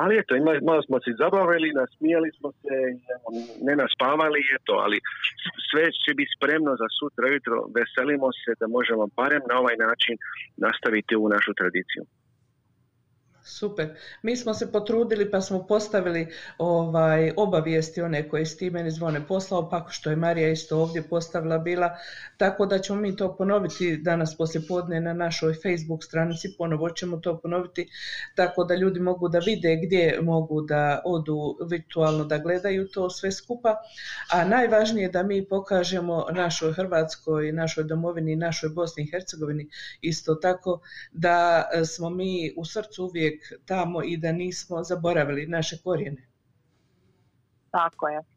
ali 0.00 0.12
eto, 0.20 0.32
imali, 0.36 0.58
malo 0.68 0.82
smo 0.82 0.96
se 1.04 1.10
zabavili, 1.22 1.76
nasmijali 1.80 2.30
smo 2.38 2.48
se, 2.60 2.76
ne 3.66 3.74
naspavali, 3.82 4.40
eto, 4.56 4.72
ali 4.84 4.98
sve 5.68 5.84
će 6.02 6.10
biti 6.18 6.34
spremno 6.36 6.72
za 6.82 6.88
sutra 6.98 7.24
ujutro, 7.30 7.56
veselimo 7.78 8.28
se 8.42 8.50
da 8.60 8.66
možemo 8.76 9.04
barem 9.18 9.42
na 9.50 9.54
ovaj 9.62 9.76
način 9.86 10.14
nastaviti 10.64 11.16
ovu 11.18 11.28
našu 11.34 11.52
tradiciju. 11.60 12.02
Super. 13.46 13.94
Mi 14.22 14.36
smo 14.36 14.54
se 14.54 14.72
potrudili 14.72 15.30
pa 15.30 15.40
smo 15.40 15.66
postavili 15.66 16.28
ovaj 16.58 17.32
obavijesti 17.36 18.02
one 18.02 18.28
koje 18.28 18.46
si 18.46 18.58
ti 18.58 18.70
meni 18.70 18.90
zvone 18.90 19.26
poslao, 19.26 19.70
pa 19.70 19.86
što 19.90 20.10
je 20.10 20.16
Marija 20.16 20.48
isto 20.48 20.78
ovdje 20.78 21.02
postavila 21.02 21.58
bila, 21.58 21.96
tako 22.36 22.66
da 22.66 22.78
ćemo 22.78 23.00
mi 23.00 23.16
to 23.16 23.36
ponoviti 23.36 23.96
danas 23.96 24.36
poslijepodne 24.36 25.00
na 25.00 25.12
našoj 25.12 25.54
Facebook 25.54 26.04
stranici, 26.04 26.54
ponovo 26.58 26.90
ćemo 26.90 27.16
to 27.16 27.40
ponoviti, 27.40 27.88
tako 28.34 28.64
da 28.64 28.74
ljudi 28.74 29.00
mogu 29.00 29.28
da 29.28 29.38
vide 29.38 29.76
gdje 29.76 30.18
mogu 30.22 30.62
da 30.62 31.02
odu 31.04 31.56
virtualno 31.70 32.24
da 32.24 32.38
gledaju 32.38 32.88
to 32.88 33.10
sve 33.10 33.32
skupa, 33.32 33.76
a 34.32 34.44
najvažnije 34.44 35.04
je 35.04 35.10
da 35.10 35.22
mi 35.22 35.48
pokažemo 35.48 36.26
našoj 36.32 36.72
Hrvatskoj, 36.72 37.52
našoj 37.52 37.84
domovini, 37.84 38.36
našoj 38.36 38.70
Bosni 38.70 39.02
i 39.02 39.10
Hercegovini 39.10 39.68
isto 40.00 40.34
tako 40.34 40.80
da 41.12 41.64
smo 41.86 42.10
mi 42.10 42.54
u 42.56 42.64
srcu 42.64 43.04
uvijek 43.04 43.33
tamo 43.64 44.04
i 44.04 44.16
da 44.16 44.32
nismo 44.32 44.82
zaboravili 44.82 45.46
naše 45.46 45.76
korijene. 45.84 46.26
Tako 47.70 48.08
je. 48.08 48.33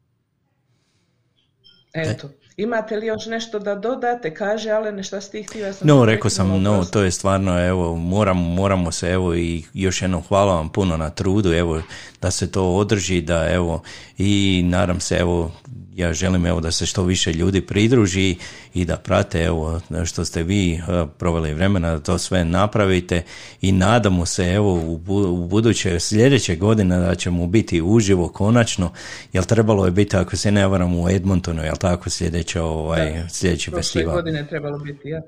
Eto, 1.92 2.28
imate 2.56 2.96
li 2.96 3.06
još 3.06 3.26
nešto 3.26 3.58
da 3.58 3.74
dodate? 3.74 4.34
Kaže, 4.34 4.70
ale 4.70 5.02
šta 5.02 5.20
si 5.20 5.30
ti 5.30 5.42
htio? 5.42 5.66
Ja 5.66 5.72
sam 5.72 5.88
No, 5.88 6.04
rekao 6.04 6.30
sam, 6.30 6.62
no, 6.62 6.84
to 6.84 7.02
je 7.02 7.10
stvarno, 7.10 7.66
evo, 7.66 7.96
moramo, 7.96 8.42
moramo 8.42 8.92
se, 8.92 9.08
evo, 9.10 9.34
i 9.34 9.62
još 9.74 10.02
jednom 10.02 10.22
hvala 10.22 10.54
vam 10.54 10.68
puno 10.68 10.96
na 10.96 11.10
trudu, 11.10 11.52
evo, 11.52 11.82
da 12.22 12.30
se 12.30 12.52
to 12.52 12.74
održi, 12.74 13.20
da, 13.20 13.48
evo, 13.50 13.82
i 14.18 14.62
nadam 14.64 15.00
se, 15.00 15.16
evo, 15.16 15.52
ja 15.94 16.12
želim, 16.12 16.46
evo, 16.46 16.60
da 16.60 16.70
se 16.70 16.86
što 16.86 17.02
više 17.02 17.32
ljudi 17.32 17.60
pridruži 17.60 18.36
i 18.74 18.84
da 18.84 18.96
prate, 18.96 19.42
evo, 19.42 19.80
što 20.04 20.24
ste 20.24 20.42
vi 20.42 20.74
eh, 20.74 21.06
proveli 21.18 21.54
vremena 21.54 21.90
da 21.90 22.00
to 22.00 22.18
sve 22.18 22.44
napravite 22.44 23.22
i 23.60 23.72
nadamo 23.72 24.26
se, 24.26 24.44
evo, 24.52 24.74
u, 24.74 24.98
bu- 24.98 25.26
u 25.28 25.46
buduće, 25.48 26.00
sljedeće 26.00 26.56
godine 26.56 26.98
da 26.98 27.14
ćemo 27.14 27.46
biti 27.46 27.82
uživo 27.82 28.28
konačno, 28.28 28.92
jer 29.32 29.44
trebalo 29.44 29.84
je 29.84 29.90
biti, 29.90 30.16
ako 30.16 30.36
se 30.36 30.50
ne 30.50 30.66
varam, 30.66 30.94
u 31.00 31.08
Edmontonu, 31.08 31.62
jel 31.64 31.76
tako, 31.76 31.87
sljedeće, 32.16 32.60
ovaj, 32.60 33.06
Da. 33.12 33.28
sljedeći 33.36 33.70
Prošle 33.70 33.78
festival. 33.82 34.14
godine 34.14 34.38
je 34.38 34.48
trebalo 34.52 34.78
biti, 34.78 35.08
ja. 35.14 35.20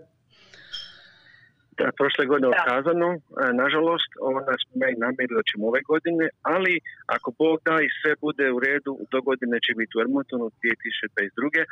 Da, 1.78 1.86
prošle 2.00 2.24
godine 2.30 2.46
je 2.48 2.54
otkazano, 2.56 3.08
e, 3.14 3.20
nažalost, 3.62 4.10
onda 4.30 4.52
smo 4.60 4.72
imali 4.76 5.02
namjeru 5.04 5.32
da 5.38 5.44
ćemo 5.50 5.62
ove 5.72 5.82
godine, 5.92 6.24
ali 6.54 6.74
ako 7.16 7.28
Bog 7.42 7.56
da 7.66 7.74
i 7.86 7.94
sve 7.98 8.12
bude 8.26 8.46
u 8.56 8.58
redu, 8.66 8.92
do 9.12 9.18
godine 9.28 9.56
će 9.66 9.72
biti 9.80 9.92
u 9.94 10.02
Edmontonu 10.04 10.46
2022. 10.46 11.64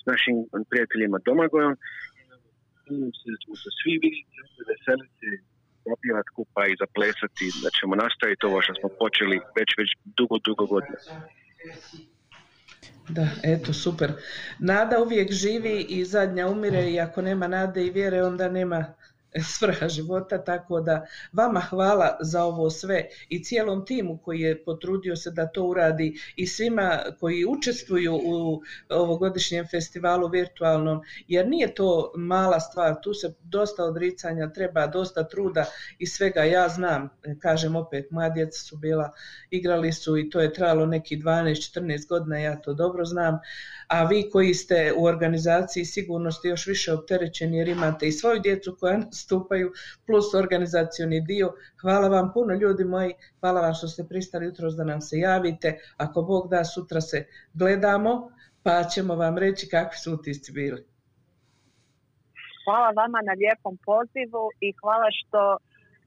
s 0.00 0.02
našim 0.10 0.36
prijateljima 0.70 1.16
Domagojom. 1.28 1.74
Se 3.18 3.26
da 3.32 3.36
ćemo 3.42 3.54
se 3.62 3.70
svi 3.78 3.94
vidjeti, 4.04 4.36
veseliti, 4.70 5.28
zapivati 5.88 6.30
kupa 6.36 6.62
i 6.66 6.78
zaplesati, 6.82 7.46
da 7.62 7.68
ćemo 7.76 7.92
nastaviti 8.04 8.46
ovo 8.48 8.58
što 8.64 8.72
smo 8.78 8.88
počeli 9.02 9.36
već, 9.58 9.70
već 9.80 9.90
dugo, 10.18 10.36
dugo 10.46 10.64
godina. 10.74 10.98
Da, 13.08 13.28
eto, 13.42 13.72
super. 13.72 14.12
Nada 14.58 15.02
uvijek 15.02 15.32
živi 15.32 15.80
i 15.88 16.04
zadnja 16.04 16.46
umire 16.48 16.90
i 16.90 17.00
ako 17.00 17.22
nema 17.22 17.48
nade 17.48 17.86
i 17.86 17.90
vjere, 17.90 18.22
onda 18.22 18.48
nema 18.48 18.94
svrha 19.58 19.88
života, 19.88 20.44
tako 20.44 20.80
da 20.80 21.06
vama 21.32 21.60
hvala 21.60 22.16
za 22.20 22.44
ovo 22.44 22.70
sve 22.70 23.04
i 23.28 23.44
cijelom 23.44 23.86
timu 23.86 24.18
koji 24.18 24.40
je 24.40 24.64
potrudio 24.64 25.16
se 25.16 25.30
da 25.30 25.46
to 25.46 25.64
uradi 25.64 26.20
i 26.36 26.46
svima 26.46 26.98
koji 27.20 27.44
učestvuju 27.44 28.14
u 28.14 28.62
ovogodišnjem 28.88 29.66
festivalu 29.70 30.28
virtualnom, 30.28 31.00
jer 31.28 31.48
nije 31.48 31.74
to 31.74 32.12
mala 32.16 32.60
stvar, 32.60 32.94
tu 33.02 33.14
se 33.14 33.34
dosta 33.42 33.84
odricanja 33.84 34.52
treba, 34.52 34.86
dosta 34.86 35.28
truda 35.28 35.64
i 35.98 36.06
svega, 36.06 36.44
ja 36.44 36.68
znam, 36.68 37.08
kažem 37.40 37.76
opet, 37.76 38.10
moja 38.10 38.28
djeca 38.28 38.60
su 38.60 38.76
bila, 38.76 39.10
igrali 39.50 39.92
su 39.92 40.18
i 40.18 40.30
to 40.30 40.40
je 40.40 40.52
trajalo 40.52 40.86
neki 40.86 41.16
12-14 41.16 42.08
godina, 42.08 42.38
ja 42.38 42.60
to 42.60 42.74
dobro 42.74 43.04
znam, 43.04 43.38
a 43.88 44.04
vi 44.04 44.30
koji 44.32 44.54
ste 44.54 44.92
u 44.96 45.04
organizaciji 45.04 45.84
sigurno 45.84 46.32
ste 46.32 46.48
još 46.48 46.66
više 46.66 46.92
opterećeni 46.92 47.56
jer 47.56 47.68
imate 47.68 48.08
i 48.08 48.12
svoju 48.12 48.40
djecu 48.40 48.76
koja 48.80 49.00
nastupaju 49.26 49.72
plus 50.06 50.34
organizacioni 50.34 51.20
dio. 51.20 51.52
Hvala 51.80 52.08
vam 52.08 52.32
puno 52.32 52.54
ljudi 52.54 52.84
moji, 52.84 53.12
hvala 53.40 53.60
vam 53.60 53.74
što 53.74 53.88
ste 53.88 54.04
pristali 54.08 54.46
jutros 54.46 54.74
da 54.74 54.84
nam 54.84 55.00
se 55.00 55.18
javite. 55.18 55.78
Ako 55.96 56.22
Bog 56.22 56.48
da, 56.50 56.64
sutra 56.64 57.00
se 57.00 57.26
gledamo 57.54 58.30
pa 58.62 58.84
ćemo 58.84 59.14
vam 59.14 59.38
reći 59.38 59.68
kakvi 59.68 59.98
su 59.98 60.14
utisci 60.14 60.52
bili. 60.52 60.86
Hvala 62.64 62.90
vama 62.96 63.18
na 63.28 63.32
lijepom 63.32 63.78
pozivu 63.84 64.44
i 64.60 64.72
hvala 64.80 65.08
što 65.18 65.56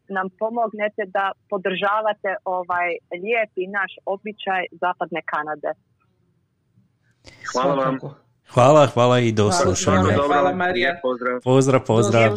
nam 0.10 0.28
pomognete 0.40 1.04
da 1.08 1.32
podržavate 1.50 2.32
ovaj 2.46 2.90
lijepi 3.24 3.68
naš 3.68 3.92
običaj 4.06 4.66
Zapadne 4.82 5.22
Kanade. 5.32 5.72
Hvala 7.52 7.76
vam. 7.76 7.98
Hvala, 8.54 8.88
hvala 8.88 9.20
i 9.20 9.32
do 9.32 9.44
Hvala, 9.44 9.56
slušanja. 9.56 10.02
hvala, 10.02 10.28
hvala, 10.28 10.54
Marija. 10.54 10.90
Lijep 10.90 11.02
pozdrav. 11.02 11.40
Pozdrav, 11.44 11.86
pozdrav. 11.86 12.36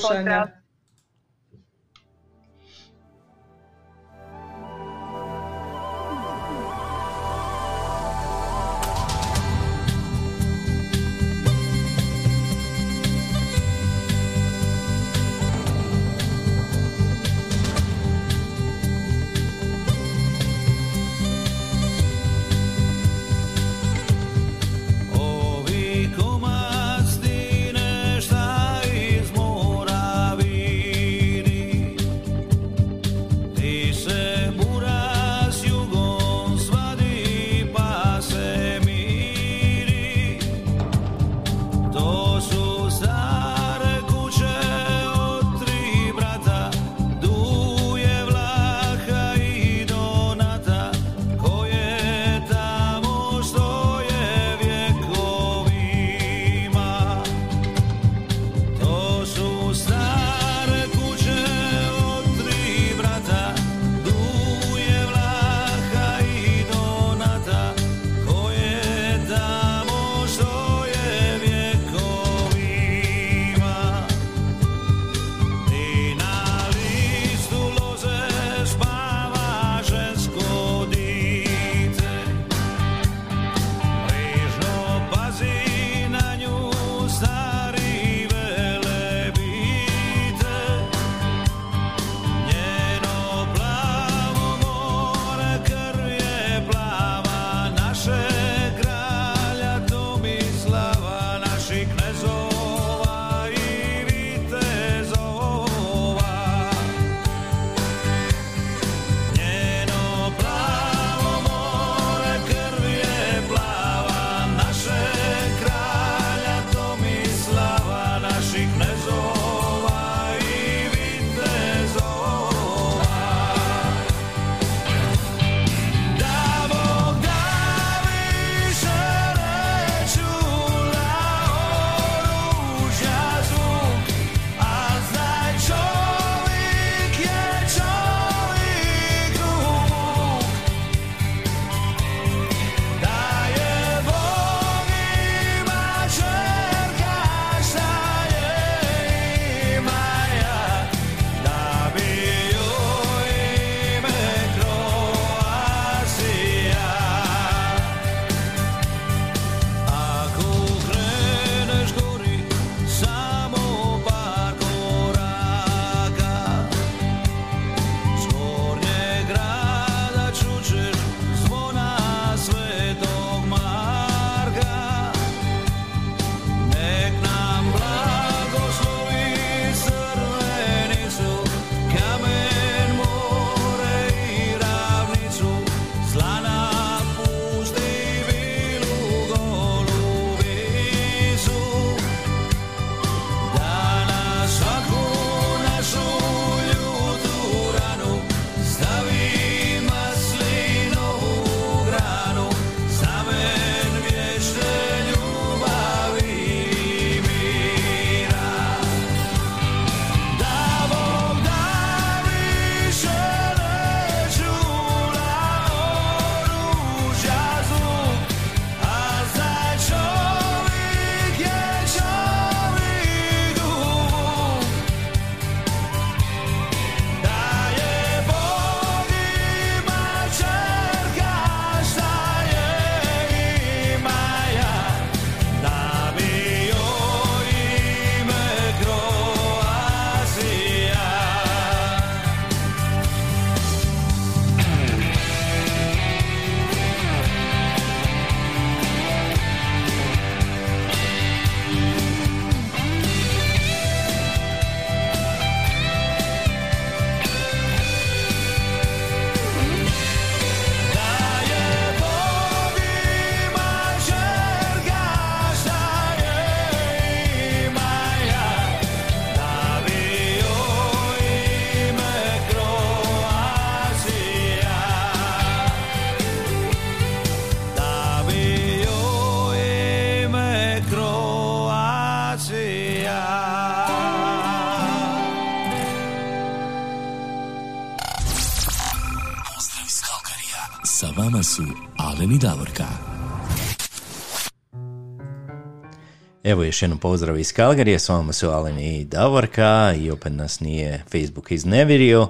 Evo 296.62 296.66
još 296.66 296.82
jednom 296.82 296.98
pozdrav 296.98 297.39
iz 297.39 297.52
Kalgarije, 297.52 297.98
s 297.98 298.09
vama 298.09 298.32
su 298.32 298.48
Alen 298.48 298.78
i 298.78 299.05
Davorka 299.05 299.94
i 299.98 300.10
opet 300.10 300.32
nas 300.32 300.60
nije 300.60 301.02
Facebook 301.12 301.51
iznevirio. 301.51 302.28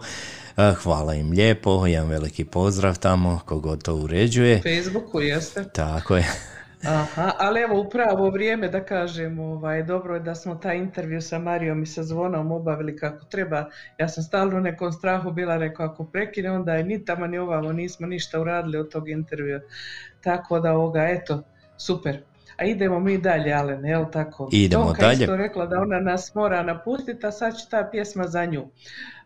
Eh, 0.57 0.75
Hvala 0.83 1.15
im 1.15 1.31
lijepo, 1.31 1.87
jedan 1.87 2.09
veliki 2.09 2.45
pozdrav 2.45 2.99
tamo, 2.99 3.41
kogod 3.47 3.83
to 3.83 3.95
uređuje. 3.95 4.63
Facebooku 4.63 5.21
jeste. 5.21 5.65
Tako 5.75 6.17
je. 6.17 6.25
Aha, 6.85 7.33
ali 7.39 7.61
evo 7.61 7.81
upravo 7.81 8.31
vrijeme 8.31 8.69
da 8.69 8.85
kažem, 8.85 9.39
ovaj, 9.39 9.83
dobro 9.83 10.15
je 10.15 10.21
da 10.21 10.35
smo 10.35 10.55
taj 10.55 10.77
intervju 10.77 11.21
sa 11.21 11.39
Marijom 11.39 11.83
i 11.83 11.87
sa 11.87 12.03
Zvonom 12.03 12.53
obavili 12.53 12.97
kako 12.97 13.25
treba. 13.25 13.65
Ja 13.99 14.09
sam 14.09 14.23
stalno 14.23 14.57
u 14.57 14.61
nekom 14.61 14.93
strahu 14.93 15.31
bila, 15.33 15.57
rekao 15.57 15.87
ako 15.87 16.05
prekine, 16.05 16.51
onda 16.51 16.75
je 16.75 16.85
ni 16.85 17.05
tamo 17.05 17.27
ni 17.27 17.39
ovamo 17.39 17.73
nismo 17.73 18.07
ništa 18.07 18.41
uradili 18.41 18.79
od 18.79 18.93
tog 18.93 19.09
intervjua. 19.09 19.61
Tako 20.21 20.61
da 20.61 20.73
ovoga, 20.73 21.09
eto, 21.09 21.43
super. 21.77 22.32
A 22.57 22.65
idemo 22.65 23.01
mi 23.01 23.19
dalje, 23.19 23.53
Alen, 23.53 23.85
jel 23.85 24.05
tako? 24.13 24.49
Idemo 24.53 24.85
Tonka 24.85 25.03
dalje. 25.03 25.21
isto 25.23 25.37
rekla 25.37 25.67
da 25.67 25.81
ona 25.81 26.01
nas 26.01 26.35
mora 26.35 26.63
napustiti, 26.63 27.27
a 27.27 27.33
sad 27.33 27.57
će 27.57 27.69
ta 27.71 27.89
pjesma 27.93 28.25
za 28.27 28.45
nju. 28.45 28.67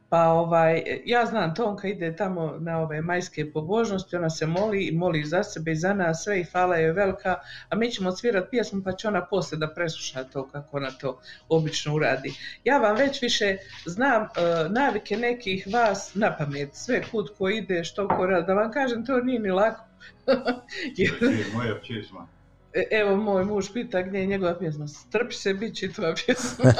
Pa 0.08 0.28
ovaj, 0.28 0.82
ja 1.04 1.26
znam, 1.26 1.54
Tonka 1.54 1.88
ide 1.88 2.16
tamo 2.16 2.54
na 2.58 2.78
ove 2.78 3.00
majske 3.00 3.52
pobožnosti, 3.52 4.16
ona 4.16 4.30
se 4.30 4.46
moli 4.46 4.86
i 4.86 4.92
moli 4.96 5.24
za 5.24 5.42
sebe 5.42 5.72
i 5.72 5.76
za 5.76 5.94
nas 5.94 6.24
sve 6.24 6.40
i 6.40 6.44
hvala 6.44 6.76
je 6.76 6.92
velika, 6.92 7.34
a 7.68 7.76
mi 7.76 7.90
ćemo 7.90 8.12
svirati 8.12 8.48
pjesmu 8.50 8.82
pa 8.84 8.92
će 8.92 9.08
ona 9.08 9.24
poslije 9.26 9.58
da 9.58 9.74
presluša 9.74 10.24
to 10.24 10.48
kako 10.48 10.76
ona 10.76 10.90
to 10.90 11.20
obično 11.48 11.94
uradi. 11.94 12.34
Ja 12.64 12.78
vam 12.78 12.96
već 12.96 13.22
više 13.22 13.56
znam 13.86 14.22
e, 14.22 14.28
navike 14.68 15.16
nekih 15.16 15.66
vas 15.72 16.14
na 16.14 16.36
pamet, 16.36 16.74
sve 16.74 17.02
kud 17.10 17.26
ko 17.38 17.48
ide, 17.48 17.84
što 17.84 18.08
ko 18.08 18.26
radi, 18.26 18.46
da 18.46 18.54
vam 18.54 18.72
kažem 18.72 19.06
to 19.06 19.20
nije 19.20 19.40
ni 19.40 19.50
lako. 19.50 19.84
Jer- 20.96 21.44
Moja 21.54 21.74
pjesma. 21.86 22.28
E, 22.76 22.88
Evo 22.90 23.16
moj 23.16 23.44
muž 23.44 23.66
pita 23.72 24.02
gdje 24.02 24.18
je 24.18 24.26
njegova 24.26 24.58
pjesma. 24.58 24.88
Strpi 24.88 25.34
se, 25.34 25.54
bit 25.54 25.76
će 25.76 25.92
tvoja 25.92 26.14
pjesma. 26.14 26.72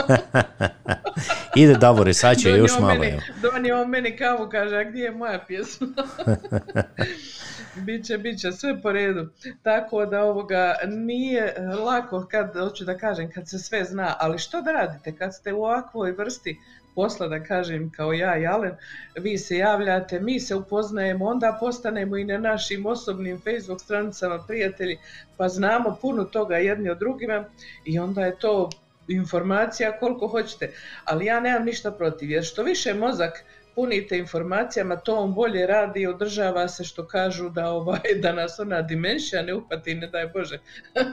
Ide 1.56 1.74
Davore, 1.74 2.14
sad 2.14 2.38
će 2.38 2.50
još 2.50 2.78
malo. 2.80 2.94
meni, 2.94 3.20
donio 3.42 3.80
on 3.80 3.88
meni 3.90 4.16
kavu, 4.16 4.48
kaže, 4.50 4.76
a 4.76 4.84
gdje 4.84 5.02
je 5.02 5.10
moja 5.10 5.44
pjesma? 5.46 5.86
biće, 7.86 8.18
biće, 8.18 8.52
sve 8.52 8.82
po 8.82 8.92
redu. 8.92 9.28
Tako 9.62 10.06
da 10.06 10.22
ovoga 10.22 10.74
nije 10.86 11.54
lako 11.84 12.26
kad, 12.30 12.54
hoću 12.58 12.84
da 12.84 12.98
kažem, 12.98 13.30
kad 13.30 13.48
se 13.48 13.58
sve 13.58 13.84
zna, 13.84 14.14
ali 14.18 14.38
što 14.38 14.62
da 14.62 14.72
radite 14.72 15.16
kad 15.16 15.34
ste 15.34 15.52
u 15.52 15.64
ovakvoj 15.64 16.12
vrsti 16.12 16.60
posla, 16.96 17.28
da 17.28 17.42
kažem, 17.42 17.90
kao 17.90 18.12
ja 18.12 18.38
i 18.38 18.46
Alen, 18.46 18.74
vi 19.16 19.38
se 19.38 19.56
javljate, 19.56 20.20
mi 20.20 20.40
se 20.40 20.54
upoznajemo, 20.54 21.24
onda 21.24 21.56
postanemo 21.60 22.16
i 22.16 22.24
na 22.24 22.38
našim 22.38 22.86
osobnim 22.86 23.40
Facebook 23.40 23.80
stranicama 23.80 24.44
prijatelji, 24.46 24.98
pa 25.36 25.48
znamo 25.48 25.98
puno 26.02 26.24
toga 26.24 26.56
jedni 26.56 26.90
od 26.90 26.98
drugima 26.98 27.44
i 27.84 27.98
onda 27.98 28.24
je 28.24 28.38
to 28.38 28.70
informacija 29.08 29.98
koliko 29.98 30.28
hoćete. 30.28 30.72
Ali 31.04 31.26
ja 31.26 31.40
nemam 31.40 31.64
ništa 31.64 31.90
protiv, 31.90 32.30
jer 32.30 32.44
što 32.44 32.62
više 32.62 32.94
mozak 32.94 33.44
punite 33.74 34.18
informacijama, 34.18 34.96
to 34.96 35.16
on 35.16 35.34
bolje 35.34 35.66
radi 35.66 36.00
i 36.00 36.06
održava 36.06 36.68
se 36.68 36.84
što 36.84 37.06
kažu 37.06 37.48
da, 37.48 37.70
ovaj, 37.70 38.00
da 38.22 38.32
nas 38.32 38.58
ona 38.58 38.82
dimenzija 38.82 39.42
ne 39.42 39.54
upati, 39.54 39.94
ne 39.94 40.06
daj 40.06 40.26
Bože. 40.26 40.58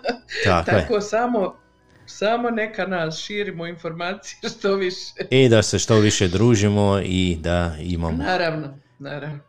Tako 0.65 1.01
samo, 1.01 1.62
samo 2.05 2.49
neka 2.49 2.87
nas 2.87 3.17
širimo 3.17 3.67
informacije 3.67 4.49
što 4.49 4.75
više. 4.75 5.13
I 5.29 5.49
da 5.49 5.61
se 5.61 5.79
što 5.79 5.95
više 5.95 6.27
družimo 6.27 6.99
i 7.03 7.37
da 7.41 7.75
imamo... 7.79 8.23
Naravno, 8.23 8.77
naravno. 8.99 9.39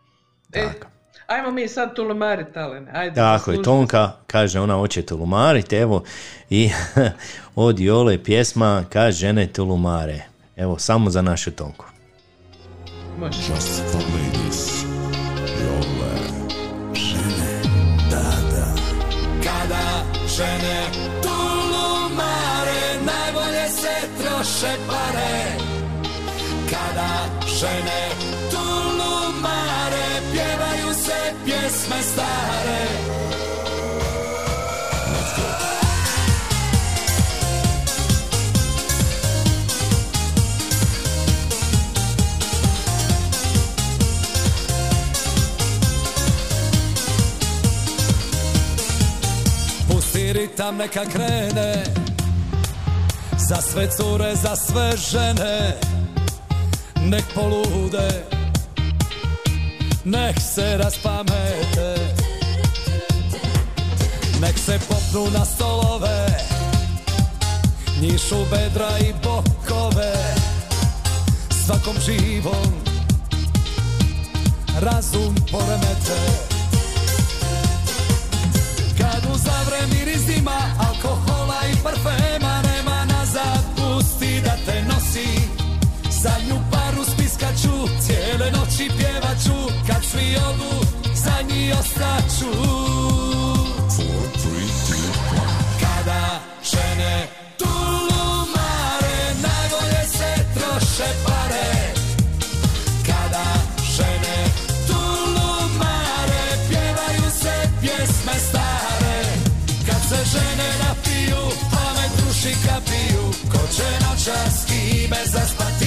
E, 0.53 0.69
ajmo 1.27 1.51
mi 1.51 1.69
sad 1.69 1.95
tulumarit, 1.95 2.57
Alene. 2.57 2.91
Ajde, 2.95 3.15
Tako 3.15 3.53
je, 3.53 3.63
Tonka 3.63 4.13
kaže 4.27 4.61
ona 4.61 4.75
hoće 4.75 5.03
tulumarit, 5.03 5.73
evo 5.73 6.05
i 6.51 6.71
od 7.55 7.81
Jole 7.81 8.25
pjesma 8.25 8.85
kaže 8.93 9.19
žene 9.19 9.47
tulumare. 9.47 10.23
Evo, 10.57 10.79
samo 10.79 11.11
za 11.11 11.23
našu 11.23 11.51
Tonku. 11.51 11.85
Može. 13.19 13.39
Just 13.39 13.83
for 13.93 14.03
ladies. 14.03 14.64
Troše 24.65 24.77
pare. 24.87 25.57
Kada 26.71 27.29
žene 27.47 28.09
tulumare 28.51 30.21
Pjevaju 30.33 30.95
se 30.95 31.33
pjesme 31.45 32.03
stare. 32.03 32.85
Pusti 49.89 50.33
ritam 50.33 50.77
neka 50.77 51.05
krene 51.13 52.04
Za 53.49 53.61
sve 53.61 53.89
cure, 53.91 54.37
za 54.37 54.57
sve 54.57 54.93
žene 54.97 55.77
Nek 57.05 57.25
polude 57.35 58.25
Nek 60.05 60.41
se 60.55 60.77
raspamete. 60.77 61.95
Nek 64.41 64.59
se 64.59 64.79
popnu 64.89 65.39
na 65.39 65.45
stolove 65.45 66.27
Njišu 68.01 68.37
bedra 68.51 68.99
i 68.99 69.13
bokove. 69.23 70.15
Svakom 71.67 71.97
živom 72.07 72.85
Razum 74.81 75.35
poremete. 75.51 76.21
Kad 78.99 79.35
uzavre 79.35 79.87
miris 79.91 80.23
dima, 80.27 80.64
svi 90.25 90.37
odu, 90.37 90.87
za 91.15 91.35
njih 91.49 91.75
ostaću. 91.81 92.53
Kada 95.81 96.41
žene 96.73 97.27
tulumare, 97.59 99.19
najbolje 99.43 100.05
se 100.17 100.35
troše 100.55 101.11
pare. 101.27 101.95
Kada 103.07 103.45
žene 103.97 104.37
tulumare, 104.87 106.45
pjevaju 106.69 107.31
se 107.43 107.69
pjesme 107.81 108.39
stare. 108.49 109.23
Kad 109.87 110.03
se 110.09 110.31
žene 110.33 110.69
napiju, 110.83 111.43
pamet 111.71 112.13
ruši 112.27 112.57
kapiju. 112.67 113.25
Ko 113.53 113.67
će 113.77 114.07
noćas 114.07 114.65
kime 114.67 115.21
zaspati 115.25 115.84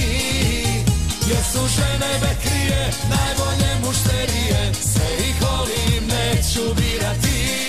Jer 1.28 1.44
su 1.52 1.58
žene 1.58 2.12
bekrije, 2.20 2.90
najbolje 3.10 3.70
mušterije. 3.86 4.72
Sve 4.74 5.28
ih 5.28 5.42
volim, 5.42 6.08
neću 6.08 6.74
birati. 6.74 7.66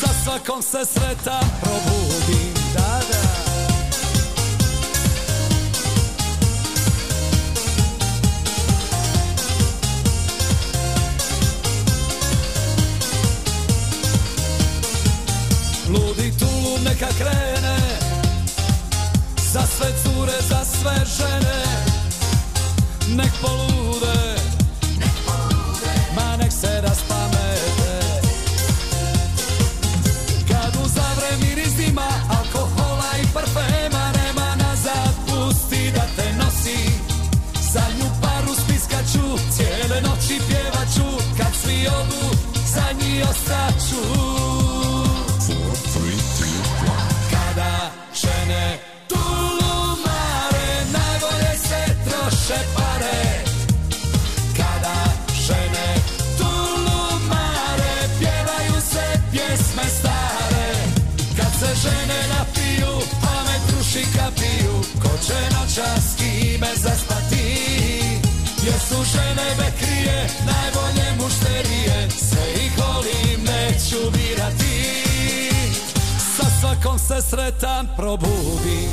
Sa 0.00 0.08
svakom 0.24 0.62
se 0.62 0.92
sretan 0.92 1.44
probudim, 1.62 2.54
da, 2.74 3.00
da. 3.10 3.28
Ludi 15.88 16.32
tulum 16.38 16.84
neka 16.84 17.08
krene. 17.18 17.78
Za 19.52 19.62
sve 19.76 19.88
cure, 20.02 20.32
za 20.48 20.64
sve 20.64 20.94
žene 21.18 21.97
Nek 23.18 23.32
polude. 23.42 24.36
Ma 26.14 26.36
nek 26.36 26.52
se 26.52 26.80
raspamete. 26.80 27.94
Kad 30.48 30.76
uzavre 30.84 31.30
miris 31.40 31.74
dima 31.76 32.08
Alkohola 32.38 33.10
i 33.22 33.26
parfema 33.34 34.12
Nema 34.18 34.48
nazad, 34.56 35.14
pusti 35.26 35.92
da 35.94 36.04
te 36.16 36.32
nosi. 36.32 36.80
Zadnju 37.72 38.08
paru 38.22 38.54
spiskaću 38.54 39.26
Cijele 39.56 40.00
noći 40.00 40.40
pjevaću 40.48 41.08
Kad 41.36 41.52
svi 41.62 41.86
odu, 41.86 42.36
za 42.74 42.84
njih 43.00 43.24
ostaću 43.30 44.27
ću 73.88 74.10
birati. 74.10 75.02
Sa 76.36 76.44
svakom 76.60 76.98
se 76.98 77.22
sretan 77.30 77.88
probudim 77.96 78.90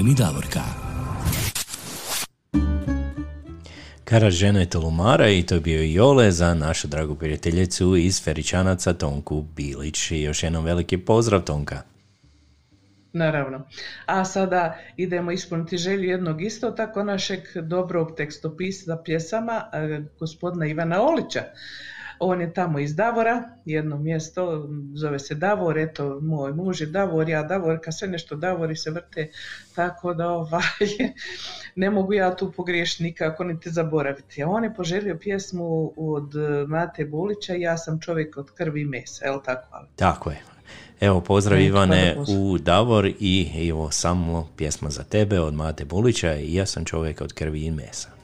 Alen 0.00 0.12
i 0.12 0.14
Davorka. 0.14 0.60
Kara 4.04 4.30
žena 4.30 4.60
je 4.60 4.70
Tolumara 4.70 5.28
i 5.28 5.42
to 5.42 5.54
je 5.54 5.60
bio 5.60 5.82
Jole 5.82 6.30
za 6.30 6.54
našu 6.54 6.88
dragu 6.88 7.14
prijateljicu 7.14 7.96
iz 7.96 8.24
Feričanaca 8.24 8.92
Tonku 8.92 9.42
Bilić. 9.42 10.10
I 10.10 10.22
još 10.22 10.42
jednom 10.42 10.64
veliki 10.64 10.98
pozdrav 10.98 11.40
Tonka. 11.40 11.82
Naravno. 13.12 13.66
A 14.06 14.24
sada 14.24 14.78
idemo 14.96 15.32
ispuniti 15.32 15.76
želju 15.76 16.04
jednog 16.04 16.42
isto 16.42 16.70
tako 16.70 17.04
našeg 17.04 17.40
dobrog 17.62 18.16
tekstopisa 18.16 18.98
pjesama, 19.04 19.64
eh, 19.72 20.00
gospodina 20.18 20.66
Ivana 20.66 21.02
Olića. 21.02 21.42
On 22.22 22.40
je 22.40 22.54
tamo 22.54 22.78
iz 22.78 22.94
Davora, 22.96 23.42
jedno 23.64 23.98
mjesto, 23.98 24.68
zove 24.94 25.18
se 25.18 25.34
Davor, 25.34 25.78
eto, 25.78 26.20
moj 26.22 26.52
muž 26.52 26.80
je 26.80 26.86
Davor, 26.86 27.28
ja 27.28 27.42
Davorka, 27.42 27.92
sve 27.92 28.08
nešto 28.08 28.36
Davori 28.36 28.76
se 28.76 28.90
vrte, 28.90 29.30
tako 29.74 30.14
da 30.14 30.28
ovaj, 30.28 30.62
ne 31.76 31.90
mogu 31.90 32.12
ja 32.12 32.36
tu 32.36 32.52
pogriješiti 32.52 33.02
nikako 33.02 33.44
niti 33.44 33.70
zaboraviti. 33.70 34.42
A 34.42 34.48
on 34.48 34.64
je 34.64 34.74
poželio 34.74 35.18
pjesmu 35.20 35.92
od 35.96 36.32
Mate 36.68 37.04
Bulića, 37.04 37.54
ja 37.54 37.78
sam 37.78 38.00
čovjek 38.00 38.36
od 38.36 38.50
krvi 38.50 38.80
i 38.80 38.84
mesa, 38.84 39.24
jel 39.24 39.40
tako? 39.44 39.68
Ali? 39.70 39.86
Tako 39.96 40.30
je. 40.30 40.42
Evo, 41.00 41.20
pozdrav 41.20 41.58
E, 41.58 41.64
Ivane 41.64 42.16
u 42.28 42.58
Davor 42.58 43.12
i 43.20 43.68
evo 43.68 43.90
samo 43.90 44.48
pjesma 44.56 44.90
za 44.90 45.02
tebe 45.02 45.40
od 45.40 45.54
Mate 45.54 45.84
Bulića 45.84 46.34
i 46.34 46.54
ja 46.54 46.66
sam 46.66 46.84
čovjek 46.84 47.20
od 47.20 47.32
krvi 47.32 47.64
i 47.64 47.70
mesa. 47.70 48.19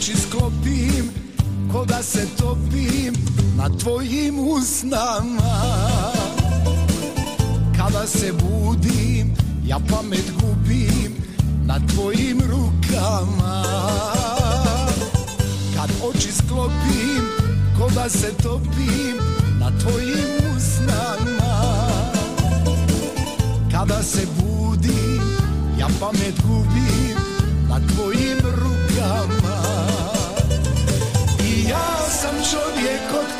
Oči 0.00 0.16
sklopim, 0.16 1.10
ko 1.72 1.84
da 1.84 2.02
se 2.02 2.26
topim 2.38 3.12
na 3.56 3.68
tvojim 3.68 4.38
usnama. 4.38 5.60
Kada 7.76 8.06
se 8.06 8.32
budim, 8.32 9.34
ja 9.66 9.78
pamet 9.78 10.24
gubim 10.40 11.12
na 11.66 11.78
tvojim 11.92 12.40
rukama. 12.40 13.64
Kad 15.76 15.90
oči 16.02 16.32
sklopim, 16.32 17.24
ko 17.78 17.90
da 17.94 18.08
se 18.08 18.32
topim 18.42 19.16
na 19.58 19.70
tvojim 19.80 20.56
usnama. 20.56 21.52
Kada 23.72 24.02
se 24.02 24.26
budim, 24.40 25.22
ja 25.78 25.88
pamet 26.00 26.40
gubim 26.42 27.16
na 27.68 27.80
tvojim 27.94 28.38
rukama 28.38 29.39
ja 31.70 32.10
sam 32.10 32.34
čovjek 32.50 33.02
od 33.12 33.39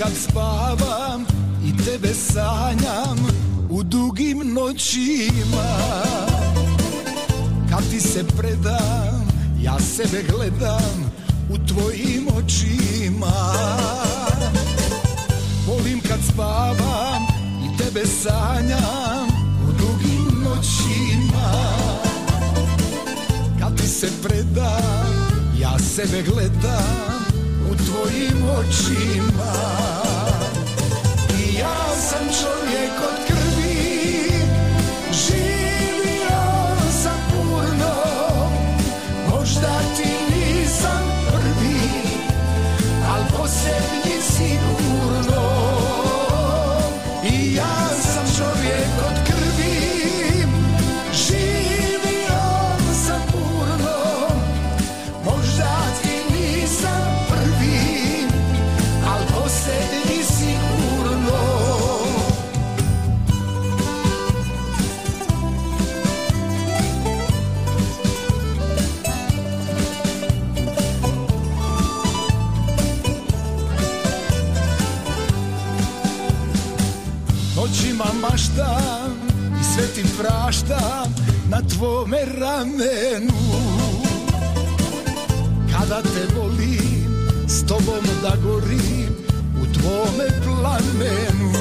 kad 0.00 0.12
spavam 0.16 1.24
i 1.64 1.84
tebe 1.84 2.14
sanjam 2.14 3.18
u 3.70 3.82
dugim 3.82 4.54
noćima. 4.54 5.78
Kad 7.70 7.90
ti 7.90 8.00
se 8.00 8.24
predam, 8.36 9.28
ja 9.62 9.78
sebe 9.78 10.22
gledam 10.32 11.12
u 11.50 11.66
tvojim 11.66 12.28
očima. 12.36 13.52
Volim 15.66 16.00
kad 16.00 16.18
spavam 16.32 17.22
i 17.64 17.78
tebe 17.78 18.06
sanjam 18.06 19.28
u 19.68 19.72
dugim 19.72 20.42
noćima. 20.42 21.52
Kad 23.60 23.76
ti 23.76 23.88
se 23.88 24.08
predam, 24.22 25.28
ja 25.60 25.78
sebe 25.78 26.22
gledam 26.22 27.29
u 27.70 27.74
tvojim 27.76 28.44
očima. 28.58 29.52
I 31.38 31.54
ja 31.54 31.96
sam 31.96 32.26
čovjek 32.40 32.92
od 33.02 33.26
krvi, 33.26 34.32
živio 35.12 36.40
sam 37.02 37.18
puno 37.30 37.94
Možda 39.30 39.78
ti 39.96 40.36
nisam 40.36 41.02
prvi, 41.28 41.80
al 43.12 43.38
posljednji 43.38 43.99
Maštam 78.30 79.10
i 79.60 79.64
sve 79.64 79.86
ti 79.94 80.04
praštam 80.18 81.14
na 81.50 81.60
tvome 81.68 82.18
ramenu. 82.38 83.40
Kada 85.72 86.02
te 86.02 86.34
volim, 86.36 87.28
s 87.48 87.66
tobom 87.66 88.04
da 88.22 88.36
gorim 88.42 89.14
u 89.62 89.72
tvome 89.74 90.28
plamenu. 90.44 91.52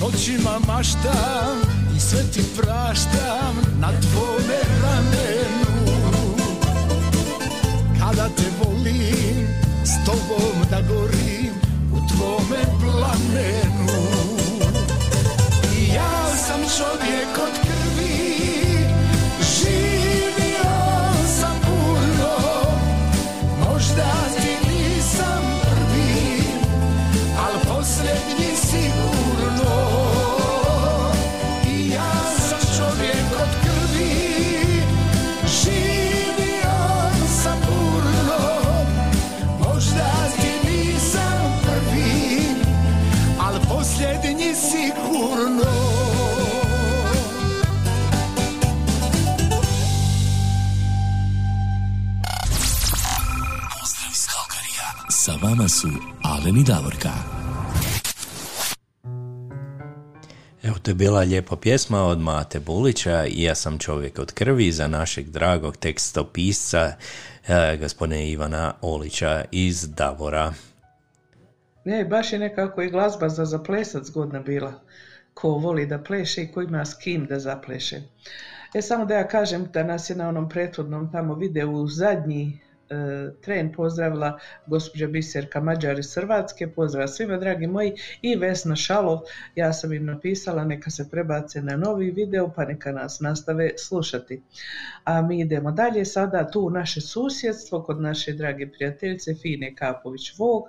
Noćima 0.00 0.58
maštam 0.66 1.62
i 1.96 2.00
sve 2.00 2.22
ti 2.32 2.42
praštam 2.56 3.54
na 3.80 3.88
tvome 3.88 4.60
ramenu. 4.82 5.96
Kada 8.00 8.28
te 8.28 8.50
volim, 8.64 9.48
s 9.84 10.06
tobom 10.06 10.70
da 10.70 10.80
gorim 10.80 11.52
u 11.92 12.08
tvome 12.08 12.62
plamenu 12.80 14.13
I 16.64 16.66
ja 16.66 17.73
vama 55.58 55.68
su 55.68 55.88
Alen 56.22 56.56
i 56.56 56.64
Davorka. 56.64 57.10
Evo, 60.62 60.76
to 60.82 60.90
je 60.90 60.94
bila 60.94 61.20
lijepa 61.20 61.56
pjesma 61.56 62.02
od 62.02 62.18
Mate 62.20 62.60
Bulića 62.60 63.24
i 63.26 63.42
ja 63.42 63.54
sam 63.54 63.78
čovjek 63.78 64.18
od 64.18 64.32
krvi 64.32 64.72
za 64.72 64.88
našeg 64.88 65.30
dragog 65.30 65.76
tekstopisca 65.76 66.92
e, 67.48 67.76
gospodine 67.80 68.30
Ivana 68.30 68.74
Olića 68.80 69.44
iz 69.50 69.88
Davora. 69.88 70.52
Ne, 71.84 72.04
baš 72.04 72.32
je 72.32 72.38
nekako 72.38 72.82
i 72.82 72.90
glazba 72.90 73.28
za 73.28 73.44
zaplesat 73.44 74.04
zgodna 74.04 74.40
bila. 74.40 74.72
Ko 75.34 75.48
voli 75.48 75.86
da 75.86 75.98
pleše 75.98 76.42
i 76.42 76.52
ko 76.52 76.62
ima 76.62 76.84
s 76.84 76.94
kim 76.94 77.26
da 77.26 77.38
zapleše. 77.38 78.02
E, 78.74 78.82
samo 78.82 79.04
da 79.04 79.14
ja 79.14 79.28
kažem 79.28 79.68
da 79.72 79.82
nas 79.82 80.10
je 80.10 80.16
na 80.16 80.28
onom 80.28 80.48
prethodnom 80.48 81.12
tamo 81.12 81.34
videu 81.34 81.88
zadnji 81.88 82.60
tren 83.40 83.72
pozdravila 83.72 84.38
gospođa 84.66 85.06
Biserka 85.06 85.60
Mađar 85.60 85.98
iz 85.98 86.14
Hrvatske, 86.14 86.68
pozdrav 86.68 87.08
svima 87.08 87.36
dragi 87.36 87.66
moji 87.66 87.92
i 88.22 88.36
Vesna 88.36 88.76
Šalov, 88.76 89.20
ja 89.54 89.72
sam 89.72 89.92
im 89.92 90.06
napisala 90.06 90.64
neka 90.64 90.90
se 90.90 91.10
prebace 91.10 91.62
na 91.62 91.76
novi 91.76 92.10
video 92.10 92.52
pa 92.56 92.64
neka 92.64 92.92
nas 92.92 93.20
nastave 93.20 93.70
slušati. 93.78 94.42
A 95.04 95.22
mi 95.22 95.40
idemo 95.40 95.72
dalje 95.72 96.04
sada 96.04 96.50
tu 96.50 96.60
u 96.60 96.70
naše 96.70 97.00
susjedstvo 97.00 97.82
kod 97.82 98.00
naše 98.00 98.32
drage 98.32 98.70
prijateljice 98.70 99.34
Fine 99.34 99.74
Kapović 99.76 100.38
Vog 100.38 100.64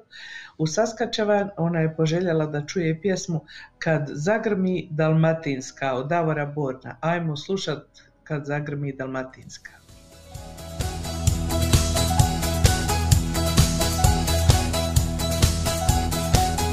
u 0.58 0.68
Saskačevan, 0.68 1.50
ona 1.58 1.80
je 1.80 1.96
poželjela 1.96 2.46
da 2.46 2.66
čuje 2.66 3.02
pjesmu 3.02 3.46
Kad 3.80 4.10
zagrmi 4.14 4.88
Dalmatinska 4.92 5.94
od 5.94 6.08
Davora 6.08 6.46
Borna. 6.46 6.98
Ajmo 7.02 7.38
slušat 7.38 7.86
Kad 8.24 8.46
zagrmi 8.46 8.94
Dalmatinska. 8.94 9.85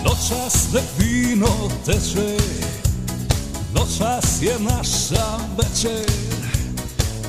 Noćas 0.04 0.72
ne 0.72 0.80
vino 0.98 1.70
teče 1.86 2.36
Noćas 3.74 4.42
je 4.42 4.58
naša 4.58 5.26
večer. 5.58 6.10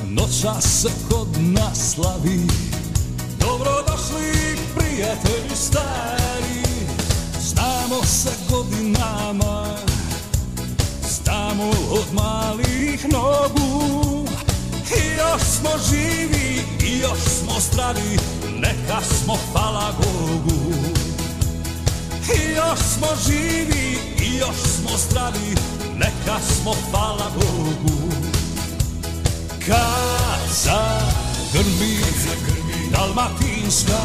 Noćas 0.04 0.64
se 0.64 0.88
kod 1.10 1.28
nas 1.40 1.94
slavi. 1.94 2.40
Dobrodošli 3.40 4.56
prijatelji 4.76 5.56
stari. 5.56 6.62
Znamo 7.40 8.04
se 8.04 8.30
godinama. 8.50 9.76
Znamo 11.08 11.70
od 11.90 12.04
malih 12.12 13.06
nogu. 13.12 14.26
I 14.96 15.16
još 15.18 15.42
smo 15.42 15.70
živi 15.90 16.62
i 16.86 16.98
još 16.98 17.20
smo 17.20 17.60
zdravi. 17.60 18.18
Neka 18.60 19.00
smo 19.00 19.36
hvala 19.52 19.92
Bogu 19.98 20.93
i 22.32 22.52
još 22.52 22.78
smo 22.78 23.06
živi 23.26 23.98
i 24.20 24.36
još 24.36 24.56
smo 24.56 24.98
zdravi 24.98 25.54
Neka 25.96 26.40
smo 26.40 26.74
hvala 26.90 27.30
Bogu. 27.34 28.14
Kad 29.66 30.48
zagrmi 30.50 31.98
Dalmatinska 32.92 34.00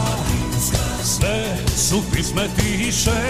Sve 1.04 1.58
su 1.78 2.02
pisme 2.14 2.48
tiše. 2.56 3.22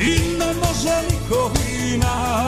I 0.00 0.38
ne 0.38 0.54
može 0.54 1.02
niko 1.10 1.50
vina 1.54 2.46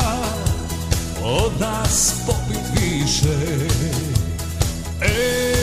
Od 1.23 1.61
nas 1.61 2.15
popit 2.27 2.83
više. 2.83 3.39
E, 5.03 5.57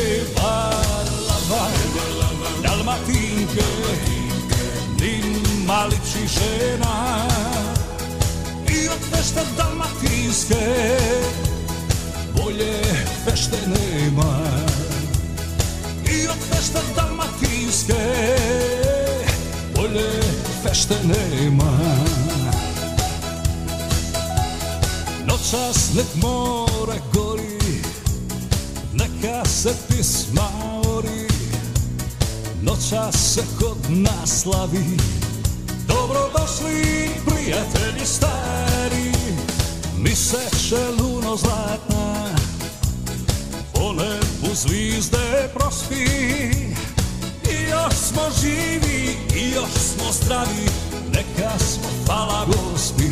Din 5.65 5.73
maliči 5.73 6.27
žena 6.27 7.25
I 8.69 8.87
od 8.87 9.01
fešte 9.09 9.41
dalmatinske 9.57 10.65
Bolje 12.37 12.81
fešte 13.25 13.57
nema. 13.65 14.33
I 16.05 16.27
od 16.27 16.37
fešte 16.49 16.79
dalmatinske 16.95 18.01
Bolje 19.75 20.21
fešte 20.63 20.95
nema. 21.03 21.71
Noćas 25.25 25.93
nek 25.95 26.15
more 26.21 26.99
gori 27.13 27.81
Neka 28.93 29.45
se 29.45 29.73
pisma 29.87 30.47
ori. 30.87 31.27
Noćas 32.61 33.15
se 33.33 33.41
kod 33.59 33.77
nas 33.89 34.41
slavi 34.41 35.24
Dobrodošli 36.45 37.09
prijatelji 37.25 38.05
stari 38.05 39.11
Mi 39.97 40.15
seče 40.15 40.89
luno 40.99 41.35
zlatna. 41.35 42.35
Po 43.73 43.93
nebu 43.93 44.55
zvizde 44.55 45.49
prospi 45.53 46.05
I 47.51 47.69
još 47.69 47.93
smo 47.93 48.21
živi 48.41 49.17
i 49.35 49.51
još 49.55 49.71
smo 49.73 50.11
zdravi 50.11 50.69
Neka 51.13 51.59
smo 51.59 51.89
hvala 52.05 52.45
gospi 52.45 53.03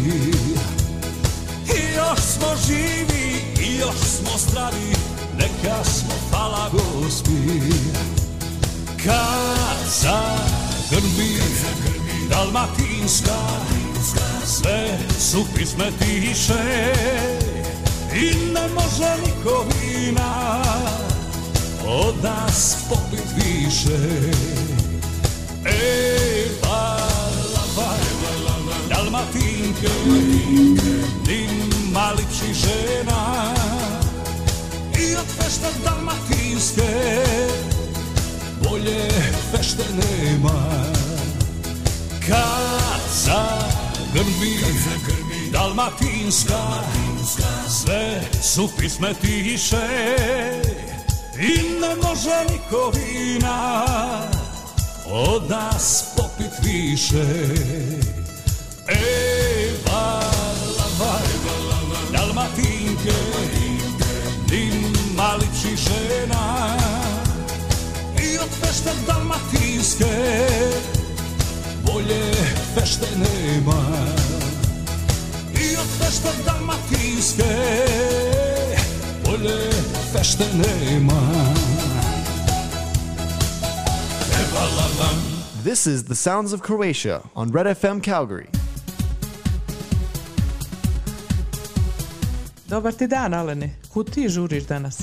I 1.78 1.94
još 1.96 2.20
smo 2.20 2.48
živi 2.68 3.42
i 3.60 3.76
još 3.78 4.00
smo 4.00 4.38
zdravi 4.38 4.96
Neka 5.38 5.84
smo 5.84 6.14
hvala 6.30 6.70
gospi 6.72 7.32
kad 9.06 9.88
zagrmi 10.02 11.40
Dalmatinska 12.34 13.38
Sve 14.46 14.98
su 15.20 15.46
pisme 15.56 15.92
tiše 16.00 16.64
I 18.16 18.54
ne 18.54 18.68
može 18.76 19.16
niko 19.26 19.66
vina 19.82 20.62
Od 21.88 22.24
nas 22.24 22.78
popit 22.90 23.26
više. 23.36 23.98
E, 25.66 26.48
balava 26.62 27.94
Dalmatinke 28.90 29.94
Din 31.26 31.74
maliči 31.92 32.54
žena 32.54 33.54
I 35.00 35.16
od 35.16 35.26
fešte 35.26 35.68
dalmatinske 35.84 37.24
bolje 38.62 39.10
fešte 39.52 39.84
nema 39.94 41.03
Kad 42.28 43.02
zagrmi 43.12 44.58
Dalmatinska. 45.52 46.60
Sve 47.70 48.22
su 48.42 48.70
pisme 48.80 49.14
tiše 49.14 49.88
I 51.40 51.80
ne 51.80 51.96
može 51.96 52.46
niko 52.50 52.92
vina 52.96 53.86
Od 55.06 55.50
nas 55.50 56.06
popit 56.18 56.52
više. 56.62 57.24
E, 58.88 59.70
balava 59.86 61.20
Dalmatinke 62.12 63.14
Din 64.48 64.96
maliči 65.16 65.76
žena. 65.76 66.78
I 68.24 68.38
od 68.38 68.50
fešte 68.62 68.92
dalmatinske 69.08 70.93
Bolje 71.94 72.34
fešte 72.76 73.06
nema 73.16 73.82
I 75.54 75.78
od 75.78 75.88
fešte 76.00 76.30
dalmatinske 76.46 77.44
Bolje 79.26 79.72
fešte 80.14 80.44
nema 80.54 81.22
This 85.64 85.88
is 85.88 86.04
the 86.04 86.16
sounds 86.16 86.54
of 86.54 86.62
Croatia 86.62 87.22
on 87.36 87.52
Red 87.54 87.78
FM 87.78 88.02
Calgary. 88.02 88.48
Dobar 92.68 92.94
ti 92.94 93.08
dan, 93.08 93.34
Alene. 93.34 93.76
Kud 93.94 94.12
ti 94.12 94.30
žuriš 94.30 94.64
danas? 94.64 94.98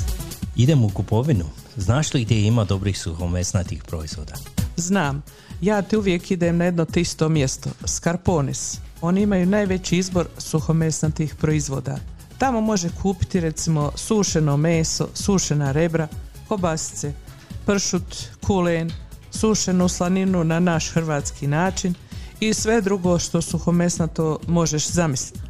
Idem 0.57 0.85
u 0.85 0.89
kupovinu. 0.89 1.45
Znaš 1.77 2.15
li 2.15 2.25
gdje 2.25 2.47
ima 2.47 2.65
dobrih 2.65 2.99
suhomesnatih 2.99 3.85
proizvoda? 3.85 4.35
Znam, 4.77 5.23
ja 5.61 5.82
ti 5.82 5.97
uvijek 5.97 6.31
idem 6.31 6.57
na 6.57 6.65
jedno 6.65 6.85
te 6.85 7.01
isto 7.01 7.28
mjesto, 7.28 7.70
Skarponis. 7.87 8.78
Oni 9.01 9.23
imaju 9.23 9.47
najveći 9.47 9.97
izbor 9.97 10.27
suhomesnatih 10.39 11.35
proizvoda. 11.35 11.99
Tamo 12.39 12.61
može 12.61 12.89
kupiti 13.03 13.41
recimo 13.41 13.93
sušeno 13.97 14.57
meso, 14.57 15.09
sušena 15.15 15.73
rebra, 15.73 16.09
kobasice, 16.49 17.12
pršut, 17.66 18.16
kulen, 18.47 18.91
sušenu 19.31 19.89
slaninu 19.89 20.45
na 20.45 20.61
naš 20.61 20.91
hrvatski 20.91 21.47
način 21.47 21.95
i 22.41 22.55
sve 22.55 22.81
drugo 22.81 23.19
što 23.19 23.43
suhomesnato 23.43 24.39
možeš 24.47 24.89
zamisliti. 24.89 25.49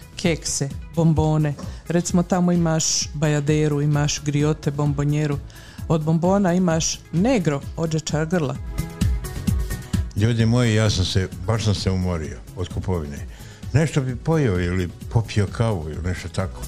kekse, 0.21 0.69
bombone. 0.95 1.53
Recimo 1.87 2.23
tamo 2.23 2.51
imaš 2.51 3.09
bajaderu, 3.13 3.81
imaš 3.81 4.21
griote, 4.23 4.71
bombonjeru. 4.71 5.37
Od 5.87 6.03
bombona 6.03 6.53
imaš 6.53 6.99
negro, 7.11 7.61
ođečar 7.77 8.25
grla. 8.25 8.55
Ljudi 10.15 10.45
moji, 10.45 10.75
ja 10.75 10.89
sam 10.89 11.05
se, 11.05 11.27
baš 11.47 11.63
sam 11.63 11.75
se 11.75 11.91
umorio 11.91 12.37
od 12.55 12.67
kupovine. 12.73 13.17
Nešto 13.73 14.01
bi 14.01 14.15
pojeo 14.15 14.59
ili 14.59 14.89
popio 15.13 15.47
kavu 15.47 15.89
ili 15.89 16.01
nešto 16.03 16.29
tako. 16.29 16.61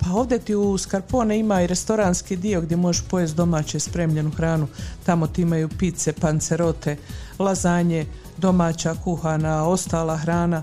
Pa 0.00 0.10
ovdje 0.12 0.38
ti 0.38 0.54
u 0.54 0.78
Skarpone 0.78 1.38
ima 1.38 1.62
i 1.62 1.66
restoranski 1.66 2.36
dio 2.36 2.60
gdje 2.60 2.76
možeš 2.76 3.04
pojesti 3.08 3.36
domaće 3.36 3.80
spremljenu 3.80 4.30
hranu. 4.30 4.68
Tamo 5.06 5.26
ti 5.26 5.42
imaju 5.42 5.68
pice, 5.68 6.12
pancerote, 6.12 6.96
lazanje, 7.38 8.06
domaća 8.36 8.94
kuhana, 9.04 9.68
ostala 9.68 10.16
hrana, 10.16 10.62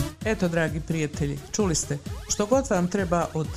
Eto, 0.25 0.47
dragi 0.47 0.79
prijatelji, 0.79 1.39
čuli 1.51 1.75
ste, 1.75 1.97
što 2.29 2.45
god 2.45 2.69
vam 2.69 2.87
treba 2.87 3.27
od 3.33 3.47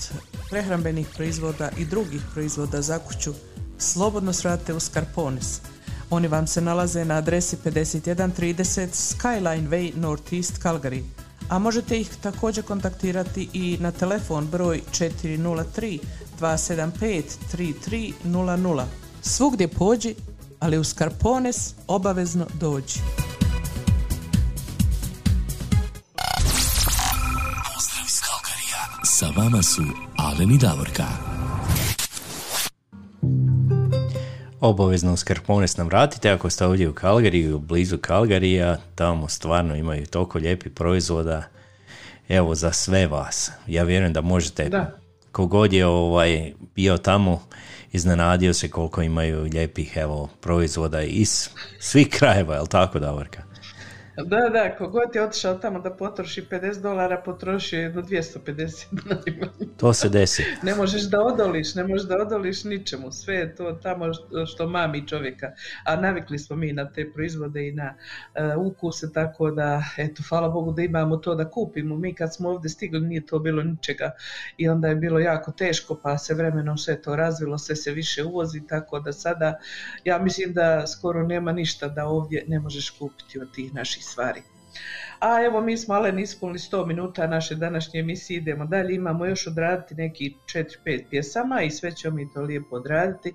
prehrambenih 0.51 1.07
proizvoda 1.17 1.71
i 1.79 1.85
drugih 1.85 2.21
proizvoda 2.33 2.83
za 2.83 2.99
kuću, 2.99 3.35
slobodno 3.79 4.33
svrate 4.33 4.75
u 4.75 4.81
Scarpones. 4.81 5.61
Oni 6.11 6.29
vam 6.29 6.47
se 6.47 6.61
nalaze 6.61 7.05
na 7.05 7.15
adresi 7.15 7.57
5130 7.65 8.89
Skyline 8.93 9.69
Way 9.69 9.97
Northeast 9.97 10.63
Calgary, 10.63 11.03
a 11.49 11.59
možete 11.59 12.01
ih 12.01 12.11
također 12.23 12.65
kontaktirati 12.65 13.49
i 13.53 13.77
na 13.81 13.91
telefon 13.91 14.47
broj 14.47 14.83
403 14.93 15.99
275 16.41 17.23
3300. 17.53 18.85
Svugdje 19.23 19.69
pođi, 19.69 20.15
ali 20.61 20.79
u 20.79 20.85
Scarpones 20.85 21.75
obavezno 21.87 22.47
dođi. 22.61 23.01
Sa 29.15 29.27
vama 29.37 29.63
su 29.63 29.83
Alen 30.17 30.51
i 30.51 30.59
Davorka. 30.59 31.05
Obavezno 34.61 35.13
u 35.13 35.17
Skarpones 35.17 35.77
nam 35.77 35.87
vratite 35.87 36.31
ako 36.31 36.51
ste 36.51 36.67
ovdje 36.67 36.89
u 36.89 36.95
Kalgariju, 36.95 37.59
blizu 37.59 37.99
Kalgarija, 37.99 38.77
tamo 38.95 39.29
stvarno 39.29 39.77
imaju 39.77 40.07
toliko 40.07 40.39
lijepi 40.39 40.71
proizvoda, 40.71 41.43
evo 42.29 42.55
za 42.55 42.73
sve 42.73 43.07
vas. 43.07 43.51
Ja 43.67 43.83
vjerujem 43.83 44.13
da 44.13 44.21
možete, 44.21 44.69
Da. 44.69 44.99
kogod 45.33 45.73
je 45.73 45.87
ovaj, 45.87 46.53
bio 46.75 46.99
tamo, 46.99 47.43
iznenadio 47.93 48.55
se 48.55 48.71
koliko 48.71 49.03
imaju 49.03 49.43
lijepih 49.43 49.97
evo, 49.97 50.29
proizvoda 50.41 51.03
iz 51.03 51.49
svih 51.81 52.09
krajeva, 52.09 52.55
jel 52.55 52.67
tako 52.67 52.99
Davorka? 52.99 53.54
Da, 54.17 54.49
da, 54.49 54.77
kogod 54.77 55.15
je 55.15 55.23
otišao 55.23 55.55
tamo 55.55 55.81
da 55.81 55.91
potroši 55.91 56.47
50 56.51 56.83
dolara, 56.83 57.23
potrošio 57.25 57.81
je 57.81 57.91
do 57.91 58.03
250 58.03 58.87
najmanje. 59.11 59.73
To 59.77 59.93
se 59.93 60.09
desi. 60.09 60.45
Ne 60.63 60.75
možeš 60.75 61.03
da 61.03 61.23
odoliš, 61.23 61.75
ne 61.75 61.85
možeš 61.85 62.09
da 62.09 62.17
odoliš 62.17 62.65
ničemu, 62.65 63.13
sve 63.13 63.35
je 63.35 63.55
to 63.55 63.73
tamo 63.73 64.13
što, 64.13 64.47
što 64.47 64.69
mami 64.69 65.09
čovjeka, 65.09 65.53
a 65.85 65.97
navikli 65.97 66.39
smo 66.39 66.57
mi 66.57 66.73
na 66.73 66.93
te 66.93 67.13
proizvode 67.13 67.69
i 67.69 67.73
na 67.73 67.95
e, 68.35 68.57
ukuse, 68.57 69.13
tako 69.13 69.51
da, 69.51 69.83
eto, 69.99 70.23
hvala 70.29 70.49
Bogu 70.49 70.73
da 70.73 70.83
imamo 70.83 71.17
to 71.17 71.35
da 71.35 71.51
kupimo. 71.51 71.97
Mi 71.97 72.15
kad 72.15 72.35
smo 72.35 72.49
ovdje 72.49 72.71
stigli 72.71 73.01
nije 73.01 73.27
to 73.27 73.39
bilo 73.39 73.63
ničega 73.63 74.11
i 74.57 74.69
onda 74.69 74.89
je 74.89 74.97
bilo 74.97 75.19
jako 75.19 75.53
teško, 75.53 76.01
pa 76.03 76.19
se 76.19 76.35
vremenom 76.35 76.79
sve 76.79 77.03
to 77.03 77.17
razvilo, 77.17 77.59
sve 77.59 77.77
se 77.77 77.93
više 77.93 78.25
uvozi, 78.25 78.67
tako 78.69 79.01
da 79.01 79.13
sada, 79.13 79.59
ja 80.05 80.19
mislim 80.19 80.53
da 80.53 80.87
skoro 80.87 81.27
nema 81.27 81.53
ništa 81.53 81.89
da 81.89 82.07
ovdje 82.07 82.45
ne 82.49 82.61
možeš 82.61 82.91
kupiti 82.91 83.41
od 83.41 83.55
tih 83.55 83.75
naših 83.75 84.04
stvari. 84.05 84.43
A 85.21 85.45
evo 85.45 85.61
mi 85.61 85.77
smo 85.77 85.95
Alen 85.95 86.19
ispunili 86.19 86.59
100 86.59 86.87
minuta 86.87 87.27
naše 87.27 87.55
današnje 87.55 88.01
emisije, 88.01 88.37
idemo 88.37 88.67
dalje, 88.67 88.95
imamo 88.95 89.27
još 89.27 89.47
odraditi 89.47 89.95
neki 89.95 90.35
4-5 90.55 91.05
pjesama 91.11 91.63
i 91.63 91.71
sve 91.71 91.93
ćemo 91.93 92.17
mi 92.17 92.33
to 92.33 92.41
lijepo 92.41 92.77
odraditi. 92.77 93.35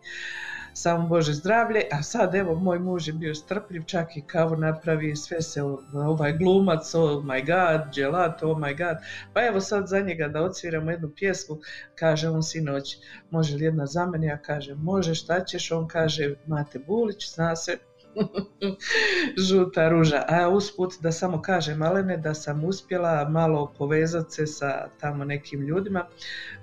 Samo 0.73 1.07
Bože 1.07 1.33
zdravlje, 1.33 1.81
a 1.91 2.03
sad 2.03 2.35
evo 2.35 2.55
moj 2.55 2.79
muž 2.79 3.07
je 3.07 3.13
bio 3.13 3.35
strpljiv, 3.35 3.83
čak 3.83 4.17
i 4.17 4.21
kavu 4.21 4.55
napravi, 4.55 5.15
sve 5.15 5.41
se 5.41 5.61
ovaj 5.93 6.37
glumac, 6.37 6.95
oh 6.95 7.23
my 7.23 7.45
god, 7.45 7.95
gelato, 7.95 8.51
oh 8.51 8.57
my 8.57 8.77
god. 8.77 8.97
Pa 9.33 9.45
evo 9.45 9.61
sad 9.61 9.87
za 9.87 9.99
njega 9.99 10.27
da 10.27 10.41
odsviramo 10.41 10.91
jednu 10.91 11.09
pjesmu, 11.15 11.57
kaže 11.95 12.29
on 12.29 12.43
sinoć, 12.43 12.97
može 13.31 13.55
li 13.55 13.65
jedna 13.65 13.85
za 13.85 14.05
mene, 14.05 14.27
ja 14.27 14.37
kažem 14.37 14.77
može, 14.77 15.15
šta 15.15 15.43
ćeš, 15.43 15.71
on 15.71 15.87
kaže 15.87 16.35
Mate 16.47 16.79
Bulić, 16.79 17.35
zna 17.35 17.55
se, 17.55 17.77
žuta 19.47 19.89
ruža. 19.89 20.25
A 20.27 20.49
usput 20.49 20.93
da 21.01 21.11
samo 21.11 21.41
kažem 21.41 21.77
Malene 21.77 22.17
da 22.17 22.33
sam 22.33 22.63
uspjela 22.63 23.29
malo 23.29 23.73
povezati 23.77 24.31
se 24.31 24.47
sa 24.47 24.87
tamo 24.99 25.23
nekim 25.23 25.61
ljudima 25.61 26.05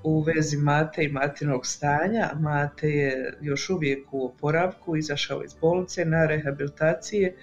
u 0.02 0.20
vezi 0.20 0.56
Mate 0.56 1.04
i 1.04 1.08
Matinog 1.08 1.66
stanja. 1.66 2.30
Mate 2.40 2.88
je 2.88 3.38
još 3.40 3.70
uvijek 3.70 4.12
u 4.12 4.26
oporavku, 4.26 4.96
izašao 4.96 5.44
iz 5.44 5.54
bolnice 5.54 6.04
na 6.04 6.26
rehabilitacije. 6.26 7.36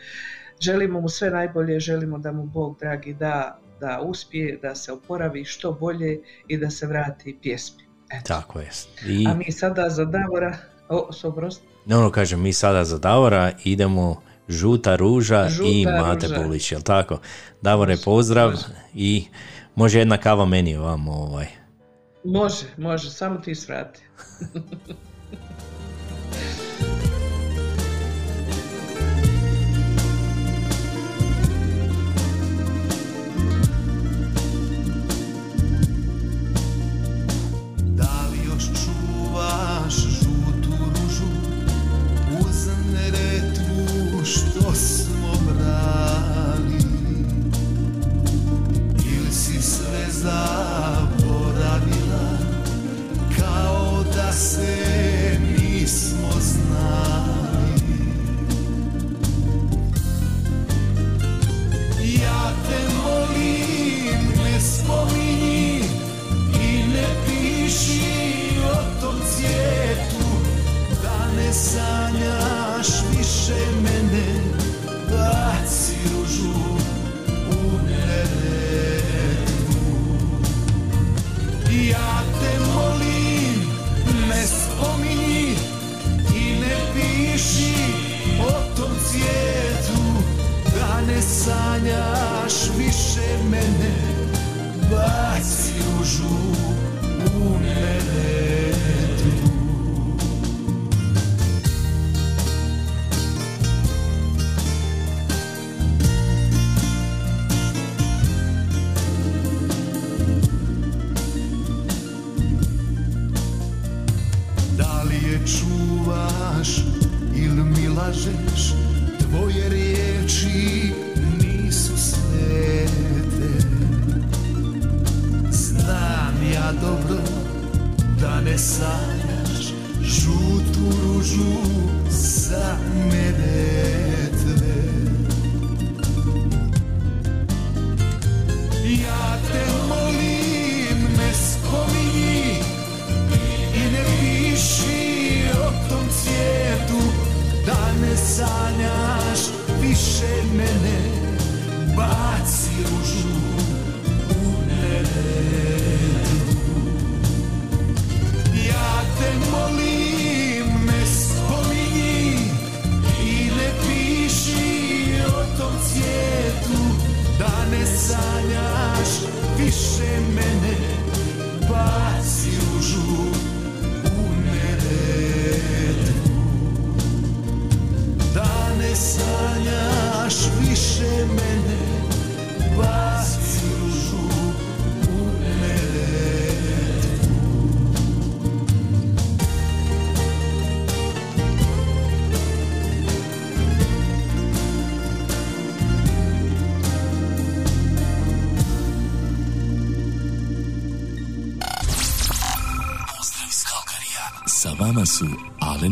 Želimo 0.60 1.02
mu 1.02 1.10
sve 1.10 1.30
najbolje, 1.30 1.80
želimo 1.80 2.18
da 2.18 2.32
mu 2.32 2.46
Bog 2.46 2.78
dragi 2.80 3.14
da 3.14 3.60
da 3.84 4.02
uspije, 4.02 4.58
da 4.62 4.76
se 4.76 4.92
oporavi 4.92 5.46
što 5.46 5.72
bolje 5.72 6.22
i 6.48 6.58
da 6.58 6.70
se 6.70 6.88
vrati 6.88 7.38
pjesmi. 7.42 7.84
Tako 8.24 8.60
je. 8.60 8.70
I, 9.08 9.28
A 9.28 9.34
mi 9.34 9.52
sada 9.52 9.90
za 9.90 10.06
Davora, 10.06 10.58
o, 10.90 11.14
s 11.14 11.24
ne 11.86 11.98
ono 11.98 12.12
kažem, 12.12 12.42
mi 12.42 12.54
sada 12.54 12.84
za 12.84 12.98
Davora 12.98 13.52
idemo 13.64 14.22
Žuta 14.50 14.96
ruža 14.96 15.50
Žuta 15.50 15.70
i 15.70 15.86
Mate 15.86 16.28
ruža. 16.28 16.42
Bulić, 16.42 16.72
jel 16.72 16.82
tako? 16.82 17.20
Davore, 17.62 17.98
pozdrav 18.06 18.54
i 18.94 19.26
može 19.76 20.00
jedna 20.00 20.18
kava 20.18 20.46
meni 20.46 20.78
vam 20.78 21.08
ovaj. 21.08 21.48
može, 22.24 22.66
može, 22.78 23.10
samo 23.10 23.38
ti 23.38 23.56
svrati. 23.56 24.02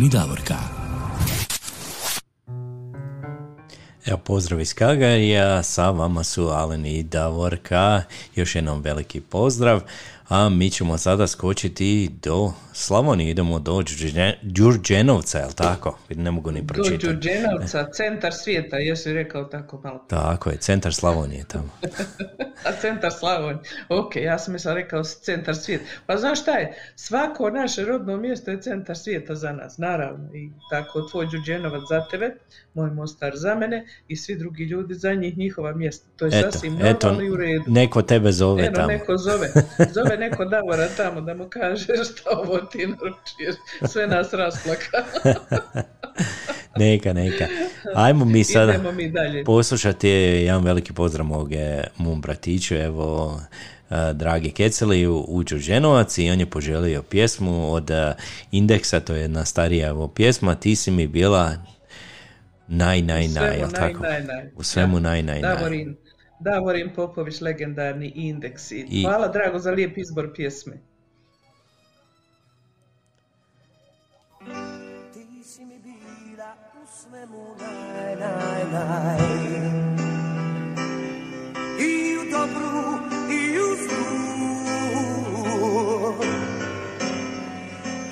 Davorka. 0.10 0.56
Evo 4.06 4.18
pozdrav 4.18 4.62
iz 4.62 4.74
Kagarija, 4.74 5.64
sa 5.64 5.90
vama 5.90 6.24
su 6.24 6.48
Alen 6.48 6.86
i 6.86 7.04
Davorka, 7.04 8.04
još 8.36 8.56
jednom 8.56 8.82
veliki 8.82 9.22
pozdrav, 9.22 9.82
a 10.32 10.50
mi 10.50 10.70
ćemo 10.70 10.98
sada 10.98 11.28
skočiti 11.28 12.10
do 12.24 12.52
Slavonije, 12.74 13.32
idemo 13.32 13.60
do 13.60 13.72
Đurđe- 13.74 14.34
Đurđenovca, 14.42 15.38
jel 15.38 15.52
tako? 15.52 15.98
Ne 16.10 16.32
mogu 16.32 16.52
ni 16.52 16.62
Do 16.62 16.74
pročitati. 16.74 17.06
Đurđenovca, 17.06 17.88
centar 17.88 18.34
svijeta, 18.34 18.78
jesi 18.78 19.14
rekao 19.14 19.44
tako 19.44 19.82
malo. 19.84 20.00
Tako 20.00 20.50
je, 20.50 20.58
centar 20.58 20.94
Slavonije 20.94 21.44
tamo. 21.46 21.70
A 22.66 22.72
centar 22.72 23.12
Slavonije. 23.12 23.60
Ok, 23.90 24.16
ja 24.16 24.40
sam 24.40 24.54
mislila 24.54 24.76
rekao 24.76 25.04
centar 25.04 25.56
svijeta. 25.56 25.84
Pa 26.06 26.18
znaš 26.18 26.42
šta 26.42 26.52
je? 26.52 26.74
Svako 26.96 27.50
naše 27.50 27.86
rodno 27.86 28.18
mjesto 28.18 28.52
je 28.52 28.62
centar 28.62 28.98
svijeta 28.98 29.36
za 29.36 29.52
nas, 29.52 29.78
naravno. 29.78 30.34
I 30.34 30.50
tako 30.70 31.02
tvoj 31.02 31.28
Đurđenovac 31.28 31.82
za 31.90 32.06
tebe, 32.12 32.36
moj 32.74 32.92
Mostar 32.92 33.32
za 33.36 33.56
mene 33.56 33.86
i 34.08 34.16
svi 34.16 34.36
drugi 34.36 34.64
ljudi 34.64 34.94
za 34.94 35.14
njih 35.14 35.38
njihova 35.38 35.74
mjesta. 35.74 36.06
To 36.16 36.26
je 36.26 36.40
Eto, 36.40 36.52
sasvim 36.52 36.74
normalno 36.76 37.22
i 37.22 37.32
u 37.32 37.36
redu. 37.36 37.64
neko 37.68 38.02
tebe 38.02 38.32
zove 38.32 38.64
Eno, 38.64 38.76
tamo. 38.76 38.88
neko 38.88 39.18
zove. 39.18 39.52
Zove 39.96 40.18
neko 40.22 40.46
Davora 40.46 40.88
tamo 40.88 41.22
da 41.22 41.34
mu 41.34 41.50
kaže 41.50 41.86
šta 42.06 42.30
ovo 42.32 42.58
ti 42.58 42.78
naručuješ. 42.80 43.56
Sve 43.84 44.08
nas 44.08 44.34
rasplaka. 44.34 44.98
Neka, 46.78 47.14
neka. 47.14 47.46
Ajmo 47.96 48.26
mi 48.26 48.44
sada 48.44 48.72
Idemo 48.72 48.92
mi 48.92 49.12
dalje. 49.12 49.44
poslušati 49.44 50.10
jedan 50.10 50.64
veliki 50.64 50.94
pozdrav 50.94 51.26
mog, 51.26 51.54
e, 51.54 51.84
mom 51.98 52.22
bratiću, 52.22 52.76
evo, 52.76 53.40
dragi 54.14 54.52
Keceli 54.52 55.08
u, 55.08 55.18
u 55.20 55.44
Đurđenovac 55.44 56.18
i 56.18 56.30
on 56.30 56.40
je 56.40 56.46
poželio 56.46 57.04
pjesmu 57.04 57.74
od 57.74 57.92
Indeksa, 58.52 59.00
to 59.00 59.16
je 59.16 59.22
jedna 59.22 59.46
starija 59.46 59.88
evo, 59.88 60.08
pjesma, 60.08 60.56
ti 60.56 60.76
si 60.76 60.92
mi 60.92 61.08
bila 61.08 61.52
naj, 62.68 63.02
naj, 63.02 63.26
U 63.26 63.30
naj, 63.30 63.30
svemu 63.30 63.56
jel 63.56 63.70
tako? 63.72 64.00
naj, 64.00 64.12
naj, 64.12 64.36
naj. 64.36 64.50
U 64.56 64.64
svemu 64.64 64.96
Da. 64.96 65.02
naj, 65.02 65.24
naj, 65.24 65.42
naj. 65.42 65.56
Davorin, 65.56 65.96
Davorin 66.42 66.94
Popović, 66.96 67.42
legendarni 67.42 68.12
indeks. 68.18 68.72
I 68.72 68.86
I- 68.92 69.04
Hvala 69.04 69.28
Drago 69.28 69.60
za 69.60 69.72
lijep 69.72 69.98
izbor 69.98 70.34
pjesme. 70.36 70.78
Ti 75.14 75.44
si 75.44 75.66
mi 75.66 75.80
bila 75.80 76.50
u 76.74 76.86
svemu 76.88 77.56
naj, 77.60 78.16
naj, 78.16 78.64
naj. 78.72 79.20
I 81.80 81.92
u 82.18 82.32
dobru 82.32 82.82
i 83.32 83.60
u 83.60 83.70
zlu. 83.78 84.08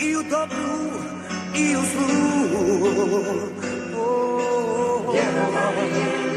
I 0.02 0.16
u 0.16 0.24
dobru 0.24 0.76
i 1.58 1.76
u 1.76 1.82
zlu. 1.82 2.10
Oh, 3.98 5.12
Ti 5.12 6.29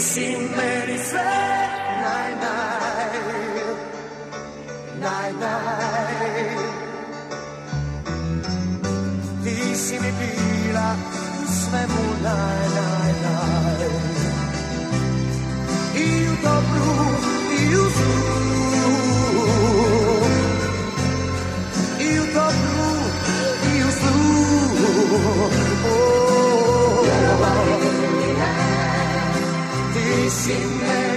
si 0.00 0.36
meni 0.56 0.98
sve 0.98 1.38
naj, 2.02 2.30
naj 2.42 3.12
Naj, 5.00 5.32
naj 5.40 6.82
ti 9.44 9.76
si 9.76 9.94
mi 10.00 10.12
bila 10.18 10.96
u 11.42 11.46
svemu 11.52 12.04
naj, 12.22 12.62
naj, 12.76 13.12
naj. 13.24 13.88
I 15.96 16.28
u 16.28 16.34
dobru 16.42 16.92
i 17.60 17.76
u 17.76 17.86
zlu. 17.96 18.32
I 22.00 22.20
u 22.20 22.24
dobru 22.34 22.90
i 23.74 23.82
u 23.82 23.90
zlu. 24.00 24.22
Oh, 25.86 26.21
ti 30.32 30.38
si 30.38 31.11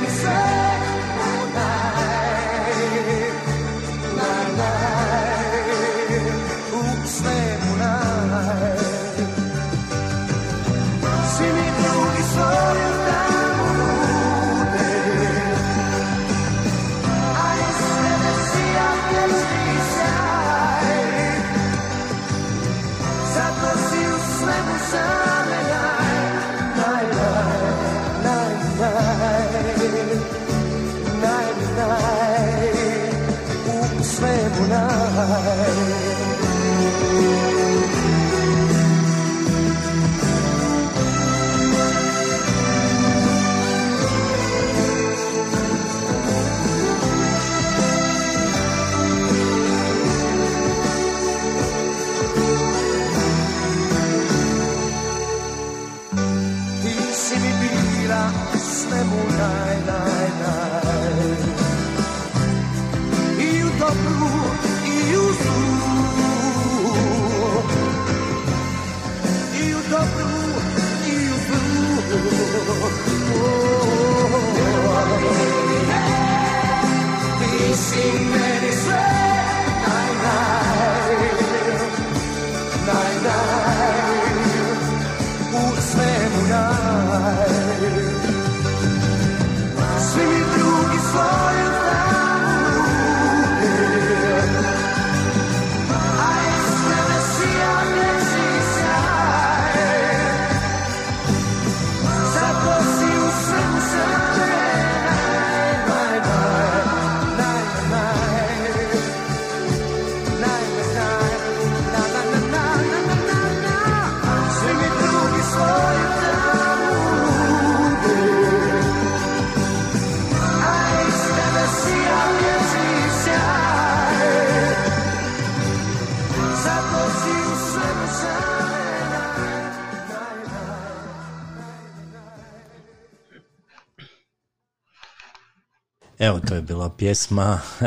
Evo, 136.25 136.39
to 136.39 136.55
je 136.55 136.61
bila 136.61 136.89
pjesma 136.89 137.59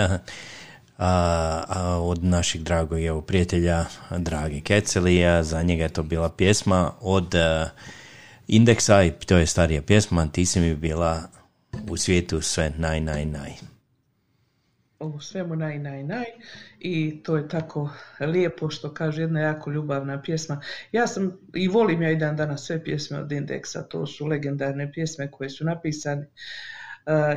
a, 0.99 1.09
a, 1.69 1.99
od 2.01 2.25
našeg 2.25 2.63
dragog 2.63 3.03
evo, 3.03 3.21
prijatelja 3.21 3.85
Dragi 4.11 4.61
Kecelija. 4.61 5.43
Za 5.43 5.63
njega 5.63 5.83
je 5.83 5.89
to 5.89 6.03
bila 6.03 6.29
pjesma 6.29 6.93
od 7.01 7.35
a, 7.35 7.69
Indeksa 8.49 9.03
i 9.03 9.11
to 9.11 9.37
je 9.37 9.47
starija 9.47 9.83
pjesma. 9.83 10.27
Ti 10.33 10.47
si 10.47 10.61
mi 10.61 10.75
bila 10.75 11.23
u 11.91 11.97
svijetu 11.97 12.41
sve 12.41 12.73
naj, 12.77 13.01
naj, 13.01 13.25
naj. 13.25 13.53
u 15.01 15.21
svemu 15.21 15.57
naj, 15.57 15.79
naj, 15.79 16.03
naj 16.03 16.27
i 16.79 17.23
to 17.23 17.37
je 17.37 17.49
tako 17.49 17.91
lijepo 18.21 18.71
što 18.71 18.95
kaže 18.95 19.23
jedna 19.23 19.41
jako 19.41 19.71
ljubavna 19.71 20.23
pjesma. 20.23 20.61
Ja 20.93 21.07
sam 21.07 21.39
i 21.55 21.69
volim 21.69 22.03
ja 22.03 22.11
i 22.11 22.17
dan 22.17 22.37
danas 22.37 22.67
sve 22.67 22.85
pjesme 22.85 23.19
od 23.19 23.33
Indeksa, 23.33 23.83
to 23.83 24.07
su 24.07 24.27
legendarne 24.27 24.93
pjesme 24.93 25.31
koje 25.31 25.51
su 25.51 25.65
napisane 25.65 26.27
E, 26.27 26.78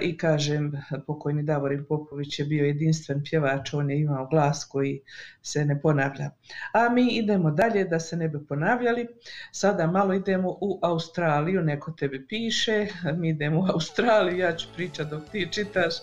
i 0.01 0.17
kažem, 0.17 0.71
pokojni 1.07 1.43
Davorin 1.43 1.85
Popović 1.85 2.39
je 2.39 2.45
bio 2.45 2.65
jedinstven 2.65 3.23
pjevač, 3.29 3.73
on 3.73 3.89
je 3.89 3.99
imao 3.99 4.27
glas 4.27 4.65
koji 4.65 5.01
se 5.41 5.65
ne 5.65 5.81
ponavlja. 5.81 6.29
A 6.73 6.89
mi 6.89 7.07
idemo 7.07 7.51
dalje 7.51 7.83
da 7.83 7.99
se 7.99 8.17
ne 8.17 8.29
bi 8.29 8.45
ponavljali. 8.47 9.07
Sada 9.51 9.87
malo 9.87 10.13
idemo 10.13 10.57
u 10.61 10.79
Australiju, 10.81 11.61
neko 11.61 11.91
tebi 11.91 12.27
piše, 12.27 12.87
mi 13.17 13.29
idemo 13.29 13.59
u 13.59 13.67
Australiju, 13.73 14.37
ja 14.37 14.55
ću 14.55 14.67
pričati 14.75 15.09
dok 15.09 15.23
ti 15.31 15.47
čitaš, 15.51 15.93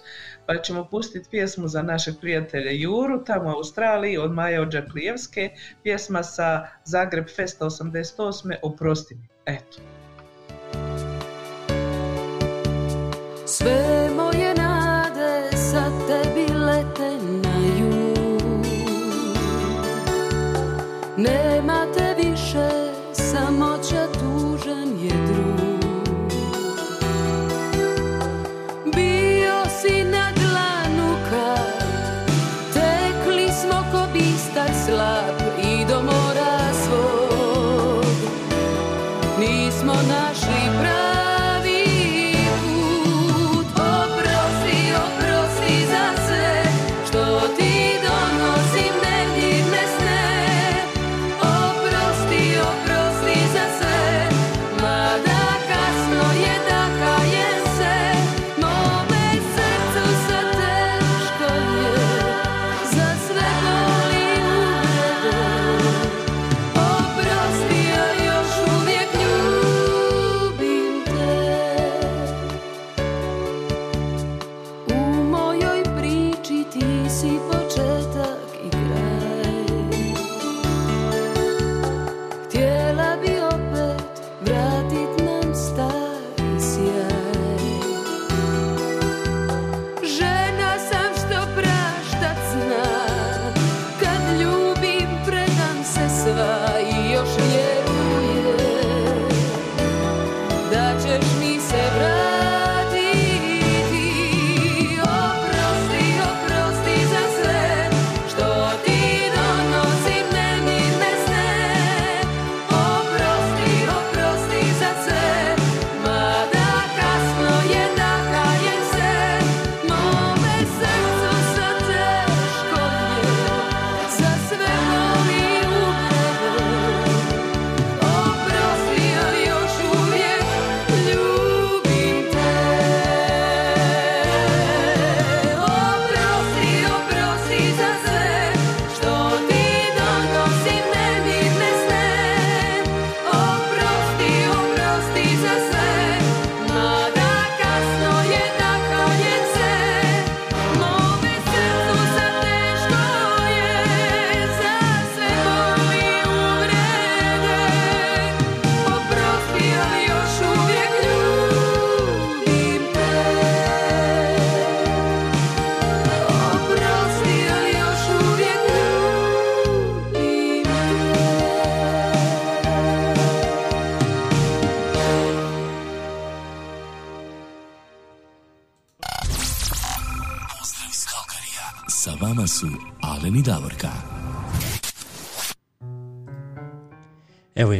pa 0.47 0.57
ćemo 0.57 0.89
pustiti 0.90 1.28
pjesmu 1.31 1.69
za 1.69 1.82
našeg 1.82 2.15
prijatelja 2.20 2.70
Juru, 2.70 3.24
tamo 3.24 3.49
u 3.49 3.57
Australiji, 3.57 4.19
od 4.19 4.32
Maje 4.32 4.61
Ođaklijevske, 4.61 5.51
pjesma 5.82 6.23
sa 6.23 6.66
Zagreb 6.85 7.27
Festa 7.36 7.65
88. 7.65 8.55
Oprosti 8.62 9.15
mi. 9.15 9.28
Eto. 9.47 9.98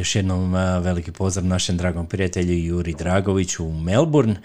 Još 0.09 0.15
jednom 0.15 0.53
veliki 0.81 1.11
pozdrav 1.11 1.45
našem 1.45 1.77
dragom 1.77 2.07
prijatelju 2.07 2.53
Juri 2.53 2.93
Dragoviću 2.93 3.65
u 3.65 3.73
Melbourne 3.73 4.35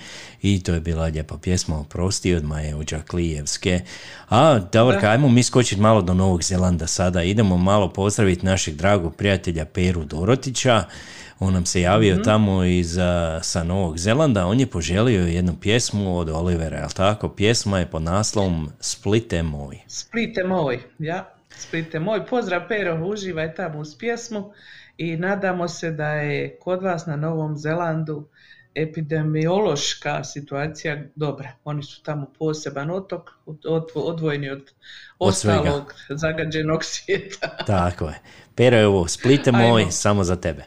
i 0.42 0.62
to 0.62 0.74
je 0.74 0.80
bila 0.80 1.04
lijepa 1.04 1.36
pjesma 1.38 1.80
Oprosti 1.80 2.34
od 2.34 2.44
Maje 2.44 2.76
Ođaklijevske. 2.76 3.80
A 4.28 4.58
Da. 4.72 5.10
ajmo 5.10 5.28
mi 5.28 5.42
skočiti 5.42 5.80
malo 5.80 6.02
do 6.02 6.14
Novog 6.14 6.42
Zelanda 6.42 6.86
sada. 6.86 7.22
Idemo 7.22 7.56
malo 7.56 7.88
pozdraviti 7.88 8.46
našeg 8.46 8.74
dragog 8.74 9.16
prijatelja 9.16 9.64
Peru 9.64 10.04
Dorotića. 10.04 10.84
On 11.38 11.52
nam 11.52 11.66
se 11.66 11.80
javio 11.80 12.14
Mhm. 12.14 12.22
tamo 12.22 12.64
iz, 12.64 12.96
sa 13.42 13.64
Novog 13.64 13.98
Zelanda. 13.98 14.46
On 14.46 14.60
je 14.60 14.66
poželio 14.66 15.26
jednu 15.26 15.54
pjesmu 15.60 16.18
od 16.18 16.28
Olivera, 16.28 16.78
jel 16.78 16.90
tako? 16.90 17.28
Pjesma 17.28 17.78
je 17.78 17.86
pod 17.86 18.02
naslovom 18.02 18.70
Splite 18.80 19.42
moj. 19.42 19.78
Splite 19.86 20.44
moj, 20.44 20.82
ja, 20.98 21.28
Splite 21.58 21.98
moj. 22.00 22.26
Pozdrav 22.26 22.62
Pero, 22.68 23.06
uživaj 23.06 23.54
tamo 23.54 23.78
uz 23.78 23.94
pjesmu 23.98 24.52
i 24.96 25.16
nadamo 25.16 25.68
se 25.68 25.90
da 25.90 26.08
je 26.08 26.58
kod 26.58 26.82
vas 26.82 27.06
na 27.06 27.16
Novom 27.16 27.56
Zelandu 27.56 28.28
epidemiološka 28.74 30.24
situacija 30.24 31.02
dobra. 31.14 31.52
Oni 31.64 31.82
su 31.82 32.02
tamo 32.02 32.26
poseban 32.38 32.90
otok, 32.90 33.30
od- 33.46 33.86
odvojeni 33.94 34.50
od, 34.50 34.70
ostalog 35.18 35.94
zagađenog 36.08 36.84
svijeta. 36.84 37.56
Tako 37.66 38.04
je. 38.04 38.18
Pero, 38.54 38.76
evo, 38.78 39.08
Splite 39.08 39.52
moj, 39.62 39.86
samo 39.90 40.24
za 40.24 40.36
tebe. 40.36 40.64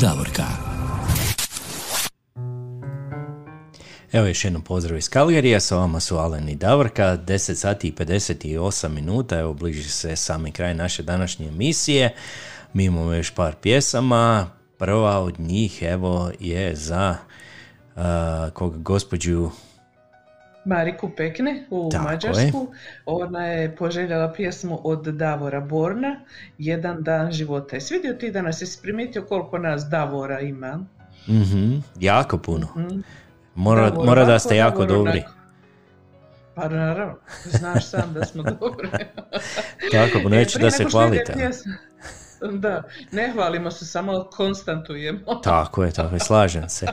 Davorka. 0.00 0.46
Evo 4.12 4.26
još 4.26 4.44
jednom 4.44 4.62
pozdrav 4.62 4.98
iz 4.98 5.08
Kalgarija, 5.08 5.60
sa 5.60 5.76
vama 5.76 6.00
su 6.00 6.16
Alen 6.16 6.48
i 6.48 6.56
Davorka, 6.56 7.18
10 7.26 7.54
sati 7.54 7.88
i 7.88 7.92
58 7.92 8.88
minuta, 8.88 9.38
evo 9.38 9.54
bliži 9.54 9.88
se 9.88 10.16
sami 10.16 10.52
kraj 10.52 10.74
naše 10.74 11.02
današnje 11.02 11.48
emisije, 11.48 12.14
mi 12.72 12.84
imamo 12.84 13.12
još 13.12 13.30
par 13.30 13.54
pjesama, 13.62 14.50
prva 14.78 15.18
od 15.18 15.40
njih 15.40 15.82
evo 15.82 16.30
je 16.40 16.76
za 16.76 17.16
uh, 17.96 18.02
kog 18.54 18.82
gospođu 18.82 19.50
Mariku 20.70 21.10
Pekne 21.10 21.66
u 21.70 21.88
Tako 21.88 22.04
Mađarsku. 22.04 22.68
Ona 23.06 23.44
je 23.44 23.76
poželjela 23.76 24.32
pjesmu 24.32 24.80
od 24.84 25.02
Davora 25.04 25.60
Borna, 25.62 26.20
Jedan 26.58 27.02
dan 27.02 27.32
života. 27.32 27.76
Jesi 27.76 27.94
vidio 27.94 28.12
ti 28.12 28.30
danas, 28.30 28.62
jesi 28.62 28.82
primijetio 28.82 29.22
koliko 29.24 29.58
nas 29.58 29.82
Davora 29.82 30.40
ima? 30.40 30.78
mhm, 31.28 31.74
jako 31.96 32.38
puno. 32.38 32.66
Mhm. 32.76 33.00
Mora, 33.54 33.82
Davor 33.82 34.06
mora 34.06 34.24
da 34.24 34.38
ste 34.38 34.56
jako 34.56 34.78
Davor 34.78 34.96
dobri. 34.96 35.18
onako. 35.18 35.34
Pa 36.54 36.68
naravno, 36.68 37.14
znaš 37.44 37.86
sam 37.86 38.12
da 38.12 38.24
smo 38.24 38.42
dobri. 38.42 38.88
Tako, 39.92 40.12
pa 40.14 40.26
E, 40.26 40.30
neću 40.30 40.58
da 40.58 40.70
se 40.70 40.84
hvalite. 40.84 41.32
pjesma- 41.34 41.76
Da, 42.52 42.82
ne 43.12 43.32
hvalimo 43.32 43.70
se, 43.70 43.86
samo 43.86 44.24
konstantujemo. 44.26 45.34
Tako 45.34 45.84
je, 45.84 45.92
tako 45.92 46.14
je, 46.14 46.20
slažem 46.20 46.68
se. 46.68 46.86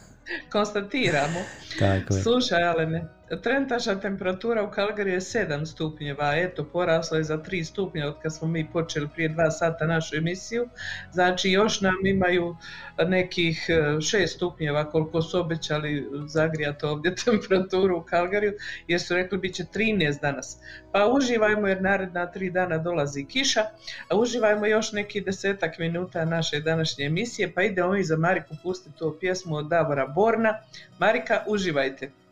Konstatiramo. 0.52 1.38
Tako 1.78 2.14
je. 2.14 2.22
Slušaj, 2.22 2.62
Alene, 2.64 3.04
Trenutačna 3.42 4.00
temperatura 4.00 4.62
u 4.62 4.70
Kalgariju 4.70 5.14
je 5.14 5.20
7 5.20 5.66
stupnjeva, 5.66 6.32
eto 6.36 6.64
porasla 6.64 7.18
je 7.18 7.24
za 7.24 7.38
3 7.38 7.64
stupnja 7.64 8.06
od 8.06 8.14
kad 8.22 8.34
smo 8.34 8.48
mi 8.48 8.70
počeli 8.72 9.08
prije 9.14 9.30
2 9.30 9.50
sata 9.50 9.86
našu 9.86 10.16
emisiju, 10.16 10.68
znači 11.12 11.50
još 11.50 11.80
nam 11.80 12.06
imaju 12.06 12.56
nekih 13.06 13.66
6 13.68 14.26
stupnjeva 14.26 14.90
koliko 14.90 15.22
su 15.22 15.40
obećali 15.40 16.08
zagrijati 16.26 16.86
ovdje 16.86 17.14
temperaturu 17.24 17.98
u 17.98 18.02
Kalgariju, 18.02 18.52
jer 18.88 19.00
su 19.00 19.14
rekli 19.14 19.38
bit 19.38 19.54
će 19.54 19.64
13 19.74 20.20
danas. 20.20 20.58
Pa 20.92 21.06
uživajmo 21.06 21.68
jer 21.68 21.82
naredna 21.82 22.32
3 22.34 22.52
dana 22.52 22.78
dolazi 22.78 23.24
kiša, 23.24 23.60
a 24.08 24.16
uživajmo 24.16 24.66
još 24.66 24.92
neki 24.92 25.20
desetak 25.20 25.78
minuta 25.78 26.24
naše 26.24 26.60
današnje 26.60 27.04
emisije, 27.04 27.52
pa 27.52 27.62
idemo 27.62 27.96
i 27.96 28.04
za 28.04 28.16
Mariku 28.16 28.54
pustiti 28.62 28.98
tu 28.98 29.16
pjesmu 29.20 29.56
od 29.56 29.68
Davora 29.68 30.06
Borna. 30.06 30.58
Marika, 30.98 31.44
uživajte! 31.46 32.23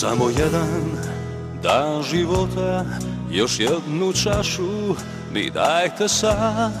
Samo 0.00 0.28
jedan 0.38 0.82
dan 1.62 2.02
života, 2.02 2.84
još 3.30 3.60
jednu 3.60 4.12
čašu 4.12 4.94
mi 5.32 5.50
dajte 5.50 6.08
sad, 6.08 6.72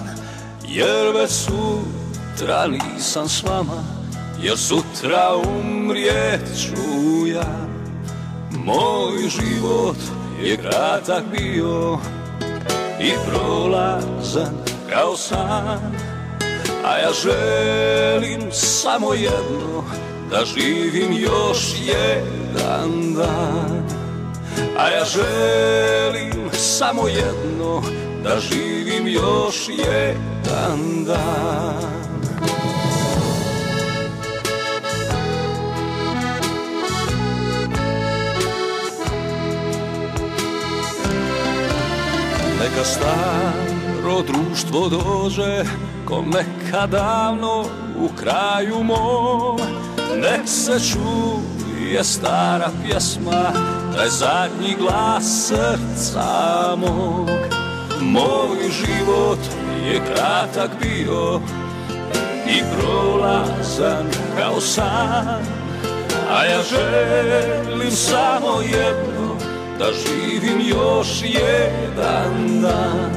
jer 0.68 1.14
već 1.14 1.30
sutra 1.30 2.66
nisam 2.66 3.28
s 3.28 3.42
vama, 3.42 3.95
jer 4.42 4.58
sutra 4.58 5.36
umrijet 5.36 6.42
ću 6.56 7.26
ja. 7.26 7.66
Moj 8.64 9.18
život 9.28 9.96
je 10.42 10.56
kratak 10.56 11.24
bio 11.38 11.98
i 13.00 13.12
prolazan 13.28 14.54
kao 14.90 15.16
san, 15.16 15.94
a 16.84 16.98
ja 16.98 17.10
želim 17.22 18.40
samo 18.52 19.14
jedno, 19.14 19.84
da 20.30 20.44
živim 20.44 21.12
još 21.12 21.74
jedan 21.86 23.14
dan. 23.14 23.86
A 24.78 24.88
ja 24.88 25.04
želim 25.04 26.50
samo 26.52 27.08
jedno, 27.08 27.82
da 28.24 28.40
živim 28.40 29.08
još 29.08 29.68
jedan 29.68 31.04
dan. 31.04 32.15
Neka 42.66 42.84
staro 42.84 44.22
društvo 44.22 44.88
dođe 44.88 45.64
ko 46.04 46.22
neka 46.22 46.86
davno 46.86 47.64
u 47.98 48.08
kraju 48.16 48.82
mom. 48.82 49.56
Nek 50.16 50.48
se 50.48 50.80
čuje 50.92 52.04
stara 52.04 52.70
pjesma 52.84 53.52
taj 53.96 54.08
zadnji 54.08 54.76
glas 54.78 55.48
srca 55.48 56.76
mog. 56.76 57.28
Moj 58.00 58.58
život 58.70 59.38
je 59.86 60.00
kratak 60.14 60.70
bio 60.82 61.40
i 62.48 62.62
prolazan 62.78 64.06
kao 64.38 64.60
san 64.60 65.42
A 66.30 66.44
ja 66.44 66.62
želim 66.62 67.90
samo 67.90 68.60
jedno 68.60 69.25
da 69.78 69.86
živim 69.92 70.60
još 70.68 71.22
jedan 71.22 72.60
dan. 72.62 73.10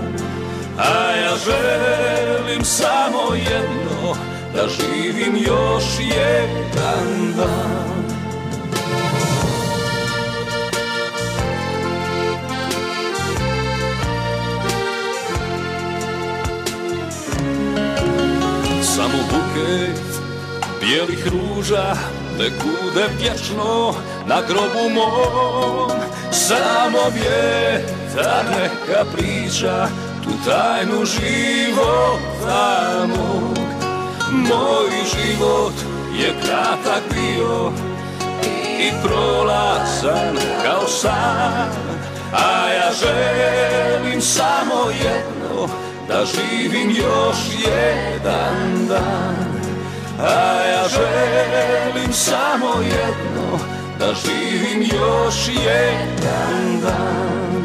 A 0.77 1.15
ja 1.15 1.34
želim 1.45 2.64
samo 2.64 3.36
jedno 3.36 4.15
da 4.56 4.68
živim 4.68 5.36
još 5.36 5.84
jedan 5.99 7.34
dan. 7.38 7.80
Samo 18.84 19.18
buket 19.31 20.02
bijelih 20.81 21.27
ruža 21.27 21.95
ne 22.40 22.49
kude 22.49 23.07
vječno 23.22 23.94
na 24.27 24.41
grobu 24.48 24.90
mom 24.94 26.09
Samo 26.32 27.00
vjetar 27.14 28.46
neka 28.50 29.06
priča 29.16 29.88
tu 30.24 30.30
tajnu 30.46 31.06
života 31.06 33.06
mog 33.08 33.58
Moj 34.32 34.90
život 35.16 35.74
je 36.20 36.34
kratak 36.42 37.04
bio 37.14 37.72
i 38.80 38.92
prolazan 39.04 40.38
kao 40.64 40.88
san 40.88 41.70
A 42.34 42.74
ja 42.74 42.92
želim 43.00 44.22
samo 44.22 44.90
jedno, 44.90 45.68
da 46.08 46.26
živim 46.26 46.90
još 46.90 47.38
jedan 47.68 48.88
dan. 48.88 49.36
A 50.20 50.68
ja 50.68 50.88
želim 50.88 52.14
samo 52.14 52.74
jedno, 52.82 53.79
da 54.00 54.14
živim 54.14 54.82
još 54.82 55.48
jedan 55.48 56.82
dan 56.82 57.64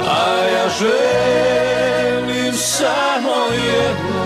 A 0.00 0.34
ja 0.54 0.68
želim 0.78 2.54
samo 2.54 3.34
jedno, 3.54 4.24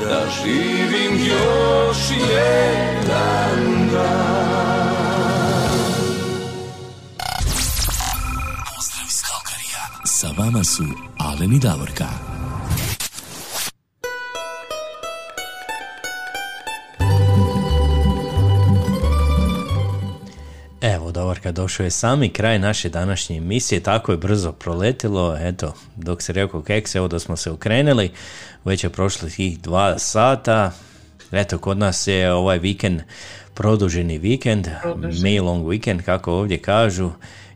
da 0.00 0.22
živim 0.42 1.26
još 1.26 1.98
jedan 2.30 3.88
dan. 3.92 4.24
Pozdrav 8.76 9.06
iz 9.06 9.22
Kalkarija. 9.22 10.44
Vama 10.44 10.64
su 10.64 10.84
Alen 11.18 11.58
Davorka. 11.58 12.33
Davorka, 21.14 21.52
došao 21.52 21.84
je 21.84 21.90
sami 21.90 22.28
kraj 22.28 22.58
naše 22.58 22.88
današnje 22.88 23.36
emisije, 23.36 23.80
tako 23.80 24.12
je 24.12 24.18
brzo 24.18 24.52
proletilo, 24.52 25.36
eto, 25.40 25.74
dok 25.96 26.22
se 26.22 26.32
rekao 26.32 26.62
keks, 26.62 26.94
evo 26.94 27.08
da 27.08 27.18
smo 27.18 27.36
se 27.36 27.50
okrenuli, 27.50 28.10
već 28.64 28.84
je 28.84 28.90
prošlo 28.90 29.28
tih 29.28 29.60
dva 29.60 29.98
sata, 29.98 30.72
eto, 31.32 31.58
kod 31.58 31.78
nas 31.78 32.06
je 32.06 32.32
ovaj 32.32 32.58
vikend 32.58 33.00
produženi 33.54 34.18
vikend. 34.18 34.68
May 34.96 35.42
long 35.42 35.66
weekend, 35.66 36.02
kako 36.02 36.32
ovdje 36.32 36.58
kažu, 36.58 37.10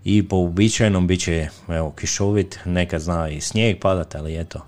i 0.05 0.29
po 0.29 0.37
uobičajenom 0.37 1.07
bit 1.07 1.21
će, 1.21 1.49
evo, 1.69 1.91
kišovit, 1.91 2.59
neka 2.65 2.99
zna 2.99 3.29
i 3.29 3.41
snijeg 3.41 3.81
padat, 3.81 4.15
ali 4.15 4.41
eto, 4.41 4.67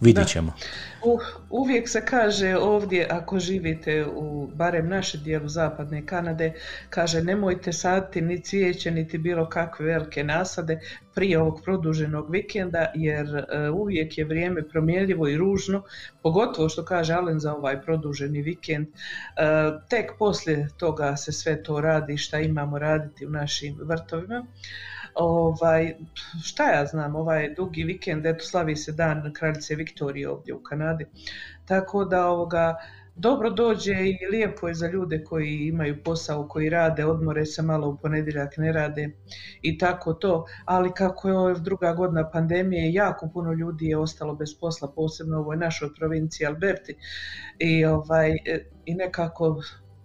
vidit 0.00 0.28
ćemo. 0.28 0.54
U- 1.04 1.18
uvijek 1.50 1.88
se 1.88 2.04
kaže 2.06 2.56
ovdje, 2.56 3.06
ako 3.10 3.38
živite 3.40 4.06
u 4.06 4.46
barem 4.54 4.88
našem 4.88 5.22
dijelu 5.22 5.48
zapadne 5.48 6.06
Kanade, 6.06 6.52
kaže 6.90 7.22
nemojte 7.22 7.72
saditi 7.72 8.20
ni 8.20 8.42
cvijeće, 8.42 8.90
niti 8.90 9.18
bilo 9.18 9.48
kakve 9.48 9.86
velike 9.86 10.24
nasade 10.24 10.80
prije 11.14 11.40
ovog 11.40 11.60
produženog 11.64 12.30
vikenda, 12.30 12.86
jer 12.94 13.26
e, 13.36 13.70
uvijek 13.70 14.18
je 14.18 14.24
vrijeme 14.24 14.68
promjenljivo 14.68 15.28
i 15.28 15.36
ružno, 15.36 15.82
pogotovo 16.22 16.68
što 16.68 16.84
kaže 16.84 17.14
Alen 17.14 17.40
za 17.40 17.54
ovaj 17.54 17.82
produženi 17.82 18.42
vikend. 18.42 18.86
E, 18.86 18.92
tek 19.88 20.10
poslije 20.18 20.68
toga 20.76 21.16
se 21.16 21.32
sve 21.32 21.62
to 21.62 21.80
radi 21.80 22.16
šta 22.16 22.38
imamo 22.38 22.78
raditi 22.78 23.26
u 23.26 23.30
našim 23.30 23.78
vrtovima. 23.82 24.46
Ovaj, 25.14 25.94
šta 26.42 26.72
ja 26.72 26.86
znam, 26.86 27.16
ovaj 27.16 27.54
dugi 27.54 27.84
vikend, 27.84 28.26
eto 28.26 28.44
slavi 28.44 28.76
se 28.76 28.92
dan 28.92 29.32
kraljice 29.34 29.74
Viktorije 29.74 30.30
ovdje 30.30 30.54
u 30.54 30.62
Kanadi. 30.62 31.06
Tako 31.64 32.04
da 32.04 32.26
ovoga, 32.26 32.76
dobro 33.14 33.50
dođe 33.50 33.92
i 33.92 34.26
lijepo 34.30 34.68
je 34.68 34.74
za 34.74 34.88
ljude 34.88 35.24
koji 35.24 35.56
imaju 35.56 36.02
posao, 36.02 36.48
koji 36.48 36.68
rade, 36.68 37.04
odmore 37.04 37.46
se 37.46 37.62
malo 37.62 37.88
u 37.88 37.96
ponedjeljak 37.96 38.56
ne 38.56 38.72
rade 38.72 39.10
i 39.62 39.78
tako 39.78 40.14
to, 40.14 40.44
ali 40.64 40.92
kako 40.92 41.28
je 41.28 41.54
druga 41.60 41.92
godina 41.92 42.30
pandemije, 42.30 42.92
jako 42.92 43.30
puno 43.32 43.52
ljudi 43.52 43.86
je 43.86 43.98
ostalo 43.98 44.34
bez 44.34 44.58
posla, 44.60 44.92
posebno 44.96 45.38
u 45.38 45.40
ovoj 45.40 45.56
našoj 45.56 45.88
provinciji 45.98 46.46
Alberti 46.46 46.94
i, 47.58 47.84
ovaj, 47.84 48.30
e, 48.30 48.64
i 48.84 48.94
nekako 48.94 49.62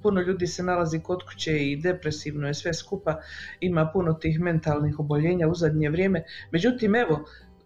puno 0.08 0.22
ljudi 0.22 0.48
se 0.48 0.64
nalazi 0.64 1.00
kod 1.00 1.24
kuće 1.28 1.54
i 1.60 1.76
depresivno 1.76 2.48
je 2.48 2.54
sve 2.54 2.74
skupa, 2.74 3.20
ima 3.60 3.90
puno 3.94 4.14
tih 4.14 4.40
mentalnih 4.40 5.00
oboljenja 5.00 5.48
u 5.48 5.56
zadnje 5.56 5.90
vrijeme. 5.90 6.24
Međutim, 6.52 6.96
evo, 6.96 7.26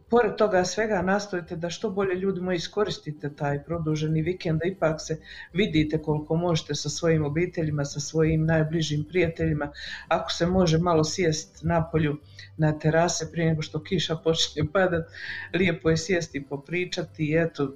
pored 0.09 0.33
toga 0.35 0.63
svega 0.65 1.01
nastojite 1.01 1.55
da 1.55 1.69
što 1.69 1.89
bolje 1.89 2.15
ljudi 2.15 2.41
moji 2.41 2.55
iskoristite 2.55 3.29
taj 3.35 3.63
produženi 3.63 4.21
vikend, 4.21 4.59
da 4.59 4.67
ipak 4.67 5.01
se 5.01 5.17
vidite 5.53 6.01
koliko 6.01 6.35
možete 6.35 6.75
sa 6.75 6.89
svojim 6.89 7.25
obiteljima, 7.25 7.85
sa 7.85 7.99
svojim 7.99 8.45
najbližim 8.45 9.05
prijateljima. 9.09 9.71
Ako 10.07 10.31
se 10.31 10.47
može 10.47 10.77
malo 10.77 11.03
sjest 11.03 11.63
na 11.63 11.83
polju 11.91 12.17
na 12.57 12.73
terase 12.79 13.31
prije 13.31 13.49
nego 13.49 13.61
što 13.61 13.83
kiša 13.83 14.15
počne 14.15 14.67
padat, 14.73 15.05
lijepo 15.53 15.89
je 15.89 15.97
sjesti 15.97 16.37
i 16.37 16.43
popričati 16.43 17.23
i 17.23 17.37
eto, 17.37 17.75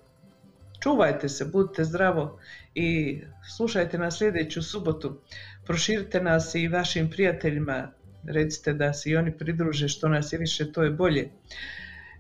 čuvajte 0.86 1.30
se, 1.30 1.46
budite 1.46 1.84
zdravo 1.84 2.40
i 2.76 3.22
slušajte 3.56 3.98
nas 3.98 4.18
sljedeću 4.18 4.62
subotu. 4.64 5.18
Proširite 5.66 6.22
nas 6.22 6.56
i 6.56 6.68
vašim 6.68 7.10
prijateljima, 7.10 7.92
recite 8.28 8.74
da 8.74 8.94
se 8.94 9.10
i 9.10 9.16
oni 9.18 9.32
pridruže, 9.38 9.88
što 9.88 10.10
nas 10.10 10.34
je 10.34 10.40
više, 10.40 10.72
to 10.72 10.84
je 10.84 10.90
bolje. 10.90 11.30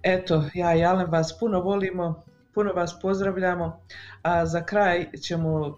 Eto, 0.03 0.49
ja 0.53 0.75
i 0.75 0.83
Alen 0.83 1.11
vas 1.11 1.39
puno 1.39 1.61
volimo, 1.61 2.23
puno 2.53 2.73
vas 2.73 2.99
pozdravljamo, 3.01 3.81
a 4.21 4.45
za 4.45 4.65
kraj 4.65 5.11
ćemo 5.21 5.51
uh, 5.51 5.77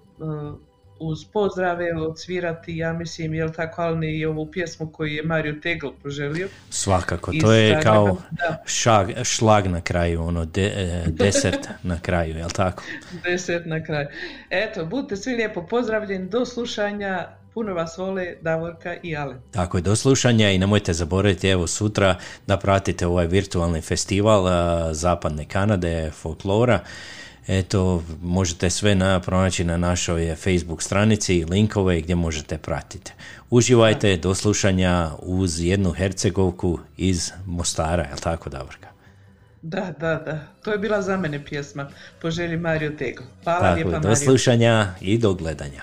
uz 1.00 1.26
pozdrave 1.34 1.96
odsvirati, 1.96 2.78
ja 2.78 2.94
mislim, 2.94 3.34
jel 3.34 3.50
tako, 3.52 3.82
Alen, 3.82 4.04
i 4.04 4.26
ovu 4.26 4.52
pjesmu 4.52 4.92
koju 4.92 5.12
je 5.14 5.24
Mario 5.24 5.56
Tegl 5.64 5.88
poželio. 6.04 6.50
Svakako, 6.70 7.32
to 7.42 7.54
je 7.54 7.68
Zagreba, 7.68 7.82
kao 7.82 8.18
da. 8.32 8.64
šag, 8.66 9.08
šlag 9.24 9.68
na 9.68 9.82
kraju, 9.82 10.24
ono, 10.24 10.46
de, 10.46 10.66
e, 10.66 11.04
desert 11.08 11.68
na 11.84 12.00
kraju, 12.00 12.38
jel 12.38 12.50
tako? 12.50 12.84
Deset 13.24 13.66
na 13.66 13.84
kraju. 13.84 14.08
Eto, 14.50 14.86
budite 14.86 15.16
svi 15.16 15.36
lijepo 15.36 15.68
pozdravljeni, 15.68 16.30
do 16.30 16.46
slušanja, 16.46 17.28
puno 17.54 17.74
vas 17.74 17.98
vole 17.98 18.36
Davorka 18.42 18.96
i 19.04 19.16
Alen. 19.16 19.38
Tako 19.52 19.78
je, 19.78 19.82
do 19.82 19.96
slušanja 19.96 20.50
i 20.50 20.58
nemojte 20.58 20.94
zaboraviti 20.94 21.50
evo 21.50 21.68
sutra 21.68 22.16
da 22.48 22.58
pratite 22.58 23.08
ovaj 23.08 23.28
virtualni 23.28 23.82
festival 23.82 24.48
a, 24.48 24.94
Zapadne 24.94 25.46
Kanade, 25.46 26.12
folklora. 26.12 26.80
Eto, 27.48 28.04
možete 28.22 28.70
sve 28.70 28.96
na, 28.96 29.20
pronaći 29.20 29.64
na 29.64 29.78
našoj 29.78 30.36
Facebook 30.36 30.84
stranici, 30.84 31.46
linkove 31.50 32.02
gdje 32.02 32.16
možete 32.16 32.58
pratiti. 32.58 33.12
Uživajte, 33.50 34.18
do 34.18 34.36
slušanja 34.36 35.10
uz 35.20 35.64
jednu 35.64 35.92
Hercegovku 35.92 36.80
iz 36.98 37.32
Mostara, 37.46 38.04
jel 38.04 38.18
tako 38.18 38.50
Davorka? 38.50 38.88
Da, 39.62 39.94
da, 40.00 40.16
da. 40.26 40.40
To 40.64 40.72
je 40.72 40.78
bila 40.78 41.02
za 41.02 41.18
mene 41.18 41.46
pjesma 41.46 41.90
po 42.22 42.32
želji 42.32 42.58
Mario 42.58 42.90
Tegl. 42.90 43.24
Hvala 43.44 43.60
Tako 43.60 43.76
lijepa 43.76 43.90
je, 43.90 44.00
do 44.00 44.08
Mario. 44.08 44.16
slušanja 44.16 44.94
i 45.02 45.18
do 45.18 45.34
gledanja. 45.34 45.82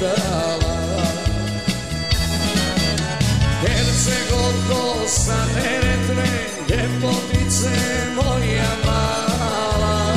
Ti 0.00 0.06
udala 0.06 0.76
Hercegovko 3.62 5.04
sa 5.06 5.36
Neretve 5.54 6.30
Ljepotice 6.68 7.76
moja 8.16 8.72
mala. 8.84 10.16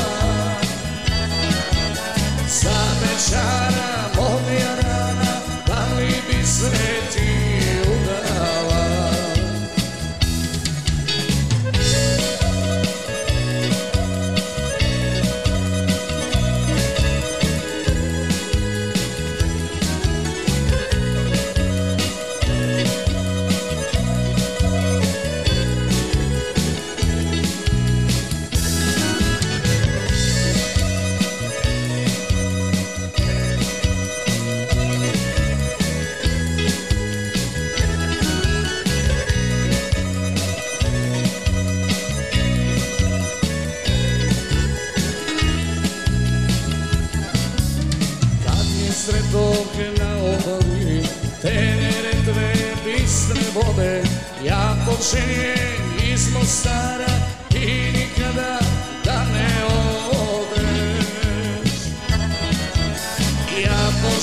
Za 2.47 2.79
večara 3.01 3.91
moja 4.15 4.75
rana 4.75 5.33
Da 5.67 5.95
li 5.97 6.13
bi 6.27 6.47
se 6.47 6.92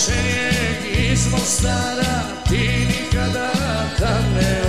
Počinje 0.01 0.51
iz 1.13 1.27
Mostara, 1.31 2.23
ti 2.49 2.87
nikada 2.89 3.51
da 3.99 4.21
ne 4.35 4.63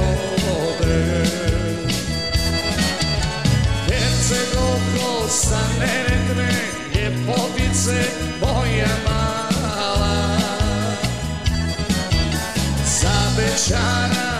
odeš. 0.51 1.95
Hercegovko 3.87 5.29
sa 5.29 5.59
Neretve, 5.79 6.51
ljepotice 6.95 8.03
moja 8.41 8.95
mala. 9.05 10.37
Za 12.85 13.21
večara 13.37 14.30